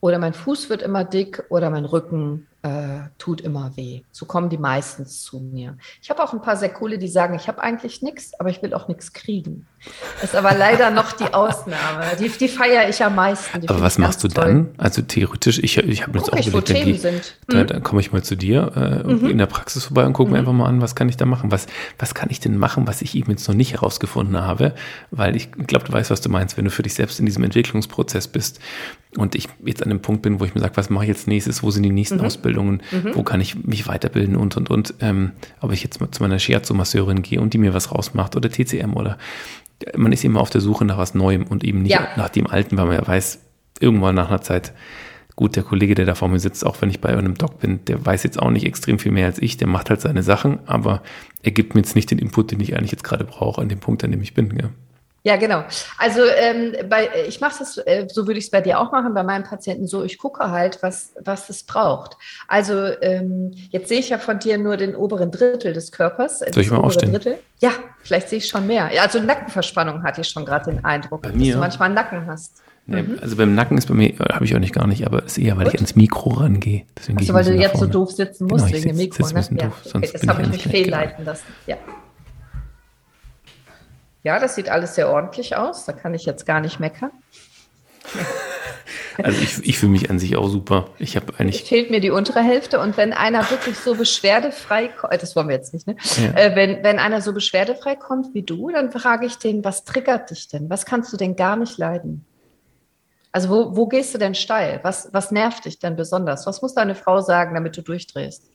oder 0.00 0.18
mein 0.18 0.32
Fuß 0.32 0.70
wird 0.70 0.82
immer 0.82 1.04
dick 1.04 1.44
oder 1.50 1.68
mein 1.70 1.84
Rücken 1.84 2.46
äh, 2.66 3.08
tut 3.18 3.40
immer 3.40 3.76
weh. 3.76 4.02
So 4.10 4.26
kommen 4.26 4.48
die 4.48 4.58
meistens 4.58 5.22
zu 5.22 5.38
mir. 5.38 5.76
Ich 6.02 6.10
habe 6.10 6.22
auch 6.22 6.32
ein 6.32 6.42
paar 6.42 6.56
sehr 6.56 6.70
coole, 6.70 6.98
die 6.98 7.06
sagen, 7.06 7.34
ich 7.34 7.46
habe 7.46 7.62
eigentlich 7.62 8.02
nichts, 8.02 8.38
aber 8.40 8.50
ich 8.50 8.60
will 8.60 8.74
auch 8.74 8.88
nichts 8.88 9.12
kriegen. 9.12 9.66
Das 10.20 10.30
ist 10.30 10.36
aber 10.36 10.52
leider 10.54 10.90
noch 10.90 11.12
die 11.12 11.32
Ausnahme. 11.32 12.04
Die, 12.18 12.28
die 12.28 12.48
feiere 12.48 12.88
ich 12.88 13.04
am 13.04 13.14
meisten. 13.14 13.60
Die 13.60 13.68
aber 13.68 13.80
was 13.80 13.98
machst 13.98 14.24
du 14.24 14.28
toll. 14.28 14.44
dann? 14.44 14.68
Also 14.78 15.02
theoretisch, 15.02 15.58
ich, 15.58 15.76
ich 15.76 16.02
habe 16.02 16.18
jetzt 16.18 16.32
auch 16.32 16.38
ich, 16.38 16.48
überlegt, 16.48 16.68
Themen 16.68 16.98
sind. 16.98 17.36
Da, 17.46 17.60
hm. 17.60 17.66
dann 17.68 17.82
komme 17.84 18.00
ich 18.00 18.12
mal 18.12 18.24
zu 18.24 18.36
dir 18.36 18.72
äh, 18.74 19.06
mhm. 19.06 19.28
in 19.28 19.38
der 19.38 19.46
Praxis 19.46 19.84
vorbei 19.84 20.04
und 20.04 20.12
gucke 20.12 20.28
mhm. 20.28 20.32
mir 20.32 20.38
einfach 20.40 20.52
mal 20.52 20.66
an, 20.66 20.80
was 20.80 20.96
kann 20.96 21.08
ich 21.08 21.16
da 21.16 21.24
machen? 21.24 21.52
Was, 21.52 21.66
was 21.98 22.14
kann 22.14 22.30
ich 22.30 22.40
denn 22.40 22.58
machen, 22.58 22.88
was 22.88 23.00
ich 23.02 23.14
eben 23.14 23.30
jetzt 23.30 23.46
noch 23.46 23.54
nicht 23.54 23.74
herausgefunden 23.74 24.40
habe? 24.40 24.74
Weil 25.12 25.36
ich 25.36 25.52
glaube, 25.52 25.84
du 25.84 25.92
weißt, 25.92 26.10
was 26.10 26.20
du 26.20 26.30
meinst, 26.30 26.56
wenn 26.56 26.64
du 26.64 26.70
für 26.70 26.82
dich 26.82 26.94
selbst 26.94 27.20
in 27.20 27.26
diesem 27.26 27.44
Entwicklungsprozess 27.44 28.26
bist 28.26 28.58
und 29.16 29.34
ich 29.34 29.48
jetzt 29.64 29.82
an 29.82 29.88
dem 29.90 30.00
Punkt 30.00 30.22
bin, 30.22 30.40
wo 30.40 30.44
ich 30.44 30.54
mir 30.54 30.60
sage, 30.60 30.76
was 30.76 30.90
mache 30.90 31.04
ich 31.04 31.08
jetzt 31.08 31.28
nächstes, 31.28 31.62
wo 31.62 31.70
sind 31.70 31.82
die 31.82 31.90
nächsten 31.90 32.18
mhm. 32.18 32.24
Ausbildungen, 32.24 32.55
mhm. 32.64 33.14
wo 33.14 33.22
kann 33.22 33.40
ich 33.40 33.64
mich 33.64 33.86
weiterbilden 33.86 34.36
und 34.36 34.56
und 34.56 34.70
und, 34.70 34.94
ähm, 35.00 35.32
ob 35.60 35.72
ich 35.72 35.82
jetzt 35.82 36.00
mal 36.00 36.10
zu 36.10 36.22
meiner 36.22 36.38
Shiatsu-Masseurin 36.38 37.22
gehe 37.22 37.40
und 37.40 37.54
die 37.54 37.58
mir 37.58 37.74
was 37.74 37.92
rausmacht 37.92 38.36
oder 38.36 38.50
TCM 38.50 38.94
oder 38.94 39.18
man 39.96 40.12
ist 40.12 40.24
immer 40.24 40.40
auf 40.40 40.50
der 40.50 40.60
Suche 40.60 40.84
nach 40.84 40.98
was 40.98 41.14
Neuem 41.14 41.44
und 41.44 41.64
eben 41.64 41.82
nicht 41.82 41.92
ja. 41.92 42.08
nach 42.16 42.30
dem 42.30 42.46
Alten, 42.46 42.76
weil 42.76 42.86
man 42.86 42.96
ja 42.96 43.06
weiß, 43.06 43.40
irgendwann 43.80 44.14
nach 44.14 44.28
einer 44.28 44.40
Zeit, 44.40 44.72
gut, 45.34 45.54
der 45.54 45.62
Kollege, 45.62 45.94
der 45.94 46.06
da 46.06 46.14
vor 46.14 46.28
mir 46.28 46.38
sitzt, 46.38 46.64
auch 46.64 46.80
wenn 46.80 46.88
ich 46.88 47.00
bei 47.00 47.16
einem 47.16 47.34
Doc 47.34 47.60
bin, 47.60 47.84
der 47.84 48.04
weiß 48.04 48.22
jetzt 48.22 48.40
auch 48.40 48.50
nicht 48.50 48.64
extrem 48.64 48.98
viel 48.98 49.12
mehr 49.12 49.26
als 49.26 49.38
ich, 49.38 49.58
der 49.58 49.68
macht 49.68 49.90
halt 49.90 50.00
seine 50.00 50.22
Sachen, 50.22 50.60
aber 50.66 51.02
er 51.42 51.50
gibt 51.50 51.74
mir 51.74 51.82
jetzt 51.82 51.94
nicht 51.94 52.10
den 52.10 52.18
Input, 52.18 52.52
den 52.52 52.60
ich 52.60 52.74
eigentlich 52.74 52.92
jetzt 52.92 53.04
gerade 53.04 53.24
brauche, 53.24 53.60
an 53.60 53.68
dem 53.68 53.78
Punkt, 53.78 54.02
an 54.02 54.10
dem 54.10 54.22
ich 54.22 54.32
bin. 54.32 54.56
Ja. 54.58 54.70
Ja, 55.26 55.34
genau. 55.34 55.64
Also 55.98 56.20
ähm, 56.24 56.72
bei, 56.88 57.08
ich 57.26 57.40
mache 57.40 57.56
das, 57.58 57.78
äh, 57.78 58.06
so 58.08 58.28
würde 58.28 58.38
ich 58.38 58.44
es 58.44 58.50
bei 58.52 58.60
dir 58.60 58.78
auch 58.78 58.92
machen, 58.92 59.12
bei 59.12 59.24
meinen 59.24 59.42
Patienten 59.42 59.88
so, 59.88 60.04
ich 60.04 60.18
gucke 60.18 60.52
halt, 60.52 60.78
was, 60.82 61.14
was 61.20 61.50
es 61.50 61.64
braucht. 61.64 62.16
Also 62.46 62.74
ähm, 63.02 63.50
jetzt 63.70 63.88
sehe 63.88 63.98
ich 63.98 64.10
ja 64.10 64.18
von 64.18 64.38
dir 64.38 64.56
nur 64.56 64.76
den 64.76 64.94
oberen 64.94 65.32
Drittel 65.32 65.72
des 65.72 65.90
Körpers. 65.90 66.38
Soll 66.38 66.62
ich 66.62 66.70
mal 66.70 66.76
aufstehen? 66.76 67.10
Drittel. 67.10 67.38
Ja, 67.58 67.72
vielleicht 68.04 68.28
sehe 68.28 68.38
ich 68.38 68.46
schon 68.46 68.68
mehr. 68.68 68.88
Ja, 68.94 69.02
also 69.02 69.18
Nackenverspannung 69.18 70.04
hatte 70.04 70.20
ich 70.20 70.28
schon 70.28 70.44
gerade 70.44 70.70
den 70.70 70.84
Eindruck, 70.84 71.22
bei 71.22 71.32
mir? 71.32 71.46
dass 71.46 71.54
du 71.54 71.58
manchmal 71.58 71.90
Nacken 71.90 72.26
hast. 72.28 72.62
Nee, 72.86 73.02
mhm. 73.02 73.18
Also 73.20 73.34
beim 73.34 73.52
Nacken 73.52 73.78
ist 73.78 73.88
bei 73.88 73.94
mir, 73.94 74.10
äh, 74.10 74.32
habe 74.32 74.44
ich 74.44 74.54
auch 74.54 74.60
nicht 74.60 74.76
gar 74.76 74.86
nicht, 74.86 75.04
aber 75.08 75.24
es 75.24 75.36
ist 75.36 75.38
eher, 75.38 75.56
weil 75.56 75.64
Gut. 75.64 75.74
ich 75.74 75.80
ans 75.80 75.96
Mikro 75.96 76.34
rangehe. 76.34 76.84
Deswegen 76.96 77.18
Achso, 77.18 77.34
weil 77.34 77.44
du 77.44 77.52
jetzt 77.54 77.72
vorne. 77.72 77.86
so 77.86 77.92
doof 77.92 78.12
sitzen 78.12 78.46
musst 78.46 78.66
genau, 78.66 78.76
wegen 78.76 78.88
dem 78.90 78.96
Mikro. 78.96 79.26
Ne? 79.26 79.44
Ja. 79.50 79.66
Doof, 79.66 79.92
okay, 79.92 80.10
das 80.12 80.28
habe 80.28 80.42
ich 80.42 80.48
mich 80.50 80.62
fehlleiten 80.62 81.24
lassen. 81.24 81.46
Ja. 81.66 81.78
Ja, 84.26 84.40
das 84.40 84.56
sieht 84.56 84.68
alles 84.68 84.96
sehr 84.96 85.08
ordentlich 85.08 85.54
aus. 85.54 85.84
Da 85.84 85.92
kann 85.92 86.12
ich 86.12 86.24
jetzt 86.24 86.46
gar 86.46 86.60
nicht 86.60 86.80
meckern. 86.80 87.12
Also 89.22 89.40
ich, 89.40 89.66
ich 89.66 89.78
fühle 89.78 89.92
mich 89.92 90.10
an 90.10 90.18
sich 90.18 90.36
auch 90.36 90.48
super. 90.48 90.90
Ich 90.98 91.16
habe 91.16 91.32
eigentlich. 91.38 91.62
Es 91.62 91.68
fehlt 91.68 91.90
mir 91.90 92.00
die 92.00 92.10
untere 92.10 92.42
Hälfte 92.42 92.78
und 92.80 92.98
wenn 92.98 93.14
einer 93.14 93.50
wirklich 93.50 93.78
so 93.78 93.94
beschwerdefrei 93.94 94.88
kommt, 94.88 95.14
äh, 95.14 95.16
das 95.16 95.34
wollen 95.34 95.48
wir 95.48 95.56
jetzt 95.56 95.72
nicht, 95.72 95.86
ne? 95.86 95.96
Ja. 96.18 96.38
Äh, 96.38 96.54
wenn, 96.54 96.84
wenn 96.84 96.98
einer 96.98 97.22
so 97.22 97.32
beschwerdefrei 97.32 97.96
kommt 97.96 98.34
wie 98.34 98.42
du, 98.42 98.68
dann 98.68 98.92
frage 98.92 99.24
ich 99.24 99.38
den, 99.38 99.64
was 99.64 99.84
triggert 99.84 100.30
dich 100.30 100.48
denn? 100.48 100.68
Was 100.68 100.84
kannst 100.84 101.14
du 101.14 101.16
denn 101.16 101.34
gar 101.34 101.56
nicht 101.56 101.78
leiden? 101.78 102.26
Also 103.32 103.48
wo, 103.48 103.74
wo 103.74 103.86
gehst 103.86 104.12
du 104.12 104.18
denn 104.18 104.34
steil? 104.34 104.80
Was, 104.82 105.08
was 105.12 105.30
nervt 105.30 105.64
dich 105.64 105.78
denn 105.78 105.96
besonders? 105.96 106.46
Was 106.46 106.60
muss 106.60 106.74
deine 106.74 106.94
Frau 106.94 107.22
sagen, 107.22 107.54
damit 107.54 107.74
du 107.74 107.80
durchdrehst? 107.80 108.50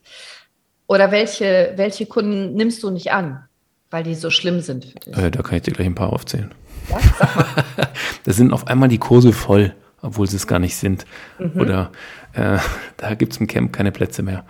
Oder 0.86 1.10
welche, 1.10 1.72
welche 1.74 2.06
Kunden 2.06 2.54
nimmst 2.54 2.84
du 2.84 2.90
nicht 2.90 3.10
an? 3.10 3.48
Weil 3.92 4.02
die 4.02 4.14
so 4.14 4.30
schlimm 4.30 4.60
sind 4.60 4.86
für 4.86 4.98
dich? 4.98 5.16
Äh, 5.16 5.30
da 5.30 5.42
kann 5.42 5.56
ich 5.56 5.62
dir 5.62 5.72
gleich 5.72 5.86
ein 5.86 5.94
paar 5.94 6.12
aufzählen. 6.12 6.52
Ja, 6.88 6.98
sag 7.00 7.36
mal. 7.36 7.46
da 8.24 8.32
sind 8.32 8.52
auf 8.52 8.66
einmal 8.66 8.88
die 8.88 8.98
Kurse 8.98 9.32
voll, 9.32 9.74
obwohl 10.00 10.28
sie 10.28 10.36
es 10.36 10.46
gar 10.46 10.58
nicht 10.58 10.76
sind. 10.76 11.04
Mhm. 11.38 11.60
Oder 11.60 11.92
äh, 12.32 12.58
da 12.96 13.14
gibt 13.14 13.32
es 13.32 13.38
im 13.38 13.46
Camp 13.46 13.72
keine 13.72 13.92
Plätze 13.92 14.22
mehr. 14.22 14.44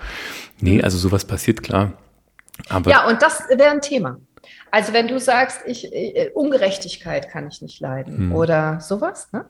Nee, 0.60 0.82
also 0.82 0.96
sowas 0.96 1.24
passiert, 1.24 1.62
klar. 1.62 1.92
Aber 2.68 2.90
ja, 2.90 3.08
und 3.08 3.20
das 3.22 3.42
wäre 3.48 3.70
ein 3.70 3.82
Thema. 3.82 4.18
Also 4.70 4.92
wenn 4.92 5.08
du 5.08 5.18
sagst, 5.18 5.60
ich, 5.66 5.92
äh, 5.92 6.30
Ungerechtigkeit 6.34 7.28
kann 7.28 7.48
ich 7.48 7.60
nicht 7.62 7.80
leiden 7.80 8.28
mhm. 8.28 8.34
oder 8.34 8.80
sowas. 8.80 9.28
Ne? 9.32 9.44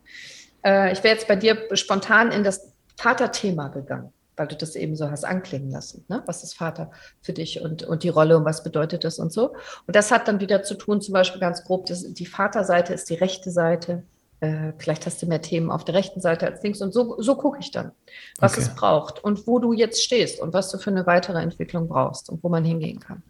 Äh, 0.64 0.92
ich 0.92 1.04
wäre 1.04 1.14
jetzt 1.14 1.28
bei 1.28 1.36
dir 1.36 1.68
spontan 1.74 2.32
in 2.32 2.44
das 2.44 2.72
Vaterthema 2.96 3.68
gegangen 3.68 4.12
weil 4.36 4.46
du 4.46 4.56
das 4.56 4.76
eben 4.76 4.96
so 4.96 5.10
hast 5.10 5.24
anklingen 5.24 5.70
lassen. 5.70 6.04
Ne? 6.08 6.22
Was 6.26 6.42
ist 6.42 6.54
Vater 6.54 6.90
für 7.20 7.32
dich 7.32 7.60
und, 7.60 7.82
und 7.82 8.02
die 8.02 8.08
Rolle 8.08 8.36
und 8.36 8.44
was 8.44 8.62
bedeutet 8.62 9.04
das 9.04 9.18
und 9.18 9.32
so. 9.32 9.54
Und 9.86 9.96
das 9.96 10.10
hat 10.10 10.28
dann 10.28 10.40
wieder 10.40 10.62
zu 10.62 10.74
tun, 10.74 11.00
zum 11.00 11.12
Beispiel 11.12 11.40
ganz 11.40 11.64
grob, 11.64 11.86
das, 11.86 12.12
die 12.14 12.26
Vaterseite 12.26 12.94
ist 12.94 13.10
die 13.10 13.14
rechte 13.14 13.50
Seite 13.50 14.04
äh, 14.42 14.72
vielleicht 14.76 15.06
hast 15.06 15.22
du 15.22 15.26
mehr 15.26 15.40
Themen 15.40 15.70
auf 15.70 15.84
der 15.84 15.94
rechten 15.94 16.20
Seite 16.20 16.46
als 16.48 16.62
links. 16.64 16.82
Und 16.82 16.92
so, 16.92 17.14
so 17.22 17.36
gucke 17.36 17.60
ich 17.60 17.70
dann, 17.70 17.92
was 18.40 18.54
okay. 18.54 18.62
es 18.62 18.74
braucht 18.74 19.22
und 19.22 19.46
wo 19.46 19.60
du 19.60 19.72
jetzt 19.72 20.02
stehst 20.02 20.40
und 20.40 20.52
was 20.52 20.68
du 20.70 20.78
für 20.78 20.90
eine 20.90 21.06
weitere 21.06 21.40
Entwicklung 21.40 21.86
brauchst 21.86 22.28
und 22.28 22.42
wo 22.42 22.48
man 22.48 22.64
hingehen 22.64 22.98
kann. 22.98 23.22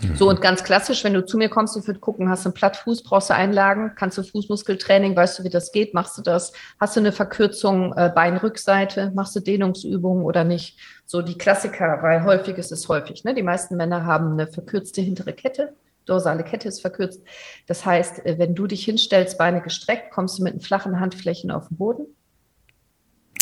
Mhm. 0.00 0.16
So 0.16 0.28
und 0.28 0.40
ganz 0.40 0.64
klassisch, 0.64 1.04
wenn 1.04 1.14
du 1.14 1.24
zu 1.24 1.36
mir 1.36 1.48
kommst 1.48 1.76
und 1.76 1.82
für 1.82 1.94
gucken, 1.94 2.28
hast 2.28 2.44
du 2.44 2.48
einen 2.48 2.54
Plattfuß, 2.54 3.02
brauchst 3.02 3.30
du 3.30 3.34
Einlagen, 3.34 3.92
kannst 3.94 4.18
du 4.18 4.22
Fußmuskeltraining, 4.22 5.14
weißt 5.14 5.38
du, 5.38 5.44
wie 5.44 5.50
das 5.50 5.72
geht, 5.72 5.94
machst 5.94 6.16
du 6.18 6.22
das, 6.22 6.52
hast 6.80 6.96
du 6.96 7.00
eine 7.00 7.12
Verkürzung 7.12 7.92
äh, 7.96 8.10
Beinrückseite, 8.14 9.12
machst 9.14 9.36
du 9.36 9.40
Dehnungsübungen 9.40 10.24
oder 10.24 10.44
nicht? 10.44 10.78
So 11.04 11.22
die 11.22 11.36
Klassiker, 11.36 11.98
weil 12.02 12.24
häufig 12.24 12.56
ist 12.56 12.72
es 12.72 12.88
häufig. 12.88 13.24
Ne? 13.24 13.34
Die 13.34 13.42
meisten 13.42 13.76
Männer 13.76 14.06
haben 14.06 14.32
eine 14.32 14.46
verkürzte 14.46 15.02
hintere 15.02 15.34
Kette, 15.34 15.74
dorsale 16.06 16.42
Kette 16.42 16.68
ist 16.68 16.80
verkürzt. 16.80 17.22
Das 17.66 17.84
heißt, 17.84 18.24
äh, 18.24 18.38
wenn 18.38 18.54
du 18.54 18.66
dich 18.66 18.84
hinstellst, 18.84 19.38
Beine 19.38 19.60
gestreckt, 19.60 20.10
kommst 20.10 20.38
du 20.38 20.42
mit 20.42 20.52
einen 20.52 20.60
flachen 20.60 21.00
Handflächen 21.00 21.50
auf 21.50 21.68
den 21.68 21.76
Boden 21.76 22.06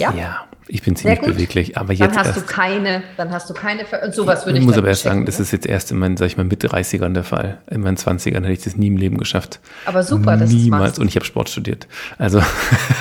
ja? 0.01 0.12
ja, 0.14 0.48
ich 0.66 0.82
bin 0.82 0.96
ziemlich 0.96 1.20
beweglich, 1.20 1.76
aber 1.76 1.92
jetzt 1.92 2.16
dann 2.16 2.18
hast 2.18 2.36
erst, 2.36 2.38
du 2.38 2.53
keine, 2.53 3.03
dann 3.16 3.30
hast 3.30 3.51
du 3.51 3.55
keine, 3.55 3.84
sowas 4.12 4.46
würde 4.46 4.59
ich 4.59 4.62
Ich 4.62 4.66
muss 4.66 4.78
aber 4.78 4.88
erst 4.88 5.03
sagen, 5.03 5.26
das 5.26 5.38
ne? 5.38 5.42
ist 5.42 5.53
jetzt 5.53 5.66
erst 5.66 5.90
in 5.90 5.98
meinen, 5.98 6.16
sag 6.16 6.26
ich 6.26 6.36
mal, 6.36 6.44
Mitte 6.44 6.68
30ern 6.68 7.12
der 7.12 7.24
Fall. 7.24 7.61
In 7.70 7.80
meinen 7.80 7.96
20ern 7.96 8.42
hätte 8.42 8.53
ich 8.53 8.62
das 8.62 8.76
nie 8.76 8.88
im 8.88 8.96
Leben 8.96 9.18
geschafft. 9.18 9.61
Aber 9.84 10.03
super, 10.03 10.36
das 10.36 10.51
Niemals. 10.51 10.98
Und 10.98 11.09
ich 11.09 11.16
habe 11.16 11.24
Sport 11.24 11.48
studiert. 11.48 11.86
Also. 12.18 12.42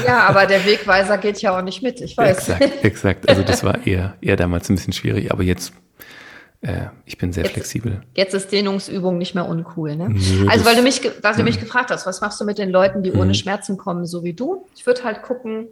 Ja, 0.05 0.27
aber 0.27 0.45
der 0.45 0.65
Wegweiser 0.65 1.17
geht 1.17 1.41
ja 1.41 1.57
auch 1.57 1.61
nicht 1.61 1.83
mit, 1.83 2.01
ich 2.01 2.17
weiß. 2.17 2.49
Exakt, 2.49 2.83
exakt. 2.83 3.29
Also 3.29 3.43
das 3.43 3.63
war 3.63 3.85
eher, 3.85 4.15
eher 4.21 4.35
damals 4.37 4.69
ein 4.69 4.75
bisschen 4.75 4.93
schwierig, 4.93 5.31
aber 5.31 5.43
jetzt 5.43 5.73
äh, 6.61 6.87
ich 7.05 7.17
bin 7.17 7.31
sehr 7.31 7.43
jetzt, 7.43 7.53
flexibel. 7.53 8.01
Jetzt 8.15 8.33
ist 8.33 8.51
Dehnungsübung 8.51 9.17
nicht 9.17 9.33
mehr 9.33 9.47
uncool, 9.47 9.95
ne? 9.95 10.09
Nö, 10.09 10.47
also 10.49 10.65
weil 10.65 10.75
du 10.75 10.81
mich, 10.81 11.01
weil 11.21 11.35
du 11.35 11.43
mich 11.43 11.59
gefragt 11.59 11.89
hast, 11.89 12.05
was 12.05 12.19
machst 12.19 12.41
du 12.41 12.45
mit 12.45 12.57
den 12.57 12.69
Leuten, 12.69 13.01
die 13.01 13.13
ohne 13.13 13.27
mhm. 13.27 13.33
Schmerzen 13.33 13.77
kommen, 13.77 14.05
so 14.05 14.23
wie 14.23 14.33
du? 14.33 14.65
Ich 14.75 14.85
würde 14.85 15.03
halt 15.03 15.21
gucken, 15.21 15.67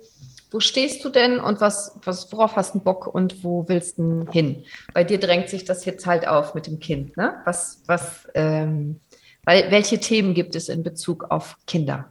wo 0.51 0.59
stehst 0.59 1.03
du 1.03 1.09
denn 1.09 1.39
und 1.39 1.59
was, 1.61 1.97
was, 2.03 2.31
worauf 2.31 2.55
hast 2.55 2.75
du 2.75 2.79
Bock 2.79 3.07
und 3.07 3.43
wo 3.43 3.67
willst 3.67 3.97
du 3.97 4.25
hin? 4.31 4.63
Bei 4.93 5.03
dir 5.03 5.19
drängt 5.19 5.49
sich 5.49 5.65
das 5.65 5.85
jetzt 5.85 6.05
halt 6.05 6.27
auf 6.27 6.53
mit 6.55 6.67
dem 6.67 6.79
Kind, 6.79 7.17
ne? 7.17 7.35
Was, 7.45 7.81
was, 7.85 8.27
ähm, 8.33 8.99
weil, 9.43 9.71
welche 9.71 9.99
Themen 9.99 10.33
gibt 10.33 10.55
es 10.55 10.69
in 10.69 10.83
Bezug 10.83 11.25
auf 11.29 11.57
Kinder? 11.67 12.05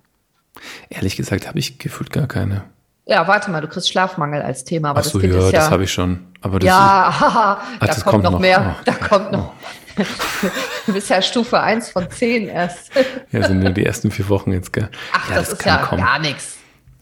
Ehrlich 0.89 1.17
gesagt 1.17 1.47
habe 1.47 1.59
ich 1.59 1.79
gefühlt 1.79 2.11
gar 2.11 2.27
keine. 2.27 2.65
Ja, 3.09 3.29
warte 3.29 3.51
mal, 3.51 3.61
du 3.61 3.69
kriegst 3.69 3.89
Schlafmangel 3.89 4.43
als 4.43 4.65
Thema, 4.65 4.91
aber 4.91 5.01
Ach 5.01 5.05
so, 5.05 5.21
das 5.21 5.31
ja, 5.31 5.39
ja, 5.39 5.51
das 5.53 5.71
habe 5.71 5.85
ich 5.85 5.93
schon. 5.93 6.27
Aber 6.41 6.59
das 6.59 6.67
ja, 6.67 7.09
ist, 7.09 7.21
haha, 7.21 7.63
da 7.81 7.87
kommt, 7.87 8.05
kommt, 8.05 8.25
noch, 8.25 8.33
noch 8.33 8.41
mehr. 8.41 8.77
Oh, 8.77 8.83
da 8.85 8.93
kommt 8.93 9.33
noch. 9.33 9.53
Oh. 9.53 10.03
du 10.87 10.93
bist 10.93 11.09
ja 11.09 11.23
Stufe 11.23 11.61
1 11.61 11.91
von 11.91 12.11
10 12.11 12.49
erst. 12.49 12.91
ja, 13.33 13.47
sind 13.47 13.61
nur 13.61 13.71
die 13.71 13.87
ersten 13.87 14.11
vier 14.11 14.29
Wochen 14.29 14.53
jetzt, 14.53 14.73
gell? 14.73 14.91
Ach, 15.13 15.31
ja, 15.31 15.37
das, 15.37 15.51
das 15.51 15.59
ist 15.61 15.65
ja 15.65 15.79
kommen. 15.79 16.03
gar 16.03 16.19
nichts. 16.19 16.56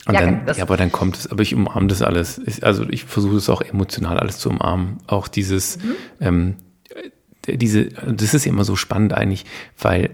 Und 0.07 0.15
ja, 0.15 0.21
dann, 0.21 0.43
ja, 0.47 0.63
aber 0.63 0.77
dann 0.77 0.93
kommt 0.93 1.17
es, 1.17 1.31
aber 1.31 1.43
ich 1.43 1.55
umarme 1.55 1.87
das 1.87 2.03
alles. 2.03 2.41
Ich, 2.45 2.65
also 2.65 2.87
ich 2.89 3.05
versuche 3.05 3.37
es 3.37 3.49
auch 3.49 3.63
emotional 3.63 4.19
alles 4.19 4.39
zu 4.39 4.51
umarmen. 4.51 4.99
Auch 5.07 5.29
dieses, 5.29 5.79
mhm. 5.79 5.95
ähm, 6.21 6.55
diese, 7.47 7.87
das 7.87 8.35
ist 8.35 8.45
ja 8.45 8.53
immer 8.53 8.65
so 8.65 8.77
spannend 8.77 9.15
eigentlich, 9.15 9.47
weil 9.79 10.11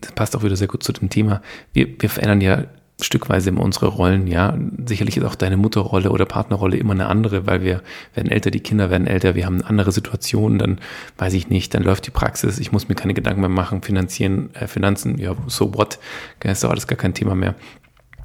das 0.00 0.12
passt 0.12 0.36
auch 0.36 0.42
wieder 0.42 0.56
sehr 0.56 0.68
gut 0.68 0.82
zu 0.82 0.92
dem 0.92 1.10
Thema. 1.10 1.42
Wir, 1.72 1.88
wir 2.00 2.10
verändern 2.10 2.40
ja 2.40 2.64
stückweise 3.00 3.50
immer 3.50 3.62
unsere 3.62 3.86
Rollen, 3.86 4.26
ja. 4.26 4.58
Sicherlich 4.86 5.16
ist 5.16 5.24
auch 5.24 5.36
deine 5.36 5.56
Mutterrolle 5.56 6.10
oder 6.10 6.24
Partnerrolle 6.24 6.76
immer 6.76 6.94
eine 6.94 7.06
andere, 7.06 7.46
weil 7.46 7.62
wir 7.62 7.82
werden 8.14 8.30
älter, 8.30 8.50
die 8.50 8.60
Kinder 8.60 8.90
werden 8.90 9.06
älter, 9.06 9.36
wir 9.36 9.46
haben 9.46 9.62
andere 9.62 9.92
Situationen, 9.92 10.58
dann 10.58 10.80
weiß 11.16 11.34
ich 11.34 11.48
nicht, 11.48 11.74
dann 11.74 11.84
läuft 11.84 12.06
die 12.06 12.10
Praxis, 12.10 12.58
ich 12.58 12.72
muss 12.72 12.88
mir 12.88 12.96
keine 12.96 13.14
Gedanken 13.14 13.40
mehr 13.40 13.48
machen, 13.48 13.82
finanzieren, 13.82 14.50
äh, 14.54 14.66
Finanzen, 14.66 15.18
ja, 15.18 15.36
so 15.46 15.74
what, 15.74 16.00
ist 16.42 16.64
doch 16.64 16.70
alles 16.70 16.88
gar 16.88 16.98
kein 16.98 17.14
Thema 17.14 17.36
mehr. 17.36 17.54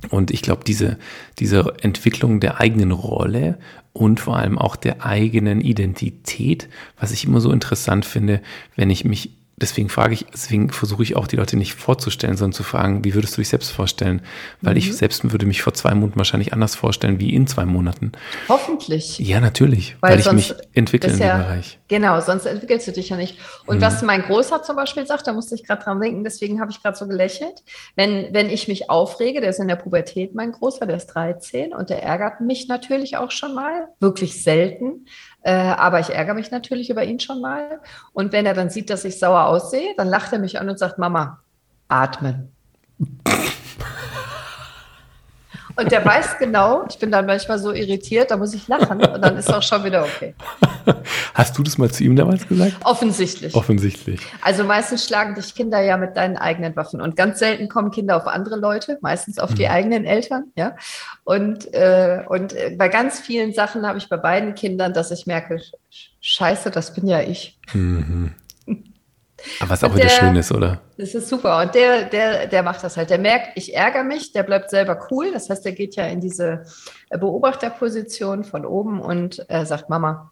Und 0.09 0.31
ich 0.31 0.41
glaube, 0.41 0.63
diese, 0.65 0.97
diese 1.39 1.73
Entwicklung 1.81 2.39
der 2.39 2.59
eigenen 2.59 2.91
Rolle 2.91 3.57
und 3.93 4.19
vor 4.19 4.37
allem 4.37 4.57
auch 4.57 4.75
der 4.75 5.05
eigenen 5.05 5.61
Identität, 5.61 6.67
was 6.99 7.11
ich 7.11 7.25
immer 7.25 7.39
so 7.39 7.51
interessant 7.51 8.05
finde, 8.05 8.41
wenn 8.75 8.89
ich 8.89 9.05
mich 9.05 9.31
deswegen 9.57 9.89
frage 9.89 10.13
ich, 10.13 10.25
deswegen 10.33 10.69
versuche 10.71 11.03
ich 11.03 11.15
auch 11.15 11.27
die 11.27 11.35
Leute 11.35 11.57
nicht 11.57 11.73
vorzustellen, 11.73 12.37
sondern 12.37 12.53
zu 12.53 12.63
fragen, 12.63 13.03
wie 13.03 13.13
würdest 13.13 13.37
du 13.37 13.41
dich 13.41 13.49
selbst 13.49 13.71
vorstellen? 13.71 14.21
Weil 14.61 14.73
mhm. 14.73 14.79
ich 14.79 14.95
selbst 14.95 15.31
würde 15.31 15.45
mich 15.45 15.61
vor 15.61 15.73
zwei 15.73 15.93
Monaten 15.93 16.17
wahrscheinlich 16.17 16.53
anders 16.53 16.75
vorstellen 16.75 17.19
wie 17.19 17.33
in 17.33 17.47
zwei 17.47 17.65
Monaten. 17.65 18.11
Hoffentlich. 18.49 19.19
Ja, 19.19 19.39
natürlich, 19.39 19.95
weil, 20.01 20.13
weil 20.13 20.19
ich 20.19 20.31
mich 20.31 20.55
entwickle 20.73 21.11
in 21.11 21.17
dem 21.17 21.27
ja, 21.27 21.37
Bereich. 21.37 21.79
Genau, 21.87 22.19
sonst 22.19 22.45
entwickelst 22.45 22.87
du 22.87 22.91
dich 22.91 23.09
ja 23.09 23.17
nicht. 23.17 23.37
Und 23.65 23.77
mhm. 23.77 23.81
was 23.81 24.01
mein 24.01 24.23
Großer 24.23 24.63
zum 24.63 24.75
Beispiel 24.75 25.05
sagt, 25.05 25.27
da 25.27 25.33
musste 25.33 25.55
ich 25.55 25.63
gerade 25.63 25.83
dran 25.83 26.01
denken, 26.01 26.23
deswegen 26.23 26.59
habe 26.59 26.71
ich 26.71 26.81
gerade 26.81 26.97
so 26.97 27.07
gelächelt. 27.07 27.63
Wenn, 27.95 28.33
wenn 28.33 28.49
ich 28.49 28.67
mich 28.67 28.89
aufrege, 28.89 29.41
der 29.41 29.51
ist 29.51 29.59
in 29.59 29.67
der 29.67 29.75
Pubertät 29.75 30.33
mein 30.35 30.51
Großer, 30.51 30.85
der 30.85 30.97
ist 30.97 31.07
13 31.07 31.73
und 31.73 31.89
der 31.89 32.03
ärgert 32.03 32.41
mich 32.41 32.67
natürlich 32.67 33.17
auch 33.17 33.31
schon 33.31 33.53
mal, 33.53 33.87
wirklich 33.99 34.41
selten. 34.41 35.05
Äh, 35.43 35.51
aber 35.53 35.99
ich 35.99 36.09
ärgere 36.09 36.33
mich 36.33 36.51
natürlich 36.51 36.89
über 36.89 37.03
ihn 37.03 37.19
schon 37.19 37.41
mal. 37.41 37.79
Und 38.13 38.31
wenn 38.31 38.45
er 38.45 38.53
dann 38.53 38.69
sieht, 38.69 38.89
dass 38.89 39.05
ich 39.05 39.19
sauer 39.19 39.45
aussehe, 39.45 39.93
dann 39.97 40.07
lacht 40.07 40.33
er 40.33 40.39
mich 40.39 40.59
an 40.59 40.69
und 40.69 40.79
sagt, 40.79 40.97
Mama, 40.97 41.41
atmen. 41.87 42.51
Und 45.75 45.91
der 45.91 46.05
weiß 46.05 46.37
genau, 46.37 46.85
ich 46.89 46.99
bin 46.99 47.11
dann 47.11 47.25
manchmal 47.25 47.57
so 47.57 47.71
irritiert, 47.71 48.31
da 48.31 48.37
muss 48.37 48.53
ich 48.53 48.67
lachen 48.67 49.03
und 49.03 49.21
dann 49.21 49.37
ist 49.37 49.51
auch 49.51 49.63
schon 49.63 49.83
wieder 49.83 50.03
okay. 50.03 50.35
Hast 51.33 51.57
du 51.57 51.63
das 51.63 51.77
mal 51.77 51.89
zu 51.89 52.03
ihm 52.03 52.15
damals 52.15 52.47
gesagt? 52.47 52.73
Offensichtlich. 52.83 53.55
Offensichtlich. 53.55 54.21
Also 54.41 54.63
meistens 54.63 55.05
schlagen 55.05 55.33
dich 55.35 55.55
Kinder 55.55 55.81
ja 55.81 55.97
mit 55.97 56.15
deinen 56.15 56.37
eigenen 56.37 56.75
Waffen 56.75 57.01
und 57.01 57.15
ganz 57.15 57.39
selten 57.39 57.69
kommen 57.69 57.91
Kinder 57.91 58.17
auf 58.17 58.27
andere 58.27 58.57
Leute, 58.57 58.99
meistens 59.01 59.39
auf 59.39 59.51
mhm. 59.51 59.55
die 59.55 59.67
eigenen 59.67 60.05
Eltern, 60.05 60.51
ja. 60.55 60.75
Und, 61.23 61.73
äh, 61.73 62.23
und 62.27 62.53
äh, 62.53 62.75
bei 62.77 62.89
ganz 62.89 63.19
vielen 63.19 63.53
Sachen 63.53 63.87
habe 63.87 63.97
ich 63.97 64.09
bei 64.09 64.17
beiden 64.17 64.55
Kindern, 64.55 64.93
dass 64.93 65.09
ich 65.09 65.25
merke, 65.25 65.59
scheiße, 66.21 66.69
das 66.69 66.93
bin 66.93 67.07
ja 67.07 67.21
ich. 67.21 67.57
Mhm. 67.73 68.33
Aber 69.59 69.71
was 69.71 69.83
auch 69.83 69.95
wieder 69.95 70.09
schön 70.09 70.35
ist, 70.35 70.51
oder? 70.51 70.81
Das 70.97 71.13
ist 71.13 71.29
super. 71.29 71.61
Und 71.61 71.75
der, 71.75 72.05
der, 72.05 72.47
der 72.47 72.63
macht 72.63 72.83
das 72.83 72.97
halt. 72.97 73.09
Der 73.09 73.19
merkt, 73.19 73.51
ich 73.55 73.75
ärgere 73.75 74.03
mich, 74.03 74.31
der 74.31 74.43
bleibt 74.43 74.69
selber 74.69 75.07
cool. 75.11 75.31
Das 75.33 75.49
heißt, 75.49 75.65
der 75.65 75.73
geht 75.73 75.95
ja 75.95 76.05
in 76.05 76.21
diese 76.21 76.65
Beobachterposition 77.09 78.43
von 78.43 78.65
oben 78.65 79.01
und 79.01 79.45
äh, 79.49 79.65
sagt, 79.65 79.89
Mama, 79.89 80.31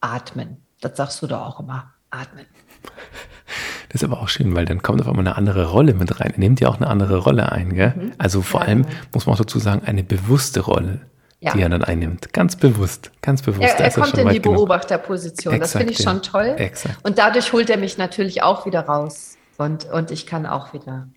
atmen. 0.00 0.62
Das 0.80 0.96
sagst 0.96 1.22
du 1.22 1.26
doch 1.26 1.40
auch 1.40 1.60
immer. 1.60 1.92
Atmen. 2.10 2.46
Das 3.88 4.02
ist 4.02 4.04
aber 4.10 4.20
auch 4.20 4.28
schön, 4.28 4.54
weil 4.54 4.64
dann 4.66 4.82
kommt 4.82 5.00
auf 5.00 5.08
einmal 5.08 5.26
eine 5.26 5.36
andere 5.36 5.70
Rolle 5.70 5.94
mit 5.94 6.20
rein. 6.20 6.32
Er 6.32 6.38
nimmt 6.38 6.60
ja 6.60 6.68
auch 6.68 6.76
eine 6.76 6.88
andere 6.88 7.18
Rolle 7.18 7.52
ein. 7.52 7.72
Gell? 7.72 7.94
Mhm. 7.96 8.12
Also 8.18 8.42
vor 8.42 8.60
ja, 8.60 8.66
allem 8.66 8.84
muss 9.14 9.24
man 9.24 9.34
auch 9.34 9.38
dazu 9.38 9.58
sagen, 9.58 9.82
eine 9.86 10.02
bewusste 10.02 10.60
Rolle 10.60 11.00
ja. 11.46 11.52
die 11.52 11.62
er 11.62 11.68
dann 11.68 11.84
einnimmt. 11.84 12.32
Ganz 12.32 12.56
bewusst, 12.56 13.10
ganz 13.22 13.42
bewusst. 13.42 13.62
Er, 13.78 13.80
er 13.80 13.90
kommt 13.90 14.18
in 14.18 14.28
die 14.28 14.40
Beobachterposition. 14.40 15.54
Exakt, 15.54 15.74
das 15.74 15.78
finde 15.80 15.92
ich 15.92 16.02
schon 16.02 16.22
toll. 16.22 16.54
Exakt. 16.58 16.98
Und 17.04 17.18
dadurch 17.18 17.52
holt 17.52 17.70
er 17.70 17.78
mich 17.78 17.98
natürlich 17.98 18.42
auch 18.42 18.66
wieder 18.66 18.80
raus. 18.80 19.36
Und, 19.58 19.86
und 19.86 20.10
ich 20.10 20.26
kann 20.26 20.44
auch 20.44 20.72
wieder 20.72 21.08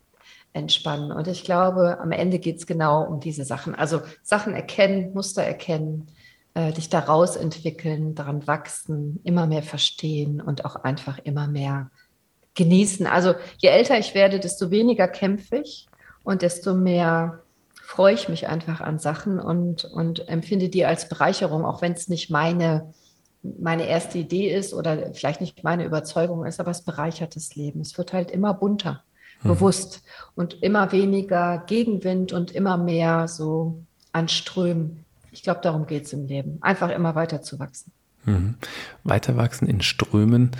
entspannen. 0.53 1.11
Und 1.11 1.27
ich 1.27 1.43
glaube, 1.43 1.99
am 1.99 2.11
Ende 2.11 2.39
geht 2.39 2.57
es 2.57 2.65
genau 2.65 3.03
um 3.03 3.19
diese 3.19 3.43
Sachen. 3.43 3.75
Also 3.75 4.01
Sachen 4.23 4.53
erkennen, 4.53 5.13
Muster 5.13 5.43
erkennen, 5.43 6.07
äh, 6.53 6.71
dich 6.71 6.89
daraus 6.89 7.36
entwickeln, 7.36 8.15
daran 8.15 8.47
wachsen, 8.47 9.19
immer 9.23 9.45
mehr 9.45 9.63
verstehen 9.63 10.41
und 10.41 10.65
auch 10.65 10.75
einfach 10.75 11.19
immer 11.23 11.47
mehr 11.47 11.91
genießen. 12.55 13.07
Also 13.07 13.36
je 13.57 13.69
älter 13.69 13.99
ich 13.99 14.15
werde, 14.15 14.39
desto 14.39 14.71
weniger 14.71 15.07
kämpfe 15.07 15.57
ich 15.57 15.88
und 16.23 16.41
desto 16.41 16.73
mehr 16.73 17.43
freue 17.90 18.14
ich 18.14 18.30
mich 18.30 18.48
einfach 18.48 18.82
an 18.82 19.00
Sachen 19.00 19.40
und, 19.40 19.84
und 19.84 20.30
empfinde 20.30 20.70
die 20.70 20.86
als 20.86 21.10
Bereicherung, 21.10 21.66
auch 21.66 21.82
wenn 21.82 21.94
es 21.94 22.08
nicht 22.08 22.30
meine, 22.30 22.94
meine 23.42 23.88
erste 23.88 24.20
Idee 24.20 24.56
ist 24.56 24.76
oder 24.76 25.12
vielleicht 25.16 25.42
nicht 25.42 25.64
meine 25.64 25.86
Überzeugung 25.86 26.46
ist, 26.46 26.60
aber 26.60 26.70
es 26.70 26.84
bereichert 26.84 27.36
das 27.36 27.56
Leben. 27.56 27.82
Es 27.82 27.98
wird 27.98 28.14
halt 28.14 28.30
immer 28.30 28.54
bunter, 28.54 29.04
mhm. 29.42 29.50
bewusst 29.50 30.04
und 30.36 30.62
immer 30.62 30.92
weniger 30.92 31.64
Gegenwind 31.66 32.32
und 32.32 32.52
immer 32.52 32.78
mehr 32.78 33.28
so 33.28 33.82
an 34.12 34.30
Strömen. 34.30 35.04
Ich 35.32 35.42
glaube, 35.42 35.62
darum 35.64 35.88
geht 35.88 36.06
es 36.06 36.14
im 36.14 36.28
Leben, 36.28 36.60
einfach 36.62 36.92
immer 36.92 37.16
weiter 37.16 37.42
zu 37.42 37.58
wachsen. 37.58 37.92
Mhm. 38.24 38.58
Weiter 39.04 39.36
wachsen 39.36 39.68
in 39.68 39.82
Strömen 39.82 40.52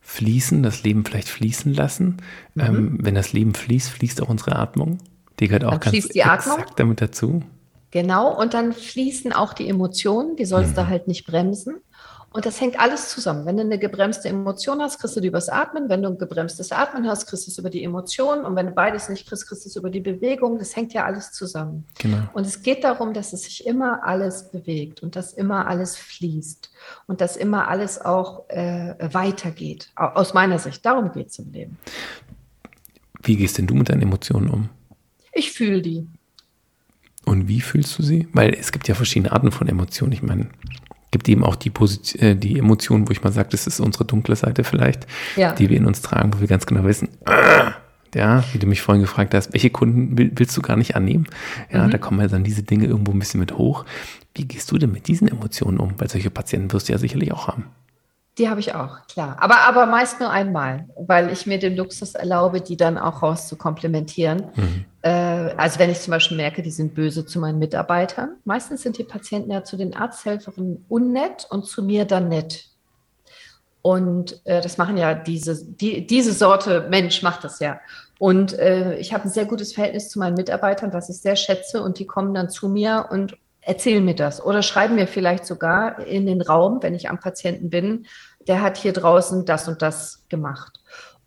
fließen, 0.00 0.62
das 0.62 0.84
Leben 0.84 1.04
vielleicht 1.04 1.28
fließen 1.28 1.74
lassen. 1.74 2.18
Mhm. 2.54 2.62
Ähm, 2.62 2.98
wenn 3.02 3.16
das 3.16 3.32
Leben 3.32 3.54
fließt, 3.54 3.90
fließt 3.90 4.22
auch 4.22 4.28
unsere 4.28 4.54
Atmung. 4.54 4.98
Die 5.40 5.48
gehört 5.48 5.64
auch 5.64 5.78
dann 5.78 5.92
ganz 5.92 6.08
die 6.08 6.24
Atmung. 6.24 6.64
damit 6.76 7.00
dazu. 7.00 7.42
Genau, 7.90 8.38
und 8.38 8.54
dann 8.54 8.72
fließen 8.72 9.32
auch 9.32 9.54
die 9.54 9.68
Emotionen, 9.68 10.36
die 10.36 10.44
sollst 10.44 10.72
mhm. 10.72 10.76
du 10.76 10.88
halt 10.88 11.08
nicht 11.08 11.26
bremsen. 11.26 11.76
Und 12.30 12.44
das 12.44 12.60
hängt 12.60 12.78
alles 12.78 13.08
zusammen. 13.08 13.46
Wenn 13.46 13.56
du 13.56 13.62
eine 13.62 13.78
gebremste 13.78 14.28
Emotion 14.28 14.82
hast, 14.82 14.98
kriegst 14.98 15.16
du 15.16 15.20
die 15.20 15.28
übers 15.28 15.48
Atmen. 15.48 15.88
Wenn 15.88 16.02
du 16.02 16.10
ein 16.10 16.18
gebremstes 16.18 16.72
Atmen 16.72 17.08
hast, 17.08 17.26
kriegst 17.26 17.46
du 17.46 17.50
es 17.50 17.56
über 17.56 17.70
die 17.70 17.82
Emotionen. 17.82 18.44
Und 18.44 18.54
wenn 18.54 18.66
du 18.66 18.72
beides 18.72 19.08
nicht 19.08 19.26
kriegst, 19.26 19.48
kriegst 19.48 19.64
du 19.64 19.70
es 19.70 19.76
über 19.76 19.88
die 19.88 20.00
Bewegung. 20.00 20.58
Das 20.58 20.76
hängt 20.76 20.92
ja 20.92 21.06
alles 21.06 21.32
zusammen. 21.32 21.86
Genau. 21.98 22.18
Und 22.34 22.46
es 22.46 22.62
geht 22.62 22.84
darum, 22.84 23.14
dass 23.14 23.32
es 23.32 23.44
sich 23.44 23.66
immer 23.66 24.04
alles 24.04 24.50
bewegt 24.50 25.02
und 25.02 25.16
dass 25.16 25.32
immer 25.32 25.66
alles 25.66 25.96
fließt 25.96 26.70
und 27.06 27.22
dass 27.22 27.38
immer 27.38 27.68
alles 27.68 27.98
auch 27.98 28.46
äh, 28.48 28.94
weitergeht. 29.10 29.90
Aus 29.96 30.34
meiner 30.34 30.58
Sicht. 30.58 30.84
Darum 30.84 31.10
geht 31.12 31.28
es 31.28 31.38
im 31.38 31.50
Leben. 31.50 31.78
Wie 33.22 33.36
gehst 33.36 33.56
denn 33.56 33.66
du 33.66 33.74
mit 33.74 33.88
deinen 33.88 34.02
Emotionen 34.02 34.50
um? 34.50 34.68
Ich 35.38 35.52
fühle 35.52 35.80
die. 35.80 36.04
Und 37.24 37.46
wie 37.46 37.60
fühlst 37.60 37.96
du 37.96 38.02
sie? 38.02 38.26
Weil 38.32 38.54
es 38.54 38.72
gibt 38.72 38.88
ja 38.88 38.96
verschiedene 38.96 39.30
Arten 39.30 39.52
von 39.52 39.68
Emotionen. 39.68 40.12
Ich 40.12 40.22
meine, 40.22 40.48
gibt 41.12 41.28
eben 41.28 41.44
auch 41.44 41.54
die, 41.54 41.70
Position, 41.70 42.22
äh, 42.22 42.34
die 42.34 42.58
Emotionen, 42.58 43.06
wo 43.06 43.12
ich 43.12 43.22
mal 43.22 43.32
sage, 43.32 43.50
das 43.52 43.68
ist 43.68 43.78
unsere 43.78 44.04
dunkle 44.04 44.34
Seite 44.34 44.64
vielleicht, 44.64 45.06
ja. 45.36 45.52
die 45.52 45.70
wir 45.70 45.76
in 45.76 45.86
uns 45.86 46.02
tragen, 46.02 46.34
wo 46.34 46.40
wir 46.40 46.48
ganz 46.48 46.66
genau 46.66 46.82
wissen, 46.82 47.08
ja, 48.14 48.42
wie 48.52 48.58
du 48.58 48.66
mich 48.66 48.82
vorhin 48.82 49.02
gefragt 49.02 49.32
hast, 49.32 49.52
welche 49.52 49.70
Kunden 49.70 50.18
willst 50.36 50.56
du 50.56 50.60
gar 50.62 50.76
nicht 50.76 50.96
annehmen? 50.96 51.28
Ja, 51.72 51.86
mhm. 51.86 51.92
da 51.92 51.98
kommen 51.98 52.20
ja 52.20 52.26
dann 52.26 52.42
diese 52.42 52.64
Dinge 52.64 52.86
irgendwo 52.86 53.12
ein 53.12 53.18
bisschen 53.20 53.38
mit 53.38 53.56
hoch. 53.56 53.84
Wie 54.34 54.44
gehst 54.44 54.72
du 54.72 54.78
denn 54.78 54.90
mit 54.90 55.06
diesen 55.06 55.28
Emotionen 55.28 55.78
um? 55.78 55.94
Weil 55.98 56.10
solche 56.10 56.30
Patienten 56.30 56.72
wirst 56.72 56.88
du 56.88 56.92
ja 56.92 56.98
sicherlich 56.98 57.30
auch 57.30 57.46
haben. 57.46 57.66
Die 58.38 58.48
habe 58.48 58.60
ich 58.60 58.72
auch, 58.74 59.06
klar. 59.08 59.36
Aber, 59.40 59.58
aber 59.60 59.86
meist 59.86 60.20
nur 60.20 60.30
einmal, 60.30 60.88
weil 60.96 61.32
ich 61.32 61.46
mir 61.46 61.58
den 61.58 61.76
Luxus 61.76 62.14
erlaube, 62.14 62.60
die 62.60 62.76
dann 62.76 62.96
auch 62.96 63.22
raus 63.22 63.48
zu 63.48 63.56
komplementieren. 63.56 64.46
Mhm. 64.54 64.84
Äh, 65.02 65.10
also 65.56 65.80
wenn 65.80 65.90
ich 65.90 66.00
zum 66.00 66.12
Beispiel 66.12 66.36
merke, 66.36 66.62
die 66.62 66.70
sind 66.70 66.94
böse 66.94 67.26
zu 67.26 67.40
meinen 67.40 67.58
Mitarbeitern. 67.58 68.36
Meistens 68.44 68.82
sind 68.82 68.96
die 68.96 69.04
Patienten 69.04 69.50
ja 69.50 69.64
zu 69.64 69.76
den 69.76 69.94
Arzthelferinnen 69.94 70.84
unnett 70.88 71.46
und 71.50 71.66
zu 71.66 71.82
mir 71.82 72.04
dann 72.04 72.28
nett. 72.28 72.66
Und 73.82 74.40
äh, 74.44 74.60
das 74.60 74.78
machen 74.78 74.96
ja 74.96 75.14
diese, 75.14 75.64
die, 75.64 76.06
diese 76.06 76.32
Sorte 76.32 76.86
Mensch 76.88 77.22
macht 77.22 77.42
das 77.42 77.58
ja. 77.58 77.80
Und 78.20 78.56
äh, 78.56 78.96
ich 78.98 79.12
habe 79.12 79.24
ein 79.24 79.30
sehr 79.30 79.46
gutes 79.46 79.72
Verhältnis 79.72 80.10
zu 80.10 80.20
meinen 80.20 80.34
Mitarbeitern, 80.34 80.92
was 80.92 81.08
ich 81.08 81.20
sehr 81.20 81.36
schätze. 81.36 81.82
Und 81.82 81.98
die 81.98 82.06
kommen 82.06 82.34
dann 82.34 82.50
zu 82.50 82.68
mir 82.68 83.06
und 83.10 83.36
erzählen 83.68 84.04
mir 84.04 84.14
das 84.14 84.42
oder 84.42 84.62
schreiben 84.62 84.94
mir 84.94 85.06
vielleicht 85.06 85.44
sogar 85.44 86.06
in 86.06 86.26
den 86.26 86.40
Raum, 86.40 86.82
wenn 86.82 86.94
ich 86.94 87.10
am 87.10 87.20
Patienten 87.20 87.68
bin, 87.68 88.06
der 88.48 88.62
hat 88.62 88.76
hier 88.76 88.92
draußen 88.92 89.44
das 89.44 89.68
und 89.68 89.82
das 89.82 90.24
gemacht. 90.28 90.80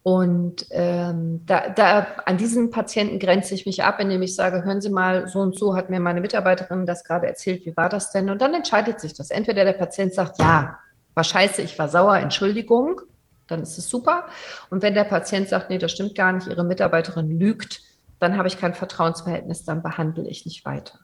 Und 0.04 0.66
ähm, 0.72 1.44
da, 1.46 1.70
da 1.70 2.08
an 2.26 2.38
diesen 2.38 2.72
Patienten 2.72 3.20
grenze 3.20 3.54
ich 3.54 3.68
mich 3.68 3.84
ab, 3.84 4.00
indem 4.00 4.24
ich 4.24 4.36
sage, 4.36 4.64
hören 4.64 4.82
Sie 4.82 4.90
mal, 4.90 5.28
so 5.28 5.40
und 5.40 5.56
so 5.56 5.76
hat 5.76 5.92
mir 5.92 6.00
meine 6.00 6.22
Mitarbeiterin 6.22 6.88
das 6.88 7.04
gerade 7.04 7.28
erzählt, 7.28 7.66
wie 7.68 7.78
war 7.78 7.88
das 7.88 8.12
denn? 8.12 8.32
Und 8.32 8.42
dann 8.42 8.56
entscheidet 8.56 9.00
sich 9.00 9.14
das. 9.14 9.30
Entweder 9.30 9.64
der 9.64 9.74
Patient 9.74 10.14
sagt, 10.14 10.40
ja, 10.40 10.80
war 11.14 11.24
scheiße, 11.24 11.62
ich 11.62 11.78
war 11.78 11.88
sauer, 11.88 12.18
Entschuldigung, 12.18 13.00
dann 13.48 13.62
ist 13.62 13.78
es 13.78 13.90
super. 13.90 14.26
Und 14.72 14.82
wenn 14.82 14.96
der 14.96 15.04
Patient 15.04 15.50
sagt, 15.50 15.70
nee, 15.70 15.78
das 15.78 15.92
stimmt 15.92 16.16
gar 16.16 16.32
nicht, 16.32 16.48
Ihre 16.48 16.64
Mitarbeiterin 16.64 17.40
lügt, 17.40 17.82
dann 18.20 18.38
habe 18.38 18.48
ich 18.48 18.60
kein 18.60 18.74
Vertrauensverhältnis, 18.74 19.66
dann 19.66 19.84
behandle 19.84 20.28
ich 20.28 20.46
nicht 20.46 20.66
weiter. 20.66 20.98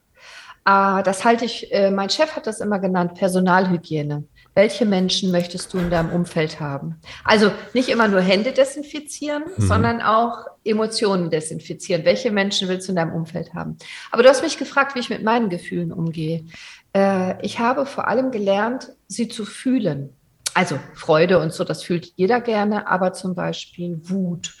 Äh, 0.64 1.02
das 1.04 1.24
halte 1.24 1.44
ich, 1.44 1.72
äh, 1.72 1.92
mein 1.92 2.10
Chef 2.10 2.34
hat 2.34 2.48
das 2.48 2.60
immer 2.60 2.80
genannt, 2.80 3.14
Personalhygiene. 3.14 4.24
Welche 4.58 4.86
Menschen 4.86 5.30
möchtest 5.30 5.72
du 5.72 5.78
in 5.78 5.88
deinem 5.88 6.10
Umfeld 6.10 6.58
haben? 6.58 6.96
Also 7.22 7.52
nicht 7.74 7.88
immer 7.88 8.08
nur 8.08 8.20
Hände 8.20 8.50
desinfizieren, 8.50 9.44
mhm. 9.56 9.62
sondern 9.62 10.02
auch 10.02 10.46
Emotionen 10.64 11.30
desinfizieren. 11.30 12.04
Welche 12.04 12.32
Menschen 12.32 12.66
willst 12.66 12.88
du 12.88 12.90
in 12.90 12.96
deinem 12.96 13.12
Umfeld 13.12 13.54
haben? 13.54 13.76
Aber 14.10 14.24
du 14.24 14.28
hast 14.28 14.42
mich 14.42 14.58
gefragt, 14.58 14.96
wie 14.96 14.98
ich 14.98 15.10
mit 15.10 15.22
meinen 15.22 15.48
Gefühlen 15.48 15.92
umgehe. 15.92 16.44
Äh, 16.92 17.40
ich 17.46 17.60
habe 17.60 17.86
vor 17.86 18.08
allem 18.08 18.32
gelernt, 18.32 18.88
sie 19.06 19.28
zu 19.28 19.44
fühlen. 19.44 20.12
Also 20.54 20.80
Freude 20.92 21.38
und 21.38 21.52
so, 21.52 21.62
das 21.62 21.84
fühlt 21.84 22.12
jeder 22.16 22.40
gerne, 22.40 22.88
aber 22.88 23.12
zum 23.12 23.36
Beispiel 23.36 24.00
Wut 24.10 24.56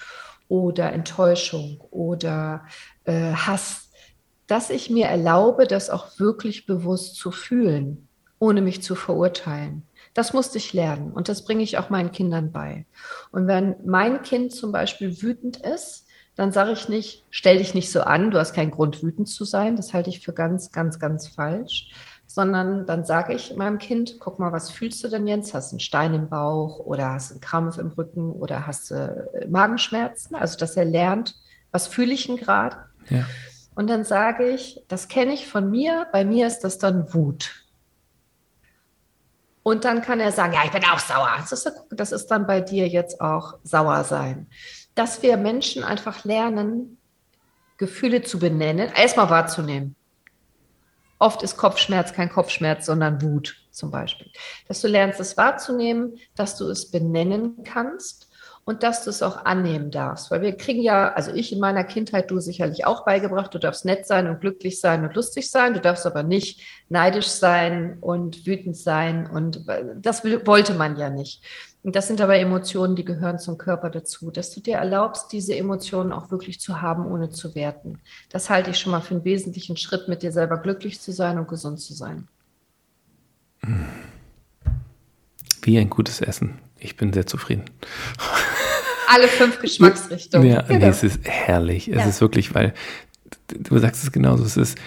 oder 0.46 0.92
Enttäuschung 0.92 1.80
oder 1.90 2.64
äh, 3.02 3.32
Hass 3.32 3.88
dass 4.46 4.70
ich 4.70 4.88
mir 4.88 5.06
erlaube, 5.06 5.66
das 5.66 5.90
auch 5.90 6.18
wirklich 6.18 6.64
bewusst 6.64 7.16
zu 7.16 7.30
fühlen, 7.32 8.08
ohne 8.38 8.62
mich 8.62 8.82
zu 8.82 8.94
verurteilen. 8.94 9.87
Das 10.18 10.32
musste 10.32 10.58
ich 10.58 10.72
lernen 10.72 11.12
und 11.12 11.28
das 11.28 11.44
bringe 11.44 11.62
ich 11.62 11.78
auch 11.78 11.90
meinen 11.90 12.10
Kindern 12.10 12.50
bei. 12.50 12.86
Und 13.30 13.46
wenn 13.46 13.76
mein 13.86 14.20
Kind 14.22 14.52
zum 14.52 14.72
Beispiel 14.72 15.22
wütend 15.22 15.58
ist, 15.58 16.08
dann 16.34 16.50
sage 16.50 16.72
ich 16.72 16.88
nicht, 16.88 17.24
stell 17.30 17.58
dich 17.58 17.72
nicht 17.72 17.92
so 17.92 18.00
an, 18.00 18.32
du 18.32 18.38
hast 18.40 18.52
keinen 18.52 18.72
Grund, 18.72 19.00
wütend 19.00 19.28
zu 19.28 19.44
sein. 19.44 19.76
Das 19.76 19.94
halte 19.94 20.10
ich 20.10 20.18
für 20.18 20.32
ganz, 20.32 20.72
ganz, 20.72 20.98
ganz 20.98 21.28
falsch. 21.28 21.92
Sondern 22.26 22.84
dann 22.84 23.04
sage 23.04 23.32
ich 23.32 23.54
meinem 23.54 23.78
Kind, 23.78 24.16
guck 24.18 24.40
mal, 24.40 24.50
was 24.50 24.70
fühlst 24.70 25.04
du 25.04 25.08
denn 25.08 25.28
jetzt? 25.28 25.54
Hast 25.54 25.70
du 25.70 25.74
einen 25.74 25.80
Stein 25.80 26.12
im 26.14 26.28
Bauch 26.28 26.80
oder 26.80 27.12
hast 27.12 27.30
du 27.30 27.34
einen 27.34 27.40
Krampf 27.40 27.78
im 27.78 27.90
Rücken 27.90 28.32
oder 28.32 28.66
hast 28.66 28.90
du 28.90 28.96
äh, 28.96 29.46
Magenschmerzen? 29.46 30.34
Also, 30.34 30.58
dass 30.58 30.76
er 30.76 30.84
lernt, 30.84 31.36
was 31.70 31.86
fühle 31.86 32.12
ich 32.12 32.26
denn 32.26 32.38
gerade? 32.38 32.76
Ja. 33.08 33.24
Und 33.76 33.88
dann 33.88 34.02
sage 34.02 34.48
ich, 34.48 34.82
das 34.88 35.06
kenne 35.06 35.32
ich 35.32 35.46
von 35.46 35.70
mir, 35.70 36.08
bei 36.10 36.24
mir 36.24 36.48
ist 36.48 36.64
das 36.64 36.78
dann 36.78 37.14
Wut. 37.14 37.67
Und 39.68 39.84
dann 39.84 40.00
kann 40.00 40.18
er 40.18 40.32
sagen, 40.32 40.54
ja, 40.54 40.62
ich 40.64 40.70
bin 40.70 40.82
auch 40.86 40.98
sauer. 40.98 41.44
Das 41.90 42.10
ist, 42.12 42.28
dann 42.28 42.46
bei 42.46 42.62
dir 42.62 42.88
jetzt 42.88 43.20
auch 43.20 43.58
sauer 43.64 44.02
sein. 44.02 44.46
Dass 44.94 45.20
wir 45.20 45.36
Menschen 45.36 45.84
einfach 45.84 46.24
lernen, 46.24 46.96
Gefühle 47.76 48.22
zu 48.22 48.38
benennen, 48.38 48.90
erstmal 48.96 49.28
wahrzunehmen. 49.28 49.94
Oft 51.18 51.42
ist 51.42 51.58
Kopfschmerz 51.58 52.14
kein 52.14 52.30
Kopfschmerz, 52.30 52.86
sondern 52.86 53.20
Wut 53.20 53.56
zum 53.70 53.90
Beispiel. 53.90 54.30
Dass 54.68 54.80
du 54.80 54.88
lernst, 54.88 55.20
es 55.20 55.36
wahrzunehmen, 55.36 56.16
dass 56.34 56.56
du 56.56 56.70
es 56.70 56.90
benennen 56.90 57.62
kannst 57.62 58.27
und 58.68 58.82
dass 58.82 59.02
du 59.02 59.08
es 59.08 59.22
auch 59.22 59.46
annehmen 59.46 59.90
darfst. 59.90 60.30
Weil 60.30 60.42
wir 60.42 60.54
kriegen 60.54 60.82
ja, 60.82 61.10
also 61.14 61.32
ich 61.32 61.54
in 61.54 61.58
meiner 61.58 61.84
Kindheit, 61.84 62.30
du 62.30 62.38
sicherlich 62.38 62.84
auch 62.84 63.06
beigebracht, 63.06 63.54
du 63.54 63.58
darfst 63.58 63.86
nett 63.86 64.06
sein 64.06 64.28
und 64.28 64.42
glücklich 64.42 64.78
sein 64.78 65.04
und 65.04 65.14
lustig 65.14 65.50
sein, 65.50 65.72
du 65.72 65.80
darfst 65.80 66.04
aber 66.04 66.22
nicht 66.22 66.60
neidisch 66.90 67.28
sein 67.28 67.96
und 68.02 68.46
wütend 68.46 68.76
sein 68.76 69.26
und 69.26 69.64
das 69.96 70.22
wollte 70.22 70.74
man 70.74 70.98
ja 70.98 71.08
nicht. 71.08 71.42
Und 71.82 71.96
das 71.96 72.08
sind 72.08 72.20
aber 72.20 72.36
Emotionen, 72.36 72.94
die 72.94 73.06
gehören 73.06 73.38
zum 73.38 73.56
Körper 73.56 73.88
dazu, 73.88 74.30
dass 74.30 74.50
du 74.50 74.60
dir 74.60 74.74
erlaubst, 74.74 75.32
diese 75.32 75.56
Emotionen 75.56 76.12
auch 76.12 76.30
wirklich 76.30 76.60
zu 76.60 76.82
haben, 76.82 77.06
ohne 77.06 77.30
zu 77.30 77.54
werten. 77.54 78.00
Das 78.28 78.50
halte 78.50 78.68
ich 78.68 78.78
schon 78.78 78.92
mal 78.92 79.00
für 79.00 79.14
einen 79.14 79.24
wesentlichen 79.24 79.78
Schritt, 79.78 80.08
mit 80.08 80.22
dir 80.22 80.30
selber 80.30 80.58
glücklich 80.58 81.00
zu 81.00 81.12
sein 81.12 81.38
und 81.38 81.48
gesund 81.48 81.80
zu 81.80 81.94
sein. 81.94 82.28
Wie 85.62 85.78
ein 85.78 85.88
gutes 85.88 86.20
Essen. 86.20 86.58
Ich 86.80 86.98
bin 86.98 87.14
sehr 87.14 87.26
zufrieden. 87.26 87.64
Alle 89.10 89.28
fünf 89.28 89.60
Geschmacksrichtungen. 89.60 90.48
Ja, 90.48 90.62
genau. 90.62 90.78
nee, 90.78 90.86
es 90.86 91.02
ist 91.02 91.20
herrlich. 91.24 91.88
Es 91.88 91.96
ja. 91.96 92.04
ist 92.04 92.20
wirklich, 92.20 92.54
weil 92.54 92.74
du 93.48 93.78
sagst 93.78 94.04
es 94.04 94.12
genauso, 94.12 94.44
es 94.44 94.56
ist, 94.56 94.78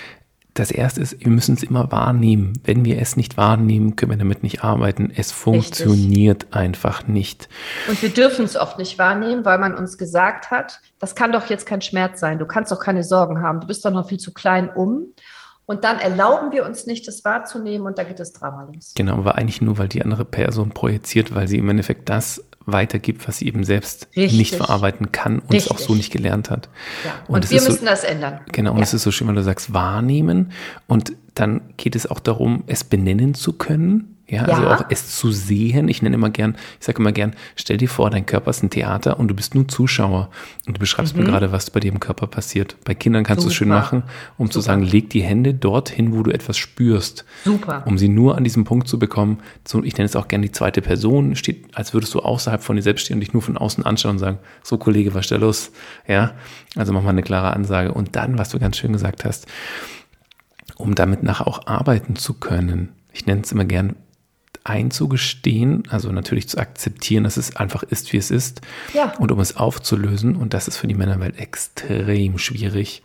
das 0.54 0.70
erste 0.70 1.00
ist, 1.02 1.20
wir 1.24 1.32
müssen 1.32 1.56
es 1.56 1.64
immer 1.64 1.92
wahrnehmen. 1.92 2.54
Wenn 2.66 2.84
wir 2.84 3.02
es 3.02 3.16
nicht 3.16 3.38
wahrnehmen, 3.38 3.96
können 3.96 4.12
wir 4.12 4.18
damit 4.18 4.44
nicht 4.44 4.64
arbeiten. 4.64 5.12
Es 5.16 5.32
funktioniert 5.32 6.44
Richtig. 6.44 6.56
einfach 6.56 7.08
nicht. 7.08 7.48
Und 7.88 8.02
wir 8.02 8.10
dürfen 8.10 8.44
es 8.44 8.58
oft 8.58 8.78
nicht 8.78 9.00
wahrnehmen, 9.00 9.46
weil 9.46 9.60
man 9.60 9.74
uns 9.74 9.98
gesagt 9.98 10.52
hat, 10.52 10.82
das 11.00 11.16
kann 11.16 11.32
doch 11.32 11.50
jetzt 11.50 11.66
kein 11.66 11.82
Schmerz 11.82 12.20
sein. 12.20 12.38
Du 12.38 12.46
kannst 12.46 12.72
doch 12.72 12.80
keine 12.80 13.04
Sorgen 13.04 13.42
haben. 13.42 13.62
Du 13.62 13.68
bist 13.68 13.86
doch 13.86 13.92
noch 13.92 14.10
viel 14.10 14.20
zu 14.20 14.34
klein 14.34 14.70
um. 14.70 15.14
Und 15.66 15.86
dann 15.86 16.00
erlauben 16.00 16.52
wir 16.52 16.66
uns 16.66 16.86
nicht, 16.86 17.08
das 17.08 17.24
wahrzunehmen 17.24 17.88
und 17.88 17.98
da 17.98 18.04
geht 18.04 18.20
das 18.20 18.34
Drama 18.34 18.68
los. 18.74 18.92
Genau, 18.94 19.14
aber 19.14 19.36
eigentlich 19.36 19.62
nur, 19.62 19.78
weil 19.78 19.88
die 19.88 20.02
andere 20.02 20.26
Person 20.26 20.72
projiziert, 20.72 21.34
weil 21.34 21.48
sie 21.48 21.60
im 21.60 21.70
Endeffekt 21.70 22.10
das 22.10 22.44
weitergibt, 22.66 23.28
was 23.28 23.38
sie 23.38 23.48
eben 23.48 23.64
selbst 23.64 24.08
Richtig. 24.16 24.38
nicht 24.38 24.56
verarbeiten 24.56 25.12
kann 25.12 25.40
und 25.40 25.52
Richtig. 25.52 25.72
es 25.72 25.72
auch 25.72 25.80
so 25.80 25.96
nicht 25.96 26.12
gelernt 26.12 26.50
hat. 26.50 26.70
Ja. 27.06 27.14
Und, 27.28 27.36
und 27.36 27.52
wir 27.52 27.62
müssen 27.62 27.80
so, 27.80 27.86
das 27.86 28.04
ändern. 28.04 28.42
Genau, 28.52 28.72
und 28.72 28.78
ja. 28.78 28.84
es 28.84 28.94
ist 28.94 29.04
so 29.04 29.12
schön, 29.12 29.28
wenn 29.28 29.36
du 29.36 29.44
sagst, 29.44 29.74
wahrnehmen 29.74 30.52
und 30.88 31.14
dann 31.34 31.62
geht 31.78 31.96
es 31.96 32.08
auch 32.08 32.20
darum, 32.20 32.64
es 32.68 32.84
benennen 32.84 33.34
zu 33.34 33.54
können 33.54 34.11
ja, 34.32 34.46
also 34.46 34.64
ja. 34.64 34.76
auch 34.76 34.86
es 34.90 35.18
zu 35.18 35.30
sehen. 35.32 35.90
Ich 35.90 36.02
nenne 36.02 36.16
immer 36.16 36.30
gern, 36.30 36.56
ich 36.80 36.86
sage 36.86 37.00
immer 37.00 37.12
gern, 37.12 37.36
stell 37.58 37.76
dir 37.76 37.90
vor, 37.90 38.10
dein 38.10 38.26
Körper 38.26 38.50
ist 38.50 38.64
ein 38.64 38.70
Theater 38.70 39.20
und 39.20 39.28
du 39.28 39.36
bist 39.36 39.56
nur 39.56 39.68
Zuschauer 39.68 40.30
und 40.66 40.78
du 40.78 40.80
beschreibst 40.80 41.16
mhm. 41.16 41.24
mir 41.24 41.30
gerade, 41.30 41.52
was 41.52 41.70
bei 41.70 41.82
dir 41.82 41.92
im 41.92 42.00
Körper 42.00 42.28
passiert. 42.28 42.78
Bei 42.86 42.96
Kindern 42.96 43.26
kannst 43.26 43.44
du 43.44 43.50
es 43.50 43.54
schön 43.54 43.68
machen, 43.68 44.04
um 44.38 44.48
Super. 44.48 44.54
zu 44.54 44.62
sagen, 44.62 44.84
leg 44.84 45.10
die 45.10 45.22
Hände 45.22 45.54
dorthin, 45.54 46.14
wo 46.14 46.24
du 46.24 46.32
etwas 46.32 46.58
spürst. 46.58 47.26
Super. 47.44 47.84
Um 47.86 47.98
sie 47.98 48.08
nur 48.08 48.38
an 48.38 48.46
diesem 48.46 48.64
Punkt 48.64 48.88
zu 48.88 48.98
bekommen. 48.98 49.40
So, 49.68 49.84
ich 49.84 49.98
nenne 49.98 50.06
es 50.06 50.16
auch 50.16 50.30
gern 50.30 50.42
die 50.42 50.52
zweite 50.52 50.82
Person, 50.82 51.36
steht, 51.36 51.66
als 51.76 51.94
würdest 51.94 52.14
du 52.14 52.22
außerhalb 52.22 52.64
von 52.64 52.78
dir 52.78 52.84
selbst 52.84 53.04
stehen 53.04 53.16
und 53.16 53.20
dich 53.20 53.34
nur 53.34 53.42
von 53.42 53.58
außen 53.58 53.86
anschauen 53.86 54.12
und 54.12 54.20
sagen, 54.20 54.40
so 54.64 54.78
Kollege, 54.78 55.14
was 55.14 55.26
ist 55.26 55.32
da 55.32 55.36
los? 55.36 55.72
Ja, 56.08 56.36
also 56.78 56.94
mach 56.94 57.04
mal 57.04 57.10
eine 57.10 57.22
klare 57.22 57.52
Ansage. 57.54 57.94
Und 57.94 58.16
dann, 58.16 58.38
was 58.38 58.48
du 58.50 58.60
ganz 58.60 58.78
schön 58.78 58.94
gesagt 58.94 59.26
hast, 59.26 59.46
um 60.78 60.96
damit 60.96 61.22
nachher 61.22 61.48
auch 61.48 61.68
arbeiten 61.68 62.16
zu 62.16 62.36
können. 62.36 62.94
Ich 63.12 63.26
nenne 63.26 63.42
es 63.42 63.52
immer 63.52 63.66
gern 63.66 63.96
einzugestehen, 64.64 65.84
also 65.90 66.12
natürlich 66.12 66.48
zu 66.48 66.58
akzeptieren, 66.58 67.24
dass 67.24 67.38
es 67.38 67.56
einfach 67.56 67.84
ist, 67.84 68.14
wie 68.14 68.18
es 68.18 68.32
ist. 68.32 68.62
Ja. 68.94 69.14
Und 69.18 69.32
um 69.32 69.40
es 69.40 69.58
aufzulösen. 69.58 70.36
Und 70.36 70.54
das 70.54 70.68
ist 70.68 70.78
für 70.78 70.88
die 70.88 70.96
Männerwelt 70.96 71.40
extrem 71.40 72.38
schwierig, 72.38 73.04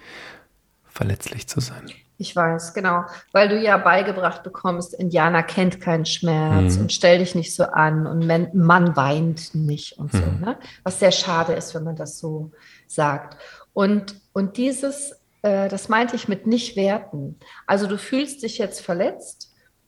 verletzlich 0.87 1.47
zu 1.47 1.61
sein. 1.61 1.91
Ich 2.19 2.35
weiß, 2.35 2.73
genau. 2.73 3.05
Weil 3.33 3.49
du 3.51 3.61
ja 3.61 3.77
beigebracht 3.77 4.43
bekommst, 4.43 4.95
Indianer 4.95 5.43
kennt 5.43 5.81
keinen 5.81 6.07
Schmerz 6.07 6.77
mhm. 6.77 6.83
und 6.83 6.93
stell 6.93 7.19
dich 7.19 7.35
nicht 7.35 7.55
so 7.55 7.65
an 7.65 8.07
und 8.07 8.27
man, 8.27 8.49
Mann 8.55 8.97
weint 8.97 9.55
nicht 9.55 9.99
und 9.99 10.13
so. 10.13 10.23
Mhm. 10.23 10.41
Ne? 10.41 10.59
Was 10.83 10.99
sehr 10.99 11.13
schade 11.13 11.53
ist, 11.53 11.75
wenn 11.75 11.85
man 11.85 11.97
das 11.97 12.19
so 12.19 12.53
sagt. 12.87 13.37
Und, 13.75 14.15
und 14.33 14.57
dieses, 14.57 15.13
äh, 15.43 15.69
das 15.69 15.91
meinte 15.91 16.17
ich 16.17 16.27
mit 16.27 16.47
nicht 16.47 16.77
werten. 16.77 17.39
Also 17.67 17.87
du 17.87 17.99
fühlst 17.99 18.43
dich 18.43 18.57
jetzt 18.57 18.81
verletzt 18.81 19.46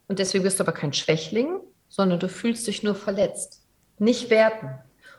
und 0.08 0.18
deswegen 0.18 0.44
bist 0.44 0.58
du 0.58 0.64
aber 0.64 0.72
kein 0.72 0.92
Schwächling, 0.92 1.60
sondern 1.88 2.18
du 2.18 2.28
fühlst 2.28 2.66
dich 2.66 2.82
nur 2.82 2.94
verletzt. 2.94 3.62
Nicht 3.98 4.30
werten. 4.30 4.70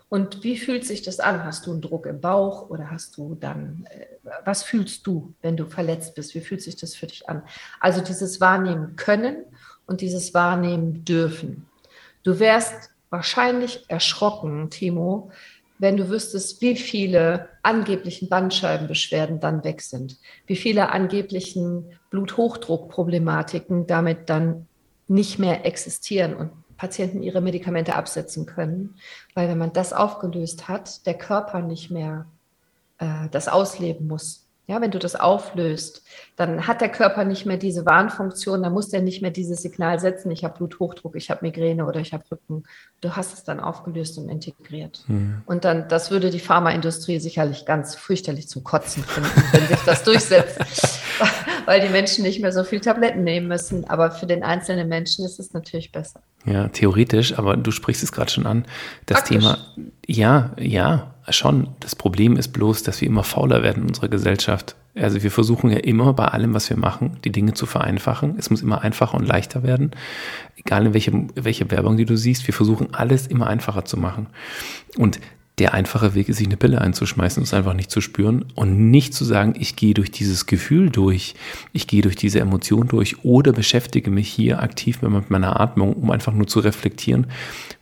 Und 0.10 0.44
wie 0.44 0.58
fühlt 0.58 0.86
sich 0.86 1.04
das 1.04 1.20
an? 1.20 1.44
Hast 1.44 1.68
du 1.68 1.72
einen 1.72 1.82
Druck 1.82 2.08
im 2.08 2.20
Bauch 2.20 2.70
oder 2.70 2.90
hast 2.90 3.16
du 3.16 3.36
dann, 3.36 3.86
äh, 3.92 4.08
was 4.44 4.64
fühlst 4.64 5.06
du, 5.06 5.34
wenn 5.42 5.56
du 5.56 5.68
verletzt 5.68 6.16
bist? 6.16 6.34
Wie 6.34 6.42
fühlt 6.42 6.64
sich 6.64 6.76
das 6.76 6.96
für 6.96 7.06
dich 7.06 7.30
an? 7.30 7.44
Also 7.80 8.02
dieses 8.02 8.42
Wahrnehmen 8.42 8.96
können 8.96 9.46
und 9.86 10.02
dieses 10.02 10.34
Wahrnehmen 10.34 11.06
dürfen. 11.06 11.68
Du 12.24 12.40
wärst 12.40 12.90
wahrscheinlich 13.12 13.86
erschrocken, 13.88 14.72
Timo, 14.72 15.32
wenn 15.78 15.96
du 15.96 16.10
wüsstest, 16.10 16.62
wie 16.62 16.76
viele 16.76 17.48
angeblichen 17.64 18.30
Bandscheibenbeschwerden 18.30 19.40
dann 19.40 19.64
weg 19.64 19.82
sind, 19.82 20.18
wie 20.48 20.56
viele 20.56 20.90
angeblichen 20.90 21.86
Bluthochdruckproblematiken 22.10 23.88
damit 23.88 24.30
dann 24.30 24.68
nicht 25.10 25.40
mehr 25.40 25.66
existieren 25.66 26.36
und 26.36 26.52
Patienten 26.78 27.22
ihre 27.22 27.42
Medikamente 27.42 27.96
absetzen 27.96 28.46
können, 28.46 28.96
weil 29.36 29.50
wenn 29.50 29.58
man 29.58 29.74
das 29.74 29.92
aufgelöst 29.92 30.70
hat, 30.70 31.06
der 31.06 31.16
Körper 31.16 31.62
nicht 31.62 31.92
mehr 31.92 32.26
äh, 33.00 33.28
das 33.32 33.48
ausleben 33.48 34.08
muss. 34.08 34.46
Ja, 34.68 34.80
wenn 34.82 34.92
du 34.92 35.00
das 35.00 35.16
auflöst, 35.16 36.04
dann 36.36 36.68
hat 36.68 36.80
der 36.80 36.90
Körper 36.90 37.26
nicht 37.26 37.48
mehr 37.48 37.58
diese 37.58 37.88
Warnfunktion, 37.88 38.62
dann 38.62 38.72
muss 38.72 38.90
der 38.90 39.02
nicht 39.02 39.20
mehr 39.20 39.32
dieses 39.32 39.64
Signal 39.64 40.00
setzen, 40.00 40.30
ich 40.30 40.44
habe 40.44 40.60
Bluthochdruck, 40.60 41.16
ich 41.16 41.32
habe 41.32 41.44
Migräne 41.44 41.88
oder 41.88 42.00
ich 42.02 42.14
habe 42.14 42.24
Rücken. 42.32 42.64
Du 43.02 43.16
hast 43.16 43.34
es 43.34 43.44
dann 43.44 43.60
aufgelöst 43.60 44.20
und 44.20 44.30
integriert. 44.30 45.04
Mhm. 45.08 45.42
Und 45.48 45.66
dann, 45.66 45.88
das 45.88 46.12
würde 46.12 46.30
die 46.30 46.40
Pharmaindustrie 46.40 47.20
sicherlich 47.20 47.66
ganz 47.66 47.96
fürchterlich 47.96 48.48
zum 48.48 48.64
Kotzen 48.64 49.04
finden, 49.04 49.32
wenn 49.54 49.68
sich 49.68 49.84
das 49.88 50.04
durchsetzt, 50.04 50.60
weil 51.66 51.82
die 51.82 51.90
Menschen 51.90 52.24
nicht 52.24 52.42
mehr 52.42 52.52
so 52.52 52.64
viel 52.64 52.80
Tabletten 52.80 53.24
nehmen 53.24 53.48
müssen. 53.48 53.90
Aber 53.90 54.12
für 54.12 54.26
den 54.26 54.44
einzelnen 54.44 54.88
Menschen 54.88 55.26
ist 55.26 55.40
es 55.40 55.54
natürlich 55.54 55.92
besser. 55.92 56.22
Ja, 56.46 56.68
theoretisch, 56.70 57.38
aber 57.38 57.58
du 57.58 57.72
sprichst 57.72 58.04
es 58.04 58.12
gerade 58.12 58.32
schon 58.32 58.46
an. 58.46 58.66
Das 59.06 59.20
Praktisch. 59.20 59.38
Thema, 59.38 59.58
ja, 60.08 60.52
ja, 60.58 61.16
schon. 61.30 61.70
Das 61.80 61.96
Problem 61.96 62.38
ist 62.38 62.50
bloß, 62.50 62.84
dass 62.84 63.02
wir 63.02 63.08
immer 63.08 63.24
fauler 63.24 63.64
werden 63.64 63.84
in 63.84 63.90
unserer 63.90 64.08
Gesellschaft. 64.08 64.76
Also 64.96 65.22
wir 65.22 65.32
versuchen 65.32 65.70
ja 65.70 65.78
immer 65.78 66.14
bei 66.14 66.26
allem, 66.26 66.54
was 66.54 66.70
wir 66.70 66.78
machen, 66.78 67.18
die 67.24 67.32
Dinge 67.32 67.54
zu 67.54 67.66
vereinfachen. 67.66 68.36
Es 68.38 68.50
muss 68.50 68.62
immer 68.62 68.82
einfacher 68.82 69.16
und 69.16 69.26
leichter 69.26 69.64
werden. 69.64 69.92
Egal 70.58 70.88
in 70.88 70.94
welche, 70.94 71.28
welche 71.36 71.70
Werbung, 71.72 71.98
die 71.98 72.06
du 72.06 72.18
siehst, 72.18 72.48
wir 72.48 72.54
versuchen 72.54 72.94
alles 72.94 73.28
immer 73.28 73.48
einfacher 73.48 73.86
zu 73.86 73.98
machen. 73.98 74.28
Und 74.98 75.20
der 75.60 75.74
einfache 75.74 76.16
Weg 76.16 76.30
ist, 76.30 76.38
sich 76.38 76.48
eine 76.48 76.58
Pille 76.58 76.80
einzuschmeißen 76.80 77.44
es 77.44 77.54
einfach 77.54 77.74
nicht 77.74 77.92
zu 77.92 78.00
spüren 78.00 78.46
und 78.56 78.90
nicht 78.90 79.14
zu 79.14 79.26
sagen, 79.26 79.54
ich 79.60 79.76
gehe 79.76 79.94
durch 79.94 80.10
dieses 80.10 80.46
Gefühl 80.46 80.90
durch, 80.90 81.36
ich 81.74 81.88
gehe 81.88 82.02
durch 82.02 82.16
diese 82.16 82.40
Emotion 82.40 82.88
durch 82.88 83.26
oder 83.26 83.52
beschäftige 83.52 84.10
mich 84.10 84.30
hier 84.30 84.64
aktiv 84.64 85.02
mit 85.02 85.30
meiner 85.30 85.60
Atmung, 85.60 85.94
um 85.94 86.12
einfach 86.12 86.34
nur 86.34 86.48
zu 86.48 86.60
reflektieren, 86.62 87.28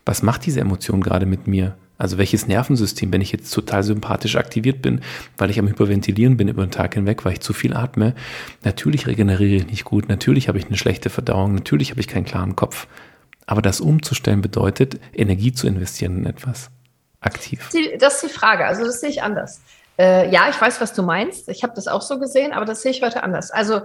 was 0.05 0.23
macht 0.23 0.45
diese 0.45 0.59
Emotion 0.59 1.01
gerade 1.01 1.27
mit 1.27 1.47
mir? 1.47 1.75
Also 1.99 2.17
welches 2.17 2.47
Nervensystem, 2.47 3.11
wenn 3.11 3.21
ich 3.21 3.31
jetzt 3.31 3.51
total 3.51 3.83
sympathisch 3.83 4.35
aktiviert 4.35 4.81
bin, 4.81 5.01
weil 5.37 5.49
ich 5.49 5.59
am 5.59 5.67
Hyperventilieren 5.67 6.37
bin 6.37 6.47
über 6.47 6.65
den 6.65 6.71
Tag 6.71 6.93
hinweg, 6.93 7.25
weil 7.25 7.33
ich 7.33 7.41
zu 7.41 7.53
viel 7.53 7.75
atme, 7.75 8.13
natürlich 8.63 9.07
regeneriere 9.07 9.55
ich 9.55 9.67
nicht 9.67 9.83
gut, 9.83 10.09
natürlich 10.09 10.47
habe 10.47 10.59
ich 10.59 10.67
eine 10.67 10.77
schlechte 10.77 11.09
Verdauung, 11.09 11.55
natürlich 11.55 11.91
habe 11.91 11.99
ich 11.99 12.07
keinen 12.07 12.25
klaren 12.25 12.55
Kopf. 12.55 12.87
Aber 13.47 13.61
das 13.61 13.81
umzustellen 13.81 14.41
bedeutet, 14.41 14.99
Energie 15.13 15.53
zu 15.53 15.67
investieren 15.67 16.19
in 16.19 16.25
etwas 16.25 16.69
aktiv? 17.19 17.69
Das 17.99 18.15
ist 18.15 18.31
die 18.31 18.33
Frage. 18.33 18.65
Also 18.65 18.85
das 18.85 18.99
sehe 18.99 19.09
ich 19.09 19.23
anders. 19.23 19.61
Äh, 19.97 20.29
ja, 20.29 20.49
ich 20.49 20.59
weiß, 20.59 20.79
was 20.79 20.93
du 20.93 21.03
meinst. 21.03 21.49
Ich 21.49 21.63
habe 21.63 21.73
das 21.73 21.87
auch 21.87 22.01
so 22.01 22.19
gesehen, 22.19 22.53
aber 22.53 22.65
das 22.65 22.81
sehe 22.81 22.91
ich 22.91 23.01
heute 23.01 23.23
anders. 23.23 23.51
Also 23.51 23.81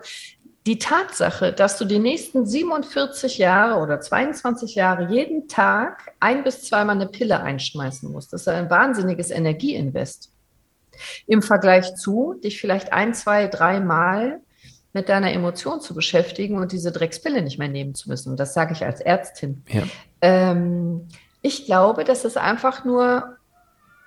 die 0.67 0.79
Tatsache, 0.79 1.53
dass 1.53 1.79
du 1.79 1.85
die 1.85 1.99
nächsten 1.99 2.47
47 2.47 3.39
Jahre 3.39 3.81
oder 3.81 4.01
22 4.01 4.77
Jahre 4.77 5.13
jeden 5.13 5.49
Tag 5.49 6.13
ein 6.21 6.45
bis 6.45 6.63
zweimal 6.63 6.97
eine 6.97 7.09
Pille 7.09 7.41
einschmeißen 7.41 8.11
musst, 8.11 8.33
das 8.33 8.43
ist 8.43 8.49
ein 8.49 8.71
wahnsinniges 8.71 9.31
Energieinvest. 9.31 10.31
Im 11.27 11.43
Vergleich 11.43 11.97
zu, 11.97 12.35
dich 12.35 12.61
vielleicht 12.61 12.93
ein, 12.93 13.15
zwei, 13.15 13.49
dreimal 13.49 14.41
mit 14.93 15.09
deiner 15.09 15.33
Emotion 15.33 15.81
zu 15.81 15.95
beschäftigen 15.95 16.59
und 16.59 16.71
diese 16.71 16.93
Dreckspille 16.93 17.43
nicht 17.43 17.59
mehr 17.59 17.69
nehmen 17.69 17.95
zu 17.95 18.09
müssen. 18.09 18.31
Und 18.31 18.39
das 18.39 18.55
sage 18.55 18.75
ich 18.75 18.85
als 18.85 19.01
Ärztin. 19.01 19.65
Ja. 19.69 19.83
Ähm, 20.21 21.09
ich 21.43 21.67
glaube, 21.67 22.05
das 22.05 22.25
ist 22.25 22.39
einfach 22.39 22.85
nur 22.85 23.37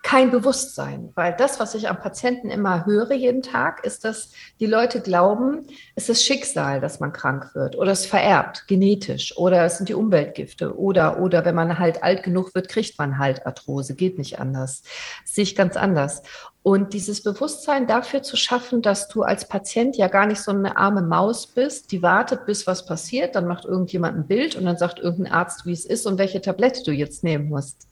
kein 0.05 0.29
Bewusstsein, 0.29 1.11
weil 1.15 1.33
das, 1.36 1.59
was 1.59 1.73
ich 1.73 1.89
am 1.89 1.99
Patienten 1.99 2.51
immer 2.51 2.86
höre 2.86 3.13
jeden 3.13 3.41
Tag, 3.41 3.83
ist, 3.83 4.05
dass 4.05 4.31
die 4.59 4.67
Leute 4.67 5.01
glauben, 5.01 5.65
es 5.95 6.09
ist 6.09 6.23
Schicksal, 6.23 6.79
dass 6.79 6.99
man 6.99 7.11
krank 7.11 7.55
wird 7.55 7.75
oder 7.75 7.91
es 7.91 8.05
vererbt, 8.05 8.67
genetisch 8.67 9.36
oder 9.36 9.65
es 9.65 9.77
sind 9.77 9.89
die 9.89 9.95
Umweltgifte 9.95 10.77
oder, 10.77 11.19
oder 11.19 11.43
wenn 11.43 11.55
man 11.55 11.79
halt 11.79 12.03
alt 12.03 12.21
genug 12.21 12.53
wird, 12.53 12.69
kriegt 12.69 12.99
man 12.99 13.17
halt 13.17 13.47
Arthrose, 13.47 13.95
geht 13.95 14.19
nicht 14.19 14.39
anders. 14.39 14.83
Sehe 15.25 15.43
ich 15.43 15.55
ganz 15.55 15.75
anders. 15.75 16.21
Und 16.68 16.93
dieses 16.93 17.22
Bewusstsein 17.22 17.86
dafür 17.86 18.24
zu 18.24 18.36
schaffen, 18.36 18.82
dass 18.82 19.07
du 19.07 19.22
als 19.22 19.47
Patient 19.47 19.97
ja 19.97 20.07
gar 20.07 20.26
nicht 20.26 20.41
so 20.41 20.49
eine 20.49 20.78
arme 20.78 21.03
Maus 21.03 21.45
bist, 21.45 21.91
die 21.91 22.01
wartet, 22.01 22.47
bis 22.47 22.66
was 22.66 22.88
passiert, 22.88 23.36
dann 23.36 23.45
macht 23.45 23.66
irgendjemand 23.66 24.18
ein 24.18 24.26
Bild 24.26 24.55
und 24.55 24.66
dann 24.66 24.76
sagt 24.76 24.97
irgendein 24.97 25.32
Arzt, 25.32 25.68
wie 25.68 25.74
es 25.74 25.86
ist 25.86 26.07
und 26.07 26.18
welche 26.18 26.41
Tablette 26.41 26.82
du 26.82 26.91
jetzt 26.91 27.24
nehmen 27.24 27.49
musst 27.49 27.88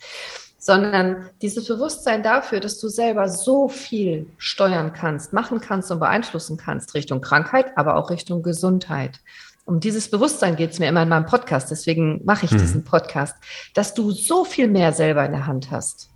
sondern 0.58 1.30
dieses 1.42 1.68
Bewusstsein 1.68 2.24
dafür, 2.24 2.62
dass 2.62 2.80
du 2.80 2.88
selber 2.88 3.28
so 3.28 3.68
viel 3.68 4.28
steuern 4.38 4.94
kannst, 4.94 5.34
machen 5.34 5.60
kannst 5.60 5.92
und 5.92 6.00
beeinflussen 6.00 6.56
kannst 6.56 6.94
Richtung 6.94 7.20
Krankheit, 7.20 7.78
aber 7.78 7.98
auch 7.98 8.10
Richtung 8.10 8.44
Gesundheit. 8.44 9.20
Um 9.66 9.82
dieses 9.82 10.10
Bewusstsein 10.10 10.56
geht 10.56 10.72
es 10.72 10.80
mir 10.80 10.88
immer 10.88 11.04
in 11.04 11.10
meinem 11.10 11.26
Podcast, 11.26 11.70
deswegen 11.70 12.22
mache 12.24 12.46
ich 12.46 12.52
mhm. 12.54 12.60
diesen 12.60 12.84
Podcast, 12.86 13.36
dass 13.74 13.94
du 13.94 14.12
so 14.12 14.46
viel 14.46 14.70
mehr 14.70 14.94
selber 14.94 15.26
in 15.26 15.34
der 15.34 15.48
Hand 15.48 15.70
hast, 15.70 16.10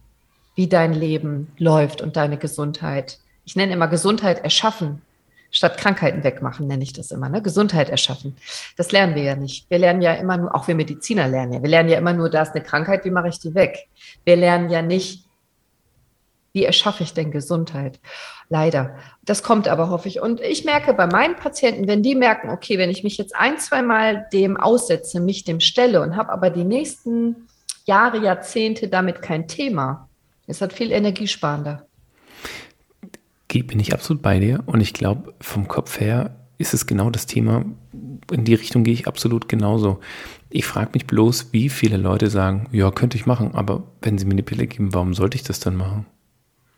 wie 0.57 0.67
dein 0.67 0.93
Leben 0.93 1.53
läuft 1.59 2.01
und 2.01 2.17
deine 2.17 2.37
Gesundheit. 2.37 3.19
Ich 3.45 3.55
nenne 3.55 3.73
immer 3.73 3.87
Gesundheit 3.87 4.43
erschaffen, 4.43 5.03
statt 5.51 5.77
Krankheiten 5.77 6.23
wegmachen, 6.23 6.67
nenne 6.67 6.83
ich 6.83 6.93
das 6.93 7.11
immer, 7.11 7.29
ne? 7.29 7.43
Gesundheit 7.43 7.89
erschaffen. 7.89 8.35
Das 8.75 8.91
lernen 8.91 9.13
wir 9.13 9.21
ja 9.21 9.35
nicht. 9.35 9.69
Wir 9.69 9.77
lernen 9.77 10.01
ja 10.01 10.13
immer 10.15 10.35
nur, 10.35 10.55
auch 10.55 10.67
wir 10.67 10.73
Mediziner 10.73 11.27
lernen 11.27 11.53
ja, 11.53 11.61
wir 11.61 11.69
lernen 11.69 11.89
ja 11.89 11.99
immer 11.99 12.13
nur, 12.13 12.31
da 12.31 12.41
ist 12.41 12.55
eine 12.55 12.63
Krankheit, 12.63 13.05
wie 13.05 13.11
mache 13.11 13.29
ich 13.29 13.39
die 13.39 13.53
weg? 13.53 13.87
Wir 14.25 14.35
lernen 14.35 14.71
ja 14.71 14.81
nicht, 14.81 15.25
wie 16.53 16.65
erschaffe 16.65 17.03
ich 17.03 17.13
denn 17.13 17.29
Gesundheit? 17.29 17.99
Leider. 18.49 18.95
Das 19.23 19.43
kommt 19.43 19.67
aber, 19.67 19.91
hoffe 19.91 20.07
ich. 20.07 20.21
Und 20.21 20.41
ich 20.41 20.65
merke 20.65 20.95
bei 20.95 21.05
meinen 21.05 21.35
Patienten, 21.35 21.87
wenn 21.87 22.01
die 22.01 22.15
merken, 22.15 22.49
okay, 22.49 22.79
wenn 22.79 22.89
ich 22.89 23.03
mich 23.03 23.19
jetzt 23.19 23.35
ein, 23.35 23.59
zwei 23.59 23.83
Mal 23.83 24.25
dem 24.33 24.57
aussetze, 24.57 25.19
mich 25.19 25.43
dem 25.43 25.59
stelle 25.59 26.01
und 26.01 26.15
habe 26.15 26.31
aber 26.31 26.49
die 26.49 26.63
nächsten 26.63 27.47
Jahre, 27.85 28.17
Jahrzehnte 28.17 28.87
damit 28.87 29.21
kein 29.21 29.47
Thema, 29.47 30.06
ist 30.47 30.61
das 30.61 30.73
viel 30.73 30.91
energiesparender 30.91 31.87
bin 33.63 33.79
ich 33.79 33.93
absolut 33.93 34.21
bei 34.21 34.39
dir 34.39 34.63
und 34.65 34.81
ich 34.81 34.93
glaube, 34.93 35.33
vom 35.39 35.67
Kopf 35.67 35.99
her 35.99 36.35
ist 36.57 36.73
es 36.73 36.85
genau 36.87 37.09
das 37.09 37.25
Thema. 37.25 37.65
In 38.31 38.43
die 38.43 38.55
Richtung 38.55 38.83
gehe 38.83 38.93
ich 38.93 39.07
absolut 39.07 39.47
genauso. 39.47 39.99
Ich 40.49 40.65
frage 40.65 40.91
mich 40.93 41.07
bloß, 41.07 41.53
wie 41.53 41.69
viele 41.69 41.97
Leute 41.97 42.29
sagen, 42.29 42.67
ja, 42.71 42.91
könnte 42.91 43.17
ich 43.17 43.25
machen, 43.25 43.53
aber 43.53 43.83
wenn 44.01 44.17
sie 44.17 44.25
mir 44.25 44.33
eine 44.33 44.43
Pille 44.43 44.67
geben, 44.67 44.93
warum 44.93 45.13
sollte 45.13 45.37
ich 45.37 45.43
das 45.43 45.59
dann 45.59 45.75
machen? 45.75 46.05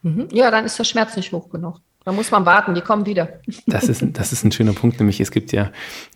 Mhm. 0.01 0.27
Ja, 0.31 0.51
dann 0.51 0.65
ist 0.65 0.77
der 0.77 0.83
Schmerz 0.83 1.15
nicht 1.15 1.31
hoch 1.31 1.49
genug. 1.49 1.79
Da 2.09 2.13
muss 2.13 2.31
man 2.31 2.43
warten, 2.47 2.73
die 2.73 2.81
kommen 2.81 3.05
wieder. 3.05 3.29
Das 3.67 3.83
ist, 3.83 4.03
das 4.13 4.33
ist 4.33 4.43
ein 4.43 4.51
schöner 4.51 4.73
Punkt, 4.73 4.99
nämlich 4.99 5.21
es 5.21 5.29
gibt 5.29 5.51
ja, 5.51 5.69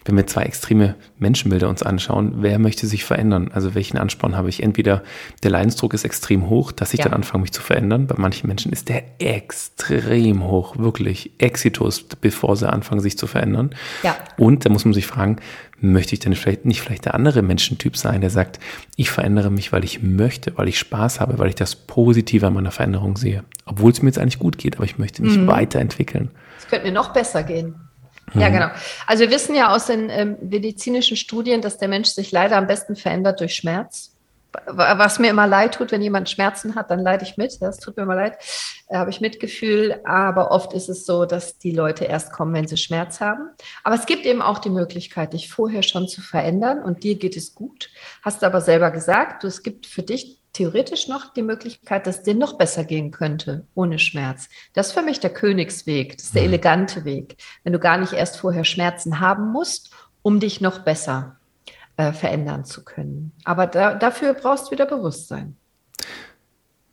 wenn 0.05 0.17
wir 0.17 0.25
zwei 0.25 0.41
extreme 0.41 0.95
Menschenbilder 1.19 1.69
uns 1.69 1.83
anschauen, 1.83 2.37
wer 2.37 2.57
möchte 2.57 2.87
sich 2.87 3.05
verändern? 3.05 3.51
Also 3.53 3.75
welchen 3.75 3.99
Ansporn 3.99 4.35
habe 4.35 4.49
ich? 4.49 4.63
Entweder 4.63 5.03
der 5.43 5.51
Leidensdruck 5.51 5.93
ist 5.93 6.03
extrem 6.03 6.49
hoch, 6.49 6.71
dass 6.71 6.95
ich 6.95 7.01
ja. 7.01 7.03
dann 7.03 7.13
anfange, 7.13 7.43
mich 7.43 7.53
zu 7.53 7.61
verändern. 7.61 8.07
Bei 8.07 8.15
manchen 8.17 8.47
Menschen 8.47 8.73
ist 8.73 8.89
der 8.89 9.03
extrem 9.19 10.43
hoch, 10.45 10.79
wirklich 10.79 11.33
exitus, 11.37 12.01
bevor 12.01 12.55
sie 12.55 12.67
anfangen, 12.67 13.01
sich 13.01 13.15
zu 13.15 13.27
verändern. 13.27 13.75
Ja. 14.01 14.15
Und 14.39 14.65
da 14.65 14.71
muss 14.71 14.85
man 14.85 14.95
sich 14.95 15.05
fragen, 15.05 15.35
möchte 15.84 16.13
ich 16.13 16.19
denn 16.19 16.34
vielleicht 16.34 16.65
nicht 16.65 16.81
vielleicht 16.81 17.05
der 17.05 17.13
andere 17.13 17.41
Menschentyp 17.41 17.97
sein, 17.97 18.21
der 18.21 18.29
sagt, 18.29 18.59
ich 18.95 19.11
verändere 19.11 19.51
mich, 19.51 19.73
weil 19.73 19.84
ich 19.84 20.01
möchte, 20.01 20.57
weil 20.57 20.69
ich 20.69 20.79
Spaß 20.79 21.19
habe, 21.19 21.38
weil 21.39 21.49
ich 21.49 21.55
das 21.55 21.75
Positive 21.75 22.47
an 22.47 22.53
meiner 22.53 22.71
Veränderung 22.71 23.17
sehe. 23.17 23.43
Obwohl 23.65 23.91
es 23.91 24.01
mir 24.01 24.09
jetzt 24.09 24.17
eigentlich 24.17 24.39
gut 24.39 24.57
geht, 24.57 24.77
aber 24.77 24.86
ich 24.86 24.97
möchte 24.97 25.21
mich 25.21 25.38
mhm. 25.38 25.47
weiterentwickeln. 25.47 26.31
Es 26.57 26.67
könnte 26.67 26.86
mir 26.86 26.93
noch 26.93 27.11
besser 27.11 27.43
gehen. 27.43 27.75
Mhm. 28.34 28.41
Ja, 28.41 28.49
genau. 28.49 28.67
Also 29.07 29.25
wir 29.25 29.31
wissen 29.31 29.55
ja 29.55 29.75
aus 29.75 29.88
den 29.88 30.09
ähm, 30.09 30.38
medizinischen 30.41 31.17
Studien, 31.17 31.61
dass 31.61 31.77
der 31.77 31.89
Mensch 31.89 32.09
sich 32.09 32.31
leider 32.31 32.55
am 32.55 32.67
besten 32.67 32.95
verändert 32.95 33.41
durch 33.41 33.55
Schmerz 33.55 34.12
was 34.65 35.19
mir 35.19 35.29
immer 35.29 35.47
leid 35.47 35.75
tut, 35.75 35.91
wenn 35.91 36.01
jemand 36.01 36.29
Schmerzen 36.29 36.75
hat, 36.75 36.91
dann 36.91 36.99
leide 36.99 37.23
ich 37.23 37.37
mit. 37.37 37.61
Das 37.61 37.79
tut 37.79 37.97
mir 37.97 38.03
immer 38.03 38.15
leid. 38.15 38.37
Da 38.87 38.99
habe 38.99 39.09
ich 39.09 39.21
Mitgefühl. 39.21 39.99
Aber 40.05 40.51
oft 40.51 40.73
ist 40.73 40.89
es 40.89 41.05
so, 41.05 41.25
dass 41.25 41.57
die 41.57 41.71
Leute 41.71 42.05
erst 42.05 42.31
kommen, 42.31 42.53
wenn 42.53 42.67
sie 42.67 42.77
Schmerz 42.77 43.19
haben. 43.19 43.49
Aber 43.83 43.95
es 43.95 44.05
gibt 44.05 44.25
eben 44.25 44.41
auch 44.41 44.59
die 44.59 44.69
Möglichkeit, 44.69 45.33
dich 45.33 45.49
vorher 45.49 45.83
schon 45.83 46.07
zu 46.07 46.21
verändern 46.21 46.83
und 46.83 47.03
dir 47.03 47.15
geht 47.15 47.35
es 47.35 47.55
gut. 47.55 47.89
Hast 48.21 48.41
du 48.41 48.45
aber 48.45 48.61
selber 48.61 48.91
gesagt, 48.91 49.43
es 49.43 49.63
gibt 49.63 49.85
für 49.85 50.03
dich 50.03 50.39
theoretisch 50.53 51.07
noch 51.07 51.33
die 51.33 51.41
Möglichkeit, 51.41 52.05
dass 52.05 52.17
es 52.17 52.23
dir 52.23 52.35
noch 52.35 52.59
besser 52.59 52.83
gehen 52.83 53.09
könnte, 53.09 53.65
ohne 53.73 53.97
Schmerz. 53.97 54.49
Das 54.73 54.87
ist 54.87 54.93
für 54.93 55.01
mich 55.01 55.19
der 55.19 55.31
Königsweg, 55.31 56.17
das 56.17 56.27
ist 56.27 56.35
der 56.35 56.43
mhm. 56.43 56.49
elegante 56.49 57.05
Weg, 57.05 57.37
wenn 57.63 57.73
du 57.73 57.79
gar 57.79 57.97
nicht 57.97 58.13
erst 58.13 58.37
vorher 58.37 58.63
Schmerzen 58.63 59.19
haben 59.19 59.51
musst, 59.51 59.89
um 60.21 60.39
dich 60.39 60.61
noch 60.61 60.79
besser 60.79 61.37
äh, 61.97 62.11
verändern 62.11 62.65
zu 62.65 62.83
können. 62.83 63.31
Aber 63.43 63.67
da, 63.67 63.95
dafür 63.95 64.33
brauchst 64.33 64.67
du 64.67 64.71
wieder 64.71 64.85
Bewusstsein. 64.85 65.57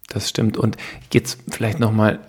das 0.09 0.29
stimmt. 0.29 0.57
Und 0.57 0.77
jetzt 1.13 1.39
vielleicht 1.51 1.81
nochmal 1.81 2.21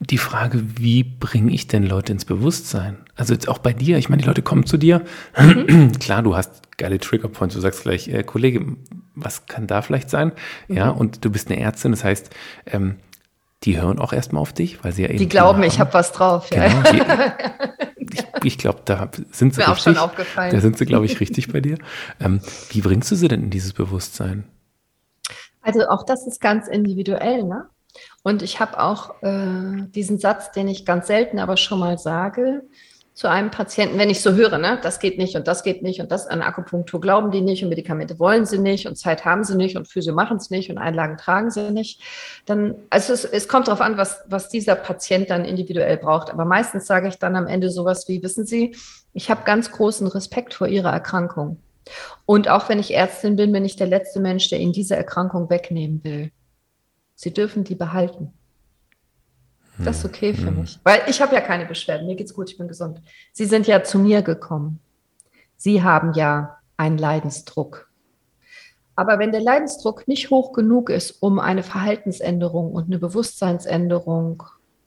die 0.00 0.18
Frage, 0.18 0.62
wie 0.78 1.02
bringe 1.02 1.52
ich 1.52 1.66
denn 1.66 1.84
Leute 1.84 2.12
ins 2.12 2.24
Bewusstsein? 2.24 2.98
Also 3.16 3.34
jetzt 3.34 3.48
auch 3.48 3.58
bei 3.58 3.72
dir, 3.72 3.98
ich 3.98 4.08
meine, 4.08 4.22
die 4.22 4.28
Leute 4.28 4.42
kommen 4.42 4.64
zu 4.64 4.76
dir. 4.76 5.02
Mhm. 5.36 5.92
Klar, 6.00 6.22
du 6.22 6.36
hast 6.36 6.76
geile 6.78 6.98
Triggerpoints, 6.98 7.54
du 7.54 7.60
sagst 7.60 7.82
gleich, 7.82 8.08
äh, 8.08 8.22
Kollege, 8.22 8.76
was 9.16 9.46
kann 9.46 9.66
da 9.66 9.82
vielleicht 9.82 10.10
sein? 10.10 10.32
Mhm. 10.68 10.76
Ja, 10.76 10.90
und 10.90 11.24
du 11.24 11.30
bist 11.30 11.50
eine 11.50 11.60
Ärztin, 11.60 11.90
das 11.90 12.04
heißt, 12.04 12.30
ähm, 12.66 12.96
die 13.64 13.80
hören 13.80 13.98
auch 13.98 14.12
erstmal 14.12 14.40
auf 14.40 14.52
dich, 14.52 14.82
weil 14.84 14.92
sie 14.92 15.02
ja 15.02 15.08
eben. 15.08 15.18
Die 15.18 15.28
glauben, 15.28 15.62
ich 15.62 15.80
habe 15.80 15.92
was 15.94 16.12
drauf. 16.12 16.48
Genau, 16.50 16.64
ja. 16.64 16.82
die, 16.92 17.02
ich, 18.16 18.24
ich 18.44 18.58
glaube, 18.58 18.80
da 18.84 19.10
sind 19.32 19.54
sie 19.54 19.60
Mir 19.60 19.68
richtig. 19.68 19.68
Auch 19.68 19.76
schon 19.78 19.96
aufgefallen. 19.96 20.52
Da 20.52 20.60
sind 20.60 20.78
sie, 20.78 20.86
glaube 20.86 21.06
ich, 21.06 21.20
richtig 21.20 21.52
bei 21.52 21.60
dir. 21.60 21.78
Ähm, 22.20 22.40
wie 22.70 22.80
bringst 22.80 23.10
du 23.10 23.16
sie 23.16 23.28
denn 23.28 23.44
in 23.44 23.50
dieses 23.50 23.72
Bewusstsein? 23.72 24.44
Also 25.62 25.88
auch 25.88 26.04
das 26.04 26.26
ist 26.26 26.40
ganz 26.40 26.68
individuell, 26.68 27.42
ne? 27.42 27.68
Und 28.22 28.42
ich 28.42 28.60
habe 28.60 28.80
auch 28.80 29.22
äh, 29.22 29.86
diesen 29.88 30.18
Satz, 30.18 30.52
den 30.52 30.68
ich 30.68 30.84
ganz 30.84 31.08
selten 31.08 31.38
aber 31.38 31.56
schon 31.56 31.80
mal 31.80 31.98
sage, 31.98 32.62
zu 33.18 33.28
einem 33.28 33.50
Patienten, 33.50 33.98
wenn 33.98 34.10
ich 34.10 34.22
so 34.22 34.34
höre, 34.34 34.58
ne, 34.58 34.78
das 34.80 35.00
geht 35.00 35.18
nicht 35.18 35.34
und 35.34 35.48
das 35.48 35.64
geht 35.64 35.82
nicht 35.82 36.00
und 36.00 36.12
das 36.12 36.28
an 36.28 36.40
Akupunktur 36.40 37.00
glauben 37.00 37.32
die 37.32 37.40
nicht 37.40 37.64
und 37.64 37.68
Medikamente 37.68 38.20
wollen 38.20 38.46
sie 38.46 38.58
nicht 38.58 38.86
und 38.86 38.94
Zeit 38.94 39.24
haben 39.24 39.42
sie 39.42 39.56
nicht 39.56 39.76
und 39.76 39.88
Physio 39.88 40.14
machen 40.14 40.36
es 40.36 40.50
nicht 40.50 40.70
und 40.70 40.78
Einlagen 40.78 41.16
tragen 41.16 41.50
sie 41.50 41.72
nicht, 41.72 42.00
dann, 42.46 42.76
also 42.90 43.12
es, 43.12 43.24
es 43.24 43.48
kommt 43.48 43.66
darauf 43.66 43.80
an, 43.80 43.96
was, 43.96 44.20
was 44.28 44.50
dieser 44.50 44.76
Patient 44.76 45.30
dann 45.30 45.44
individuell 45.44 45.96
braucht. 45.96 46.30
Aber 46.30 46.44
meistens 46.44 46.86
sage 46.86 47.08
ich 47.08 47.18
dann 47.18 47.34
am 47.34 47.48
Ende 47.48 47.70
sowas 47.70 48.06
wie, 48.06 48.22
wissen 48.22 48.46
Sie, 48.46 48.76
ich 49.12 49.32
habe 49.32 49.42
ganz 49.42 49.72
großen 49.72 50.06
Respekt 50.06 50.54
vor 50.54 50.68
Ihrer 50.68 50.92
Erkrankung. 50.92 51.58
Und 52.24 52.48
auch 52.48 52.68
wenn 52.68 52.78
ich 52.78 52.94
Ärztin 52.94 53.34
bin, 53.34 53.50
bin 53.50 53.64
ich 53.64 53.74
der 53.74 53.88
letzte 53.88 54.20
Mensch, 54.20 54.48
der 54.48 54.60
Ihnen 54.60 54.72
diese 54.72 54.94
Erkrankung 54.94 55.50
wegnehmen 55.50 56.04
will. 56.04 56.30
Sie 57.16 57.34
dürfen 57.34 57.64
die 57.64 57.74
behalten. 57.74 58.37
Das 59.84 59.98
ist 59.98 60.04
hm, 60.04 60.10
okay 60.10 60.34
für 60.34 60.46
hm. 60.48 60.60
mich. 60.60 60.78
Weil 60.82 61.02
ich 61.06 61.20
habe 61.20 61.34
ja 61.34 61.40
keine 61.40 61.66
Beschwerden. 61.66 62.06
Mir 62.06 62.16
geht's 62.16 62.34
gut, 62.34 62.50
ich 62.50 62.58
bin 62.58 62.68
gesund. 62.68 63.00
Sie 63.32 63.44
sind 63.44 63.66
ja 63.66 63.82
zu 63.82 63.98
mir 63.98 64.22
gekommen. 64.22 64.80
Sie 65.56 65.82
haben 65.82 66.12
ja 66.14 66.58
einen 66.76 66.98
Leidensdruck. 66.98 67.88
Aber 68.96 69.18
wenn 69.18 69.30
der 69.30 69.40
Leidensdruck 69.40 70.08
nicht 70.08 70.30
hoch 70.30 70.52
genug 70.52 70.90
ist, 70.90 71.22
um 71.22 71.38
eine 71.38 71.62
Verhaltensänderung 71.62 72.72
und 72.72 72.86
eine 72.86 72.98
Bewusstseinsänderung 72.98 74.42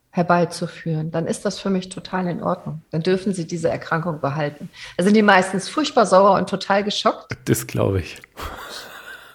herbeizuführen, 0.10 1.12
dann 1.12 1.28
ist 1.28 1.46
das 1.46 1.60
für 1.60 1.70
mich 1.70 1.88
total 1.88 2.28
in 2.28 2.44
Ordnung. 2.44 2.82
Dann 2.92 3.02
dürfen 3.02 3.34
Sie 3.34 3.48
diese 3.48 3.70
Erkrankung 3.70 4.20
behalten. 4.20 4.70
Da 4.98 5.06
sind 5.06 5.16
die 5.16 5.22
meistens 5.22 5.70
furchtbar 5.70 6.06
sauer 6.06 6.38
und 6.38 6.50
total 6.50 6.84
geschockt. 6.84 7.38
Das 7.46 7.68
glaube 7.68 8.02
ich. 8.02 8.22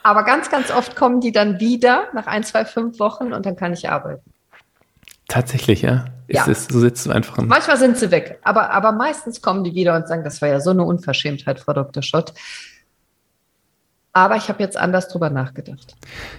Aber 0.02 0.24
ganz, 0.24 0.50
ganz 0.50 0.70
oft 0.70 0.94
kommen 0.94 1.20
die 1.20 1.32
dann 1.32 1.59
wieder 1.59 2.09
nach 2.12 2.26
ein, 2.26 2.44
zwei, 2.44 2.64
fünf 2.64 2.98
Wochen 3.00 3.32
und 3.32 3.46
dann 3.46 3.57
kann 3.57 3.72
ich 3.72 3.88
arbeiten. 3.88 4.30
Tatsächlich, 5.29 5.83
ja. 5.83 6.07
Ist 6.29 6.47
ja. 6.47 6.53
Es, 6.53 6.66
so 6.66 6.81
sitzt 6.81 7.07
du 7.07 7.11
einfach. 7.11 7.39
Manchmal 7.39 7.77
sind 7.77 7.97
sie 7.99 8.11
weg, 8.11 8.39
aber, 8.43 8.70
aber 8.70 8.93
meistens 8.93 9.43
kommen 9.43 9.64
die 9.64 9.74
wieder 9.74 9.95
und 9.95 10.09
sagen, 10.09 10.24
das 10.24 10.43
war 10.43 10.49
ja 10.49 10.61
so 10.61 10.70
eine 10.70 10.83
Unverschämtheit, 10.85 11.61
Frau 11.61 11.72
Dr. 11.72 12.03
Schott. 12.03 12.35
Aber 14.12 14.37
ich 14.37 14.49
habe 14.49 14.62
jetzt 14.62 14.77
anders 14.79 15.09
drüber 15.09 15.29
nachgedacht. 15.31 15.95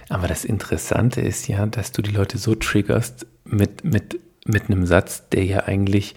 Aber 0.08 0.26
das 0.26 0.44
Interessante 0.44 1.20
ist 1.20 1.46
ja, 1.46 1.64
dass 1.66 1.92
du 1.92 2.02
die 2.02 2.10
Leute 2.10 2.36
so 2.36 2.54
triggerst 2.54 3.26
mit, 3.44 3.84
mit, 3.84 4.20
mit 4.44 4.64
einem 4.68 4.84
Satz, 4.84 5.28
der 5.28 5.44
ja 5.44 5.60
eigentlich 5.60 6.16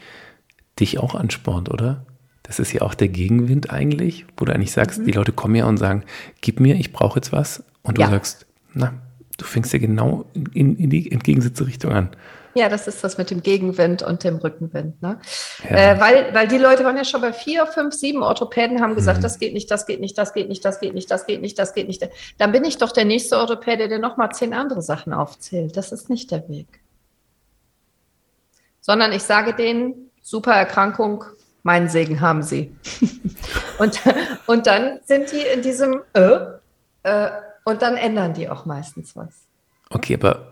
dich 0.80 0.98
auch 0.98 1.14
anspornt, 1.14 1.70
oder? 1.70 2.06
Das 2.44 2.60
ist 2.60 2.74
ja 2.74 2.82
auch 2.82 2.96
der 2.96 3.10
Gegenwind 3.10 3.70
eigentlich, 3.70 4.26
wo 4.38 4.46
du 4.46 4.54
eigentlich 4.54 4.72
sagst, 4.72 5.00
mhm. 5.00 5.06
die 5.06 5.12
Leute 5.12 5.32
kommen 5.32 5.56
ja 5.56 5.66
und 5.66 5.78
sagen, 5.78 6.04
gib 6.42 6.60
mir, 6.60 6.76
ich 6.76 6.92
brauche 6.92 7.20
jetzt 7.20 7.32
was. 7.32 7.64
Und 7.84 7.98
du 7.98 8.02
ja. 8.02 8.10
sagst, 8.10 8.48
na, 8.74 8.94
du 9.38 9.46
fängst 9.46 9.72
ja 9.72 9.80
genau 9.80 10.26
in, 10.54 10.76
in 10.78 10.90
die 10.90 11.12
entgegengesetzte 11.12 11.68
Richtung 11.68 11.92
an. 11.92 12.10
Ja, 12.54 12.70
das 12.70 12.88
ist 12.88 13.04
das 13.04 13.18
mit 13.18 13.32
dem 13.32 13.42
Gegenwind 13.42 14.04
und 14.04 14.24
dem 14.24 14.38
Rückenwind. 14.38 15.02
Ne? 15.02 15.20
Ja. 15.70 15.76
Äh, 15.76 16.00
weil, 16.00 16.34
weil 16.34 16.48
die 16.48 16.58
Leute 16.58 16.84
waren 16.84 16.98
ja 16.98 17.06
schon 17.06 17.22
bei 17.22 17.34
vier, 17.34 17.66
fünf, 17.68 17.94
sieben 17.94 18.24
Orthopäden, 18.24 18.82
haben 18.82 18.96
gesagt, 18.96 19.20
mhm. 19.20 19.24
das 19.24 19.40
geht 19.40 19.54
nicht, 19.54 19.72
das 19.72 19.86
geht 19.86 20.00
nicht, 20.00 20.18
das 20.18 20.34
geht 20.34 20.50
nicht, 20.50 20.66
das 20.66 20.80
geht 20.80 20.94
nicht, 20.94 21.10
das 21.10 21.26
geht 21.26 21.42
nicht, 21.42 21.58
das 21.60 21.74
geht 21.74 21.88
nicht. 21.88 22.10
Dann 22.38 22.52
bin 22.52 22.64
ich 22.64 22.78
doch 22.78 22.92
der 22.92 23.06
nächste 23.06 23.38
Orthopäde, 23.38 23.88
der 23.88 24.00
nochmal 24.00 24.32
zehn 24.32 24.54
andere 24.54 24.82
Sachen 24.82 25.14
aufzählt. 25.14 25.78
Das 25.78 25.92
ist 25.92 26.10
nicht 26.10 26.32
der 26.32 26.48
Weg. 26.50 26.68
Sondern 28.82 29.12
ich 29.12 29.24
sage 29.24 29.54
denen, 29.54 30.12
super 30.22 30.54
Erkrankung, 30.54 31.24
meinen 31.64 31.90
Segen 31.90 32.22
haben 32.22 32.44
sie. 32.44 32.76
und, 33.80 34.02
und 34.48 34.68
dann 34.68 35.00
sind 35.06 35.32
die 35.32 35.44
in 35.54 35.62
diesem 35.62 36.02
äh, 36.14 36.40
äh, 37.04 37.30
und 37.64 37.82
dann 37.82 37.96
ändern 37.98 38.34
die 38.34 38.50
auch 38.50 38.66
meistens 38.66 39.16
was. 39.16 39.46
Okay, 39.90 40.16
aber 40.16 40.52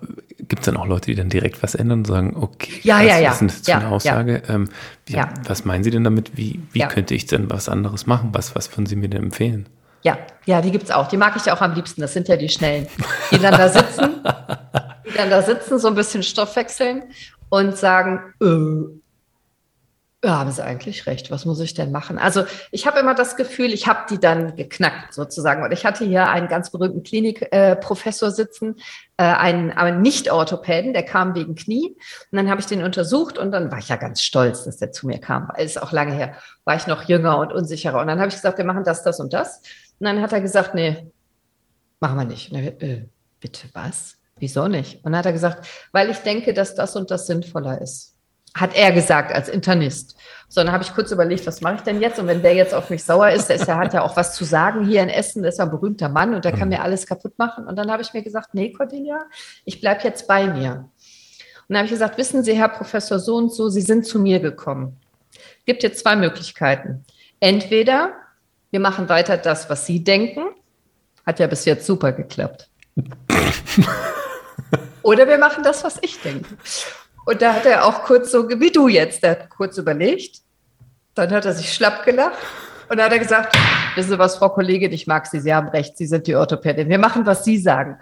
gibt 0.50 0.64
es 0.64 0.66
dann 0.66 0.78
auch 0.78 0.88
Leute, 0.88 1.06
die 1.06 1.16
dann 1.16 1.30
direkt 1.30 1.62
was 1.64 1.76
ändern 1.76 2.00
und 2.00 2.08
sagen, 2.08 2.36
okay, 2.36 2.80
ja, 2.84 2.97
was, 2.97 3.06
ja, 3.06 3.20
ja. 3.20 3.30
was 3.30 3.41
ist 3.41 3.60
das 3.60 3.66
für 3.66 3.72
ja, 3.72 3.78
eine 3.78 3.88
Aussage? 3.89 4.41
Ähm, 4.50 4.70
ja, 5.08 5.30
Was 5.47 5.64
meinen 5.64 5.84
Sie 5.84 5.91
denn 5.91 6.04
damit? 6.04 6.36
Wie, 6.36 6.60
wie 6.72 6.80
könnte 6.82 7.16
ich 7.16 7.28
denn 7.28 7.50
was 7.50 7.70
anderes 7.70 8.08
machen? 8.08 8.30
Was, 8.34 8.56
was 8.56 8.72
würden 8.72 8.88
Sie 8.88 8.95
mir 8.95 9.10
denn 9.10 9.24
empfehlen? 9.24 9.70
Ja, 10.02 10.18
ja, 10.45 10.62
die 10.62 10.72
gibt 10.72 10.86
es 10.86 10.91
auch. 10.91 11.08
Die 11.08 11.18
mag 11.18 11.36
ich 11.36 11.45
ja 11.45 11.56
auch 11.56 11.62
am 11.62 11.74
liebsten. 11.74 12.02
Das 12.02 12.14
sind 12.14 12.28
ja 12.28 12.36
die 12.36 12.50
Schnellen, 12.50 12.88
die 13.32 13.38
dann 13.39 13.54
da 13.54 13.70
sitzen, 13.70 14.24
die 15.06 15.18
dann 15.18 15.30
da 15.30 15.41
sitzen, 15.41 15.78
so 15.78 15.88
ein 15.88 15.95
bisschen 15.95 16.24
Stoff 16.24 16.56
wechseln 16.56 17.04
und 17.50 17.78
sagen, 17.78 18.34
äh, 18.41 18.99
ja, 20.22 20.40
haben 20.40 20.52
Sie 20.52 20.62
eigentlich 20.62 21.08
recht. 21.08 21.32
Was 21.32 21.46
muss 21.46 21.62
ich 21.62 21.74
denn 21.74 21.94
machen? 21.94 22.18
Also 22.18 22.44
ich 22.72 22.86
habe 22.86 23.00
immer 23.00 23.16
das 23.16 23.38
Gefühl, 23.38 23.72
ich 23.72 23.88
habe 23.88 24.02
die 24.10 24.20
dann 24.20 24.58
geknackt 24.58 25.14
sozusagen. 25.14 25.64
Und 25.64 25.72
ich 25.72 25.86
hatte 25.86 26.04
hier 26.04 26.28
einen 26.28 26.50
ganz 26.50 26.72
berühmten 26.72 27.04
Klinikprofessor 27.04 28.28
äh, 28.28 28.32
sitzen, 28.32 28.76
äh, 29.16 29.24
einen, 29.24 29.72
einen 29.72 30.02
Nicht-Orthopäden, 30.02 30.92
der 30.92 31.04
kam 31.04 31.36
wegen 31.36 31.56
Knie. 31.56 31.96
Und 32.32 32.36
dann 32.36 32.50
habe 32.50 32.60
ich 32.60 32.68
den 32.68 32.84
untersucht 32.84 33.38
und 33.38 33.52
dann 33.52 33.72
war 33.72 33.80
ich 33.80 33.88
ja 33.88 33.96
ganz 33.96 34.22
stolz, 34.22 34.66
dass 34.66 34.76
der 34.76 34.92
zu 34.92 35.08
mir 35.08 35.20
kam. 35.20 35.50
Weil 35.56 35.66
es 35.66 35.78
auch 35.78 35.94
lange 35.94 36.14
her, 36.14 36.36
war 36.66 36.76
ich 36.76 36.86
noch 36.86 37.04
jünger 37.04 37.38
und 37.38 37.54
unsicherer. 37.54 38.02
Und 38.02 38.08
dann 38.08 38.20
habe 38.20 38.28
ich 38.28 38.36
gesagt, 38.36 38.58
wir 38.58 38.66
machen 38.66 38.84
das, 38.84 39.04
das 39.04 39.22
und 39.22 39.32
das. 39.32 39.62
Und 40.00 40.06
dann 40.06 40.22
hat 40.22 40.34
er 40.34 40.42
gesagt, 40.42 40.76
nee, 40.76 41.08
machen 42.02 42.18
wir 42.18 42.26
nicht. 42.26 42.54
Dann, 42.54 42.64
äh, 42.64 43.06
bitte 43.40 43.70
was? 43.72 44.18
Wieso 44.38 44.68
nicht? 44.68 44.98
Und 44.98 45.14
dann 45.14 45.20
hat 45.20 45.26
er 45.28 45.34
gesagt, 45.34 45.66
weil 45.94 46.10
ich 46.10 46.18
denke, 46.18 46.54
dass 46.54 46.76
das 46.76 46.98
und 46.98 47.10
das 47.10 47.26
sinnvoller 47.26 47.80
ist 47.80 48.19
hat 48.56 48.76
er 48.76 48.91
gesagt 48.91 49.34
als 49.34 49.50
Internist. 49.50 50.16
So, 50.47 50.64
dann 50.64 50.72
habe 50.72 50.84
ich 50.84 50.93
kurz 50.93 51.12
überlegt, 51.12 51.45
was 51.45 51.62
mache 51.62 51.76
ich 51.76 51.82
denn 51.82 52.02
jetzt? 52.02 52.18
Und 52.20 52.26
wenn 52.28 52.41
der 52.41 52.56
jetzt 52.56 52.74
auf 52.74 52.89
mich 52.89 53.04
sauer 53.04 53.30
ist, 53.30 53.50
der 53.50 53.58
ist 53.58 53.68
ja, 53.68 53.78
hat 53.78 53.93
ja 53.93 54.02
auch 54.02 54.16
was 54.16 54.34
zu 54.34 54.43
sagen 54.43 54.86
hier 54.86 55.04
in 55.04 55.10
Essen, 55.10 55.43
der 55.43 55.50
ist 55.50 55.60
ja 55.60 55.66
ein 55.66 55.72
berühmter 55.72 56.10
Mann 56.10 56.34
und 56.34 56.43
der 56.43 56.52
kann 56.52 56.70
mhm. 56.70 56.76
mir 56.76 56.82
alles 56.82 57.06
kaputt 57.06 57.38
machen. 57.38 57.68
Und 57.68 57.76
dann 57.76 57.91
habe 57.91 58.02
ich 58.02 58.14
mir 58.14 58.24
gesagt, 58.24 58.54
nee, 58.54 58.72
Cordelia, 58.72 59.20
ich 59.64 59.80
bleibe 59.80 60.04
jetzt 60.04 60.28
bei 60.28 60.47
mir. 60.47 60.89
Und 61.68 61.74
dann 61.74 61.78
habe 61.78 61.86
ich 61.86 61.91
gesagt, 61.91 62.18
wissen 62.18 62.43
Sie, 62.43 62.54
Herr 62.54 62.70
Professor 62.70 63.20
so 63.20 63.36
und 63.36 63.54
so, 63.54 63.70
Sie 63.70 63.82
sind 63.82 64.08
zu 64.08 64.20
mir 64.20 64.39
gekommen. 64.39 64.97
Gibt 65.66 65.84
jetzt 65.84 66.00
zwei 66.00 66.16
Möglichkeiten. 66.16 67.06
Entweder 67.39 68.14
wir 68.72 68.80
machen 68.80 69.08
weiter 69.08 69.38
das, 69.38 69.70
was 69.70 69.86
Sie 69.86 70.04
denken. 70.04 70.47
Hat 71.28 71.39
ja 71.39 71.45
bis 71.45 71.66
jetzt 71.66 71.86
super 71.86 72.12
geklappt. 72.12 72.70
Oder 75.04 75.28
wir 75.28 75.38
machen 75.38 75.64
das, 75.64 75.84
was 75.84 76.00
ich 76.02 76.20
denke. 76.22 76.58
Und 77.26 77.42
da 77.42 77.54
hat 77.54 77.66
er 77.66 77.86
auch 77.86 78.04
kurz 78.04 78.32
so, 78.32 78.50
wie 78.50 78.72
du 78.72 78.88
jetzt, 78.88 79.24
der 79.24 79.32
hat 79.32 79.50
kurz 79.50 79.78
überlegt. 79.78 80.40
Dann 81.16 81.32
hat 81.32 81.46
er 81.46 81.54
sich 81.54 81.74
schlapp 81.74 82.06
gelacht 82.06 82.38
und 82.90 82.98
dann 82.98 83.06
hat 83.06 83.14
er 83.14 83.20
gesagt, 83.20 83.56
wissen 83.96 84.10
Sie 84.10 84.20
was, 84.20 84.38
Frau 84.38 84.50
Kollegin, 84.50 84.92
ich 84.92 85.06
mag 85.06 85.28
Sie, 85.28 85.40
Sie 85.40 85.54
haben 85.54 85.70
recht, 85.70 85.96
Sie 85.98 86.08
sind 86.08 86.26
die 86.26 86.36
Orthopädin. 86.36 86.90
Wir 86.90 86.98
machen, 86.98 87.26
was 87.26 87.44
Sie 87.44 87.58
sagen. 87.58 87.98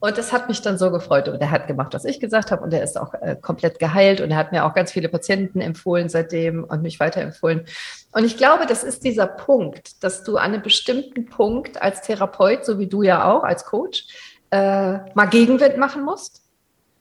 Und 0.00 0.16
das 0.16 0.32
hat 0.32 0.48
mich 0.48 0.62
dann 0.62 0.78
so 0.78 0.92
gefreut. 0.92 1.28
Und 1.28 1.40
er 1.40 1.50
hat 1.50 1.66
gemacht, 1.66 1.92
was 1.92 2.04
ich 2.04 2.20
gesagt 2.20 2.52
habe. 2.52 2.62
Und 2.62 2.72
er 2.72 2.84
ist 2.84 2.96
auch 2.96 3.14
äh, 3.14 3.34
komplett 3.34 3.80
geheilt. 3.80 4.20
Und 4.20 4.30
er 4.30 4.36
hat 4.36 4.52
mir 4.52 4.64
auch 4.64 4.74
ganz 4.74 4.92
viele 4.92 5.08
Patienten 5.08 5.60
empfohlen 5.60 6.08
seitdem 6.08 6.62
und 6.62 6.82
mich 6.82 7.00
weiterempfohlen. 7.00 7.64
Und 8.12 8.24
ich 8.24 8.36
glaube, 8.36 8.66
das 8.66 8.84
ist 8.84 9.02
dieser 9.02 9.26
Punkt, 9.26 10.04
dass 10.04 10.22
du 10.22 10.36
an 10.36 10.54
einem 10.54 10.62
bestimmten 10.62 11.26
Punkt 11.26 11.82
als 11.82 12.02
Therapeut, 12.02 12.64
so 12.64 12.78
wie 12.78 12.86
du 12.86 13.02
ja 13.02 13.24
auch, 13.24 13.42
als 13.42 13.64
Coach, 13.64 14.04
äh, 14.50 14.98
mal 15.14 15.26
Gegenwind 15.28 15.78
machen 15.78 16.04
musst. 16.04 16.42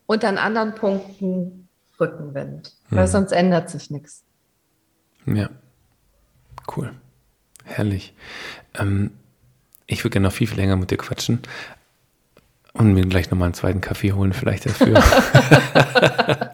Und 0.07 0.25
an 0.25 0.37
anderen 0.37 0.73
Punkten 0.73 1.67
Rückenwind, 1.99 2.73
weil 2.89 3.03
hm. 3.03 3.11
sonst 3.11 3.31
ändert 3.31 3.69
sich 3.69 3.91
nichts. 3.91 4.23
Ja, 5.25 5.49
cool. 6.75 6.93
Herrlich. 7.63 8.15
Ähm, 8.75 9.11
ich 9.85 10.03
würde 10.03 10.13
gerne 10.13 10.27
noch 10.27 10.33
viel, 10.33 10.47
viel 10.47 10.57
länger 10.57 10.77
mit 10.77 10.91
dir 10.91 10.97
quatschen 10.97 11.39
und 12.73 12.93
mir 12.93 13.05
gleich 13.05 13.29
nochmal 13.29 13.47
einen 13.47 13.53
zweiten 13.53 13.81
Kaffee 13.81 14.13
holen, 14.13 14.33
vielleicht 14.33 14.65
dafür. 14.65 15.03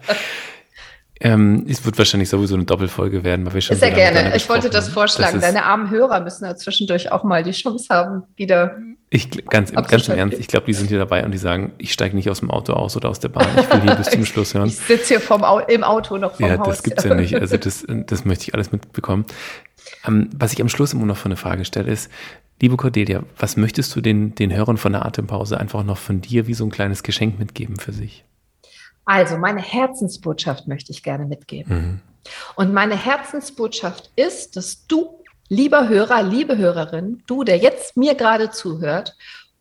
Ähm, 1.24 1.64
es 1.66 1.82
wird 1.86 1.96
wahrscheinlich 1.96 2.28
sowieso 2.28 2.54
eine 2.54 2.64
Doppelfolge 2.64 3.24
werden, 3.24 3.46
weil 3.46 3.54
wir 3.54 3.60
schon. 3.62 3.78
Sehr 3.78 3.90
gerne. 3.92 4.36
Ich 4.36 4.46
wollte 4.50 4.68
das 4.68 4.90
vorschlagen. 4.90 5.40
Das 5.40 5.42
Deine 5.42 5.64
armen 5.64 5.88
Hörer 5.88 6.20
müssen 6.20 6.44
ja 6.44 6.54
zwischendurch 6.54 7.10
auch 7.10 7.24
mal 7.24 7.42
die 7.42 7.52
Chance 7.52 7.86
haben, 7.88 8.24
wieder. 8.36 8.76
Ich, 9.08 9.30
ganz, 9.46 9.72
ganz 9.72 10.08
im 10.08 10.18
Ernst, 10.18 10.38
ich 10.38 10.48
glaube, 10.48 10.66
die 10.66 10.74
sind 10.74 10.88
hier 10.88 10.98
dabei 10.98 11.24
und 11.24 11.30
die 11.30 11.38
sagen, 11.38 11.72
ich 11.78 11.94
steige 11.94 12.14
nicht 12.14 12.28
aus 12.28 12.40
dem 12.40 12.50
Auto 12.50 12.74
aus 12.74 12.94
oder 12.94 13.08
aus 13.08 13.20
der 13.20 13.30
Bahn. 13.30 13.46
Ich 13.56 13.72
will 13.72 13.80
hier 13.80 13.94
bis 13.94 14.10
zum 14.10 14.26
Schluss 14.26 14.52
hören. 14.52 14.66
Ich 14.66 14.76
sitze 14.76 15.14
hier 15.14 15.20
vom, 15.20 15.42
im 15.66 15.82
Auto 15.82 16.18
noch 16.18 16.34
vom 16.34 16.46
ja, 16.46 16.58
Haus. 16.58 16.66
Das 16.66 16.82
gibt's 16.82 17.04
ja 17.04 17.14
nicht. 17.14 17.34
Also 17.40 17.56
das, 17.56 17.86
das 17.88 18.24
möchte 18.26 18.44
ich 18.48 18.54
alles 18.54 18.70
mitbekommen. 18.70 19.24
Ähm, 20.06 20.28
was 20.36 20.52
ich 20.52 20.60
am 20.60 20.68
Schluss 20.68 20.92
immer 20.92 21.06
noch 21.06 21.16
für 21.16 21.26
eine 21.26 21.36
Frage 21.36 21.64
stelle, 21.64 21.90
ist, 21.90 22.10
liebe 22.60 22.76
Cordelia, 22.76 23.22
was 23.38 23.56
möchtest 23.56 23.96
du 23.96 24.02
den, 24.02 24.34
den 24.34 24.54
Hörern 24.54 24.76
von 24.76 24.92
der 24.92 25.06
Atempause 25.06 25.58
einfach 25.58 25.84
noch 25.84 25.98
von 25.98 26.20
dir 26.20 26.46
wie 26.46 26.54
so 26.54 26.64
ein 26.64 26.70
kleines 26.70 27.02
Geschenk 27.02 27.38
mitgeben 27.38 27.76
für 27.76 27.92
sich? 27.92 28.24
Also, 29.04 29.36
meine 29.36 29.60
Herzensbotschaft 29.60 30.66
möchte 30.66 30.92
ich 30.92 31.02
gerne 31.02 31.26
mitgeben. 31.26 31.76
Mhm. 31.76 32.00
Und 32.56 32.72
meine 32.72 32.96
Herzensbotschaft 32.96 34.10
ist, 34.16 34.56
dass 34.56 34.86
du, 34.86 35.22
lieber 35.48 35.88
Hörer, 35.88 36.22
liebe 36.22 36.56
Hörerin, 36.56 37.22
du, 37.26 37.44
der 37.44 37.58
jetzt 37.58 37.96
mir 37.96 38.14
gerade 38.14 38.50
zuhört, 38.50 39.16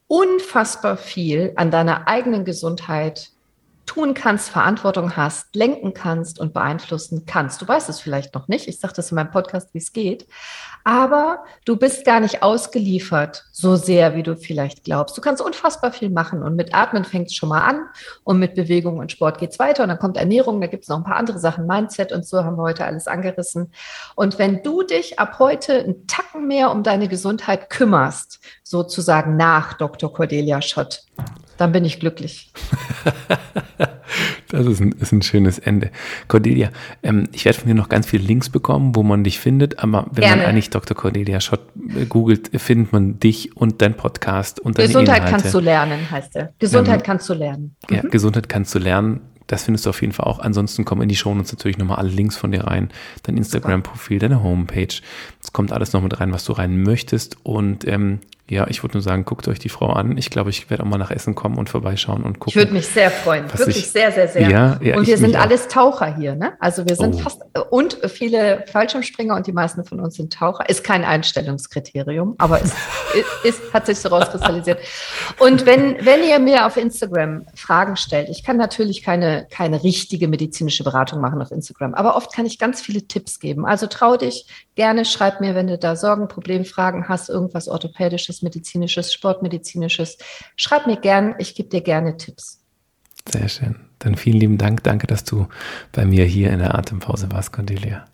unfassbar 0.08 0.98
viel 0.98 1.54
an 1.56 1.72
deiner 1.72 2.08
eigenen 2.08 2.46
Gesundheit 2.46 3.32
tun 3.86 4.14
kannst, 4.14 4.50
Verantwortung 4.50 5.18
hast, 5.18 5.56
lenken 5.56 5.94
kannst 5.94 6.40
und 6.40 6.54
beeinflussen 6.54 7.26
kannst. 7.26 7.62
Du 7.62 7.68
weißt 7.68 7.90
es 7.90 8.00
vielleicht 8.00 8.34
noch 8.34 8.48
nicht. 8.48 8.68
Ich 8.68 8.80
sage 8.80 8.94
das 8.96 9.12
in 9.12 9.16
meinem 9.16 9.32
Podcast, 9.32 9.74
wie 9.74 9.80
es 9.80 9.92
geht. 9.92 10.26
Aber 10.84 11.46
du 11.66 11.78
bist 11.78 12.06
gar 12.06 12.20
nicht 12.20 12.44
ausgeliefert 12.44 13.46
so 13.52 13.76
sehr, 13.76 14.16
wie 14.16 14.24
du 14.24 14.36
vielleicht 14.36 14.84
glaubst. 14.84 15.18
Du 15.18 15.22
kannst 15.22 15.42
unfassbar 15.42 15.92
viel 15.92 16.10
machen. 16.10 16.44
Und 16.44 16.56
mit 16.56 16.74
Atmen 16.76 17.06
fängt 17.06 17.28
es 17.28 17.36
schon 17.36 17.50
mal 17.50 17.62
an. 17.62 17.86
Und 18.24 18.40
mit 18.40 18.56
Bewegung 18.56 19.00
und 19.00 19.12
Sport 19.12 19.38
geht 19.38 19.52
es 19.52 19.60
weiter. 19.60 19.84
Und 19.84 19.90
dann 19.90 20.00
kommt 20.00 20.18
Ernährung. 20.18 20.60
Da 20.60 20.68
gibt 20.68 20.84
es 20.84 20.90
noch 20.90 20.98
ein 20.98 21.04
paar 21.04 21.16
andere 21.16 21.40
Sachen. 21.40 21.68
Mindset 21.68 22.12
und 22.12 22.26
so 22.26 22.44
haben 22.44 22.58
wir 22.58 22.64
heute 22.64 22.86
alles 22.86 23.08
angerissen. 23.08 23.72
Und 24.16 24.40
wenn 24.40 24.62
du 24.64 24.84
dich 24.84 25.20
ab 25.20 25.40
heute 25.40 25.80
einen 25.80 26.08
Tacken 26.08 26.48
mehr 26.48 26.72
um 26.72 26.84
deine 26.84 27.08
Gesundheit 27.08 27.70
kümmerst, 27.70 28.40
sozusagen 28.64 29.38
nach 29.38 29.74
Dr. 29.74 30.12
Cordelia 30.12 30.62
Schott, 30.62 31.04
dann 31.58 31.72
bin 31.72 31.86
ich 31.86 32.00
glücklich. 32.00 32.52
das 34.54 34.68
ist 34.68 34.80
ein, 34.80 34.92
ist 34.94 35.12
ein, 35.12 35.22
schönes 35.22 35.58
Ende. 35.58 35.90
Cordelia, 36.28 36.70
ähm, 37.02 37.28
ich 37.32 37.46
werde 37.46 37.58
von 37.58 37.68
dir 37.68 37.74
noch 37.74 37.90
ganz 37.90 38.06
viele 38.06 38.24
Links 38.24 38.50
bekommen, 38.50 38.96
wo 38.96 39.02
man 39.02 39.24
dich 39.24 39.40
findet, 39.40 39.80
aber 39.80 40.06
wenn 40.12 40.24
Gerne. 40.24 40.42
man 40.44 40.52
eigentlich 40.52 40.70
Dr. 40.70 40.96
Cordelia 40.96 41.42
Schott 41.42 41.62
äh, 41.96 42.06
googelt, 42.06 42.52
findet 42.62 42.94
man 42.94 43.20
dich 43.20 43.58
und 43.58 43.82
dein 43.82 43.96
Podcast 43.96 44.60
und 44.60 44.78
deine 44.78 44.88
Gesundheit 44.88 45.18
Inhalte. 45.18 45.32
kannst 45.32 45.54
du 45.54 45.60
lernen, 45.60 46.12
heißt 46.12 46.36
er. 46.36 46.54
Gesundheit 46.60 47.00
ähm, 47.00 47.06
kannst 47.06 47.30
du 47.30 47.34
lernen. 47.34 47.76
Mhm. 47.90 47.96
Ja, 47.96 48.02
Gesundheit 48.04 48.48
kannst 48.48 48.76
du 48.76 48.80
lernen. 48.80 49.22
Das 49.48 49.64
findest 49.64 49.86
du 49.86 49.90
auf 49.90 50.02
jeden 50.02 50.14
Fall 50.14 50.26
auch. 50.26 50.40
Ansonsten 50.40 50.86
kommen 50.86 51.02
in 51.02 51.10
die 51.10 51.16
Show 51.16 51.32
uns 51.32 51.52
natürlich 51.52 51.78
nochmal 51.78 51.98
alle 51.98 52.10
Links 52.10 52.38
von 52.38 52.52
dir 52.52 52.64
rein. 52.64 52.90
Dein 53.24 53.38
Instagram-Profil, 53.38 54.20
deine 54.20 54.42
Homepage. 54.42 55.02
Es 55.42 55.52
kommt 55.52 55.74
alles 55.74 55.94
noch 55.94 56.02
mit 56.02 56.20
rein, 56.20 56.32
was 56.32 56.46
du 56.46 56.54
rein 56.54 56.82
möchtest. 56.82 57.38
Und 57.44 57.86
ähm, 57.88 58.20
ja, 58.50 58.68
ich 58.68 58.84
würde 58.84 58.98
nur 58.98 59.02
sagen, 59.02 59.24
guckt 59.24 59.48
euch 59.48 59.58
die 59.58 59.70
Frau 59.70 59.94
an. 59.94 60.18
Ich 60.18 60.30
glaube, 60.30 60.50
ich 60.50 60.70
werde 60.70 60.84
auch 60.84 60.88
mal 60.88 60.98
nach 60.98 61.12
Essen 61.12 61.34
kommen 61.34 61.58
und 61.58 61.70
vorbeischauen 61.70 62.24
und 62.24 62.40
gucken. 62.40 62.50
Ich 62.50 62.56
würde 62.58 62.74
mich 62.74 62.88
sehr 62.88 63.10
freuen. 63.10 63.46
Wirklich 63.58 63.78
ich, 63.78 63.90
sehr, 63.90 64.12
sehr, 64.12 64.28
sehr. 64.28 64.50
Ja, 64.50 64.78
ja, 64.82 64.98
und 64.98 65.08
wir 65.08 65.18
sind 65.18 65.38
alles 65.38 65.70
Taucher 65.70 66.14
hier, 66.14 66.36
ne? 66.36 66.54
Also 66.60 66.86
wir 66.86 66.98
sind 66.98 67.16
oh. 67.16 67.20
fast 67.20 67.42
und 67.72 67.98
viele 68.12 68.66
Fallschirmspringer 68.70 69.34
und 69.38 69.48
die 69.48 69.54
meisten 69.54 69.86
von 69.86 70.02
uns 70.02 70.16
sind 70.16 70.34
Taucher. 70.34 70.68
Ist 70.68 70.84
kein 70.84 71.06
Einstellungskriterium, 71.06 72.36
aber 72.38 72.62
es 72.62 72.74
ist, 73.44 73.60
ist, 73.62 73.74
hat 73.74 73.86
sich 73.86 73.98
so 74.00 74.10
rauskristallisiert. 74.10 74.80
Und 75.40 75.66
wenn, 75.66 76.06
wenn 76.06 76.22
ihr 76.24 76.40
mir 76.40 76.68
auf 76.68 76.76
Instagram 76.76 77.46
Fragen 77.56 77.96
stellt, 77.96 78.28
ich 78.28 78.44
kann 78.44 78.58
natürlich 78.58 79.04
keine, 79.04 79.48
keine 79.52 79.84
richtige 79.84 80.28
medizinische 80.28 80.84
Beratung 80.84 81.22
machen 81.22 81.42
auf 81.42 81.52
Instagram, 81.52 81.94
aber 81.94 82.18
oft 82.18 82.34
kann 82.34 82.46
ich 82.46 82.60
ganz 82.60 82.82
viele 82.82 83.08
Tipps 83.08 83.40
geben. 83.40 83.66
Also 83.66 83.88
trau 83.88 84.18
dich, 84.18 84.48
gerne 84.76 85.06
schreib 85.06 85.42
mir, 85.42 85.56
wenn 85.56 85.68
du 85.68 85.78
da 85.78 85.96
Sorgen, 85.96 86.28
Problemfragen 86.28 87.08
hast, 87.08 87.30
irgendwas 87.30 87.68
orthopädisches 87.68 88.42
Medizinisches, 88.42 88.64
Medizinisches, 88.74 89.14
Sportmedizinisches. 89.14 90.18
Schreib 90.56 90.88
mir 90.88 90.98
gern, 90.98 91.36
ich 91.38 91.56
gebe 91.56 91.70
dir 91.70 91.82
gerne 91.82 92.18
Tipps. 92.18 92.60
Sehr 93.30 93.48
schön. 93.48 93.76
Dann 94.00 94.16
vielen 94.16 94.40
lieben 94.40 94.58
Dank. 94.58 94.84
Danke, 94.84 95.08
dass 95.08 95.24
du 95.24 95.48
bei 95.92 96.06
mir 96.06 96.26
hier 96.26 96.52
in 96.52 96.60
der 96.60 96.76
Atempause 96.76 97.32
warst, 97.32 97.54
Cordelia. 97.54 98.06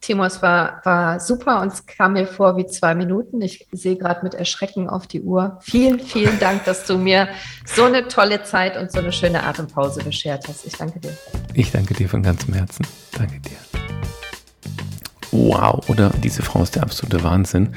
Timo, 0.00 0.24
es 0.24 0.42
war, 0.42 0.80
war 0.84 1.20
super 1.20 1.60
und 1.62 1.72
es 1.72 1.86
kam 1.86 2.14
mir 2.14 2.26
vor 2.26 2.56
wie 2.56 2.66
zwei 2.66 2.94
Minuten. 2.94 3.40
Ich 3.40 3.68
sehe 3.70 3.96
gerade 3.96 4.24
mit 4.24 4.34
Erschrecken 4.34 4.88
auf 4.88 5.06
die 5.06 5.22
Uhr. 5.22 5.58
Vielen, 5.62 6.00
vielen 6.00 6.40
Dank, 6.40 6.64
dass 6.64 6.86
du 6.86 6.98
mir 6.98 7.28
so 7.64 7.84
eine 7.84 8.08
tolle 8.08 8.42
Zeit 8.42 8.76
und 8.76 8.90
so 8.90 8.98
eine 8.98 9.12
schöne 9.12 9.44
Atempause 9.44 10.02
beschert 10.02 10.48
hast. 10.48 10.66
Ich 10.66 10.76
danke 10.76 10.98
dir. 10.98 11.16
Ich 11.54 11.70
danke 11.70 11.94
dir 11.94 12.08
von 12.08 12.22
ganzem 12.22 12.54
Herzen. 12.54 12.84
Danke 13.12 13.38
dir. 13.40 13.58
Wow, 15.32 15.88
oder 15.88 16.10
diese 16.22 16.42
Frau 16.42 16.62
ist 16.62 16.76
der 16.76 16.82
absolute 16.82 17.24
Wahnsinn. 17.24 17.70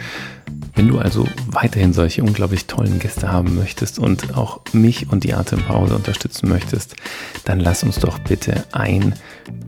Wenn 0.75 0.89
du 0.89 0.99
also 0.99 1.25
weiterhin 1.47 1.93
solche 1.93 2.21
unglaublich 2.21 2.65
tollen 2.65 2.99
Gäste 2.99 3.31
haben 3.31 3.55
möchtest 3.55 3.97
und 3.97 4.35
auch 4.37 4.59
mich 4.73 5.09
und 5.09 5.23
die 5.23 5.33
Atempause 5.33 5.95
unterstützen 5.95 6.49
möchtest, 6.49 6.97
dann 7.45 7.61
lass 7.61 7.83
uns 7.83 7.99
doch 7.99 8.19
bitte 8.19 8.65
ein 8.73 9.15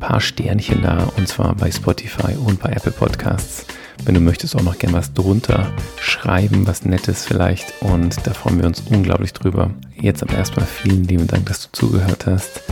paar 0.01 0.19
Sternchen 0.19 0.81
da 0.81 1.07
und 1.15 1.29
zwar 1.29 1.55
bei 1.55 1.71
Spotify 1.71 2.33
und 2.35 2.59
bei 2.59 2.71
Apple 2.71 2.91
Podcasts. 2.91 3.65
Wenn 4.03 4.15
du 4.15 4.19
möchtest, 4.19 4.53
auch 4.57 4.63
noch 4.63 4.77
gern 4.77 4.91
was 4.91 5.13
drunter 5.13 5.71
schreiben, 5.97 6.67
was 6.67 6.83
Nettes 6.83 7.25
vielleicht 7.25 7.73
und 7.81 8.27
da 8.27 8.33
freuen 8.33 8.59
wir 8.59 8.67
uns 8.67 8.81
unglaublich 8.81 9.31
drüber. 9.31 9.71
Jetzt 9.95 10.23
aber 10.23 10.33
erstmal 10.33 10.65
vielen 10.65 11.05
lieben 11.05 11.27
Dank, 11.27 11.45
dass 11.45 11.61
du 11.61 11.69
zugehört 11.71 12.25
hast. 12.25 12.63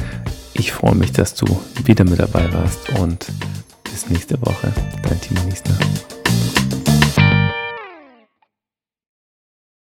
Ich 0.54 0.74
freue 0.74 0.96
mich, 0.96 1.14
dass 1.14 1.36
du 1.36 1.60
wieder 1.86 2.04
mit 2.04 2.20
dabei 2.20 2.52
warst 2.52 2.90
und 3.00 3.28
bis 3.92 4.10
nächste 4.10 4.40
Woche. 4.42 4.74
Dein 5.04 5.22
Timo 5.22 5.42
Niesner. 5.44 5.78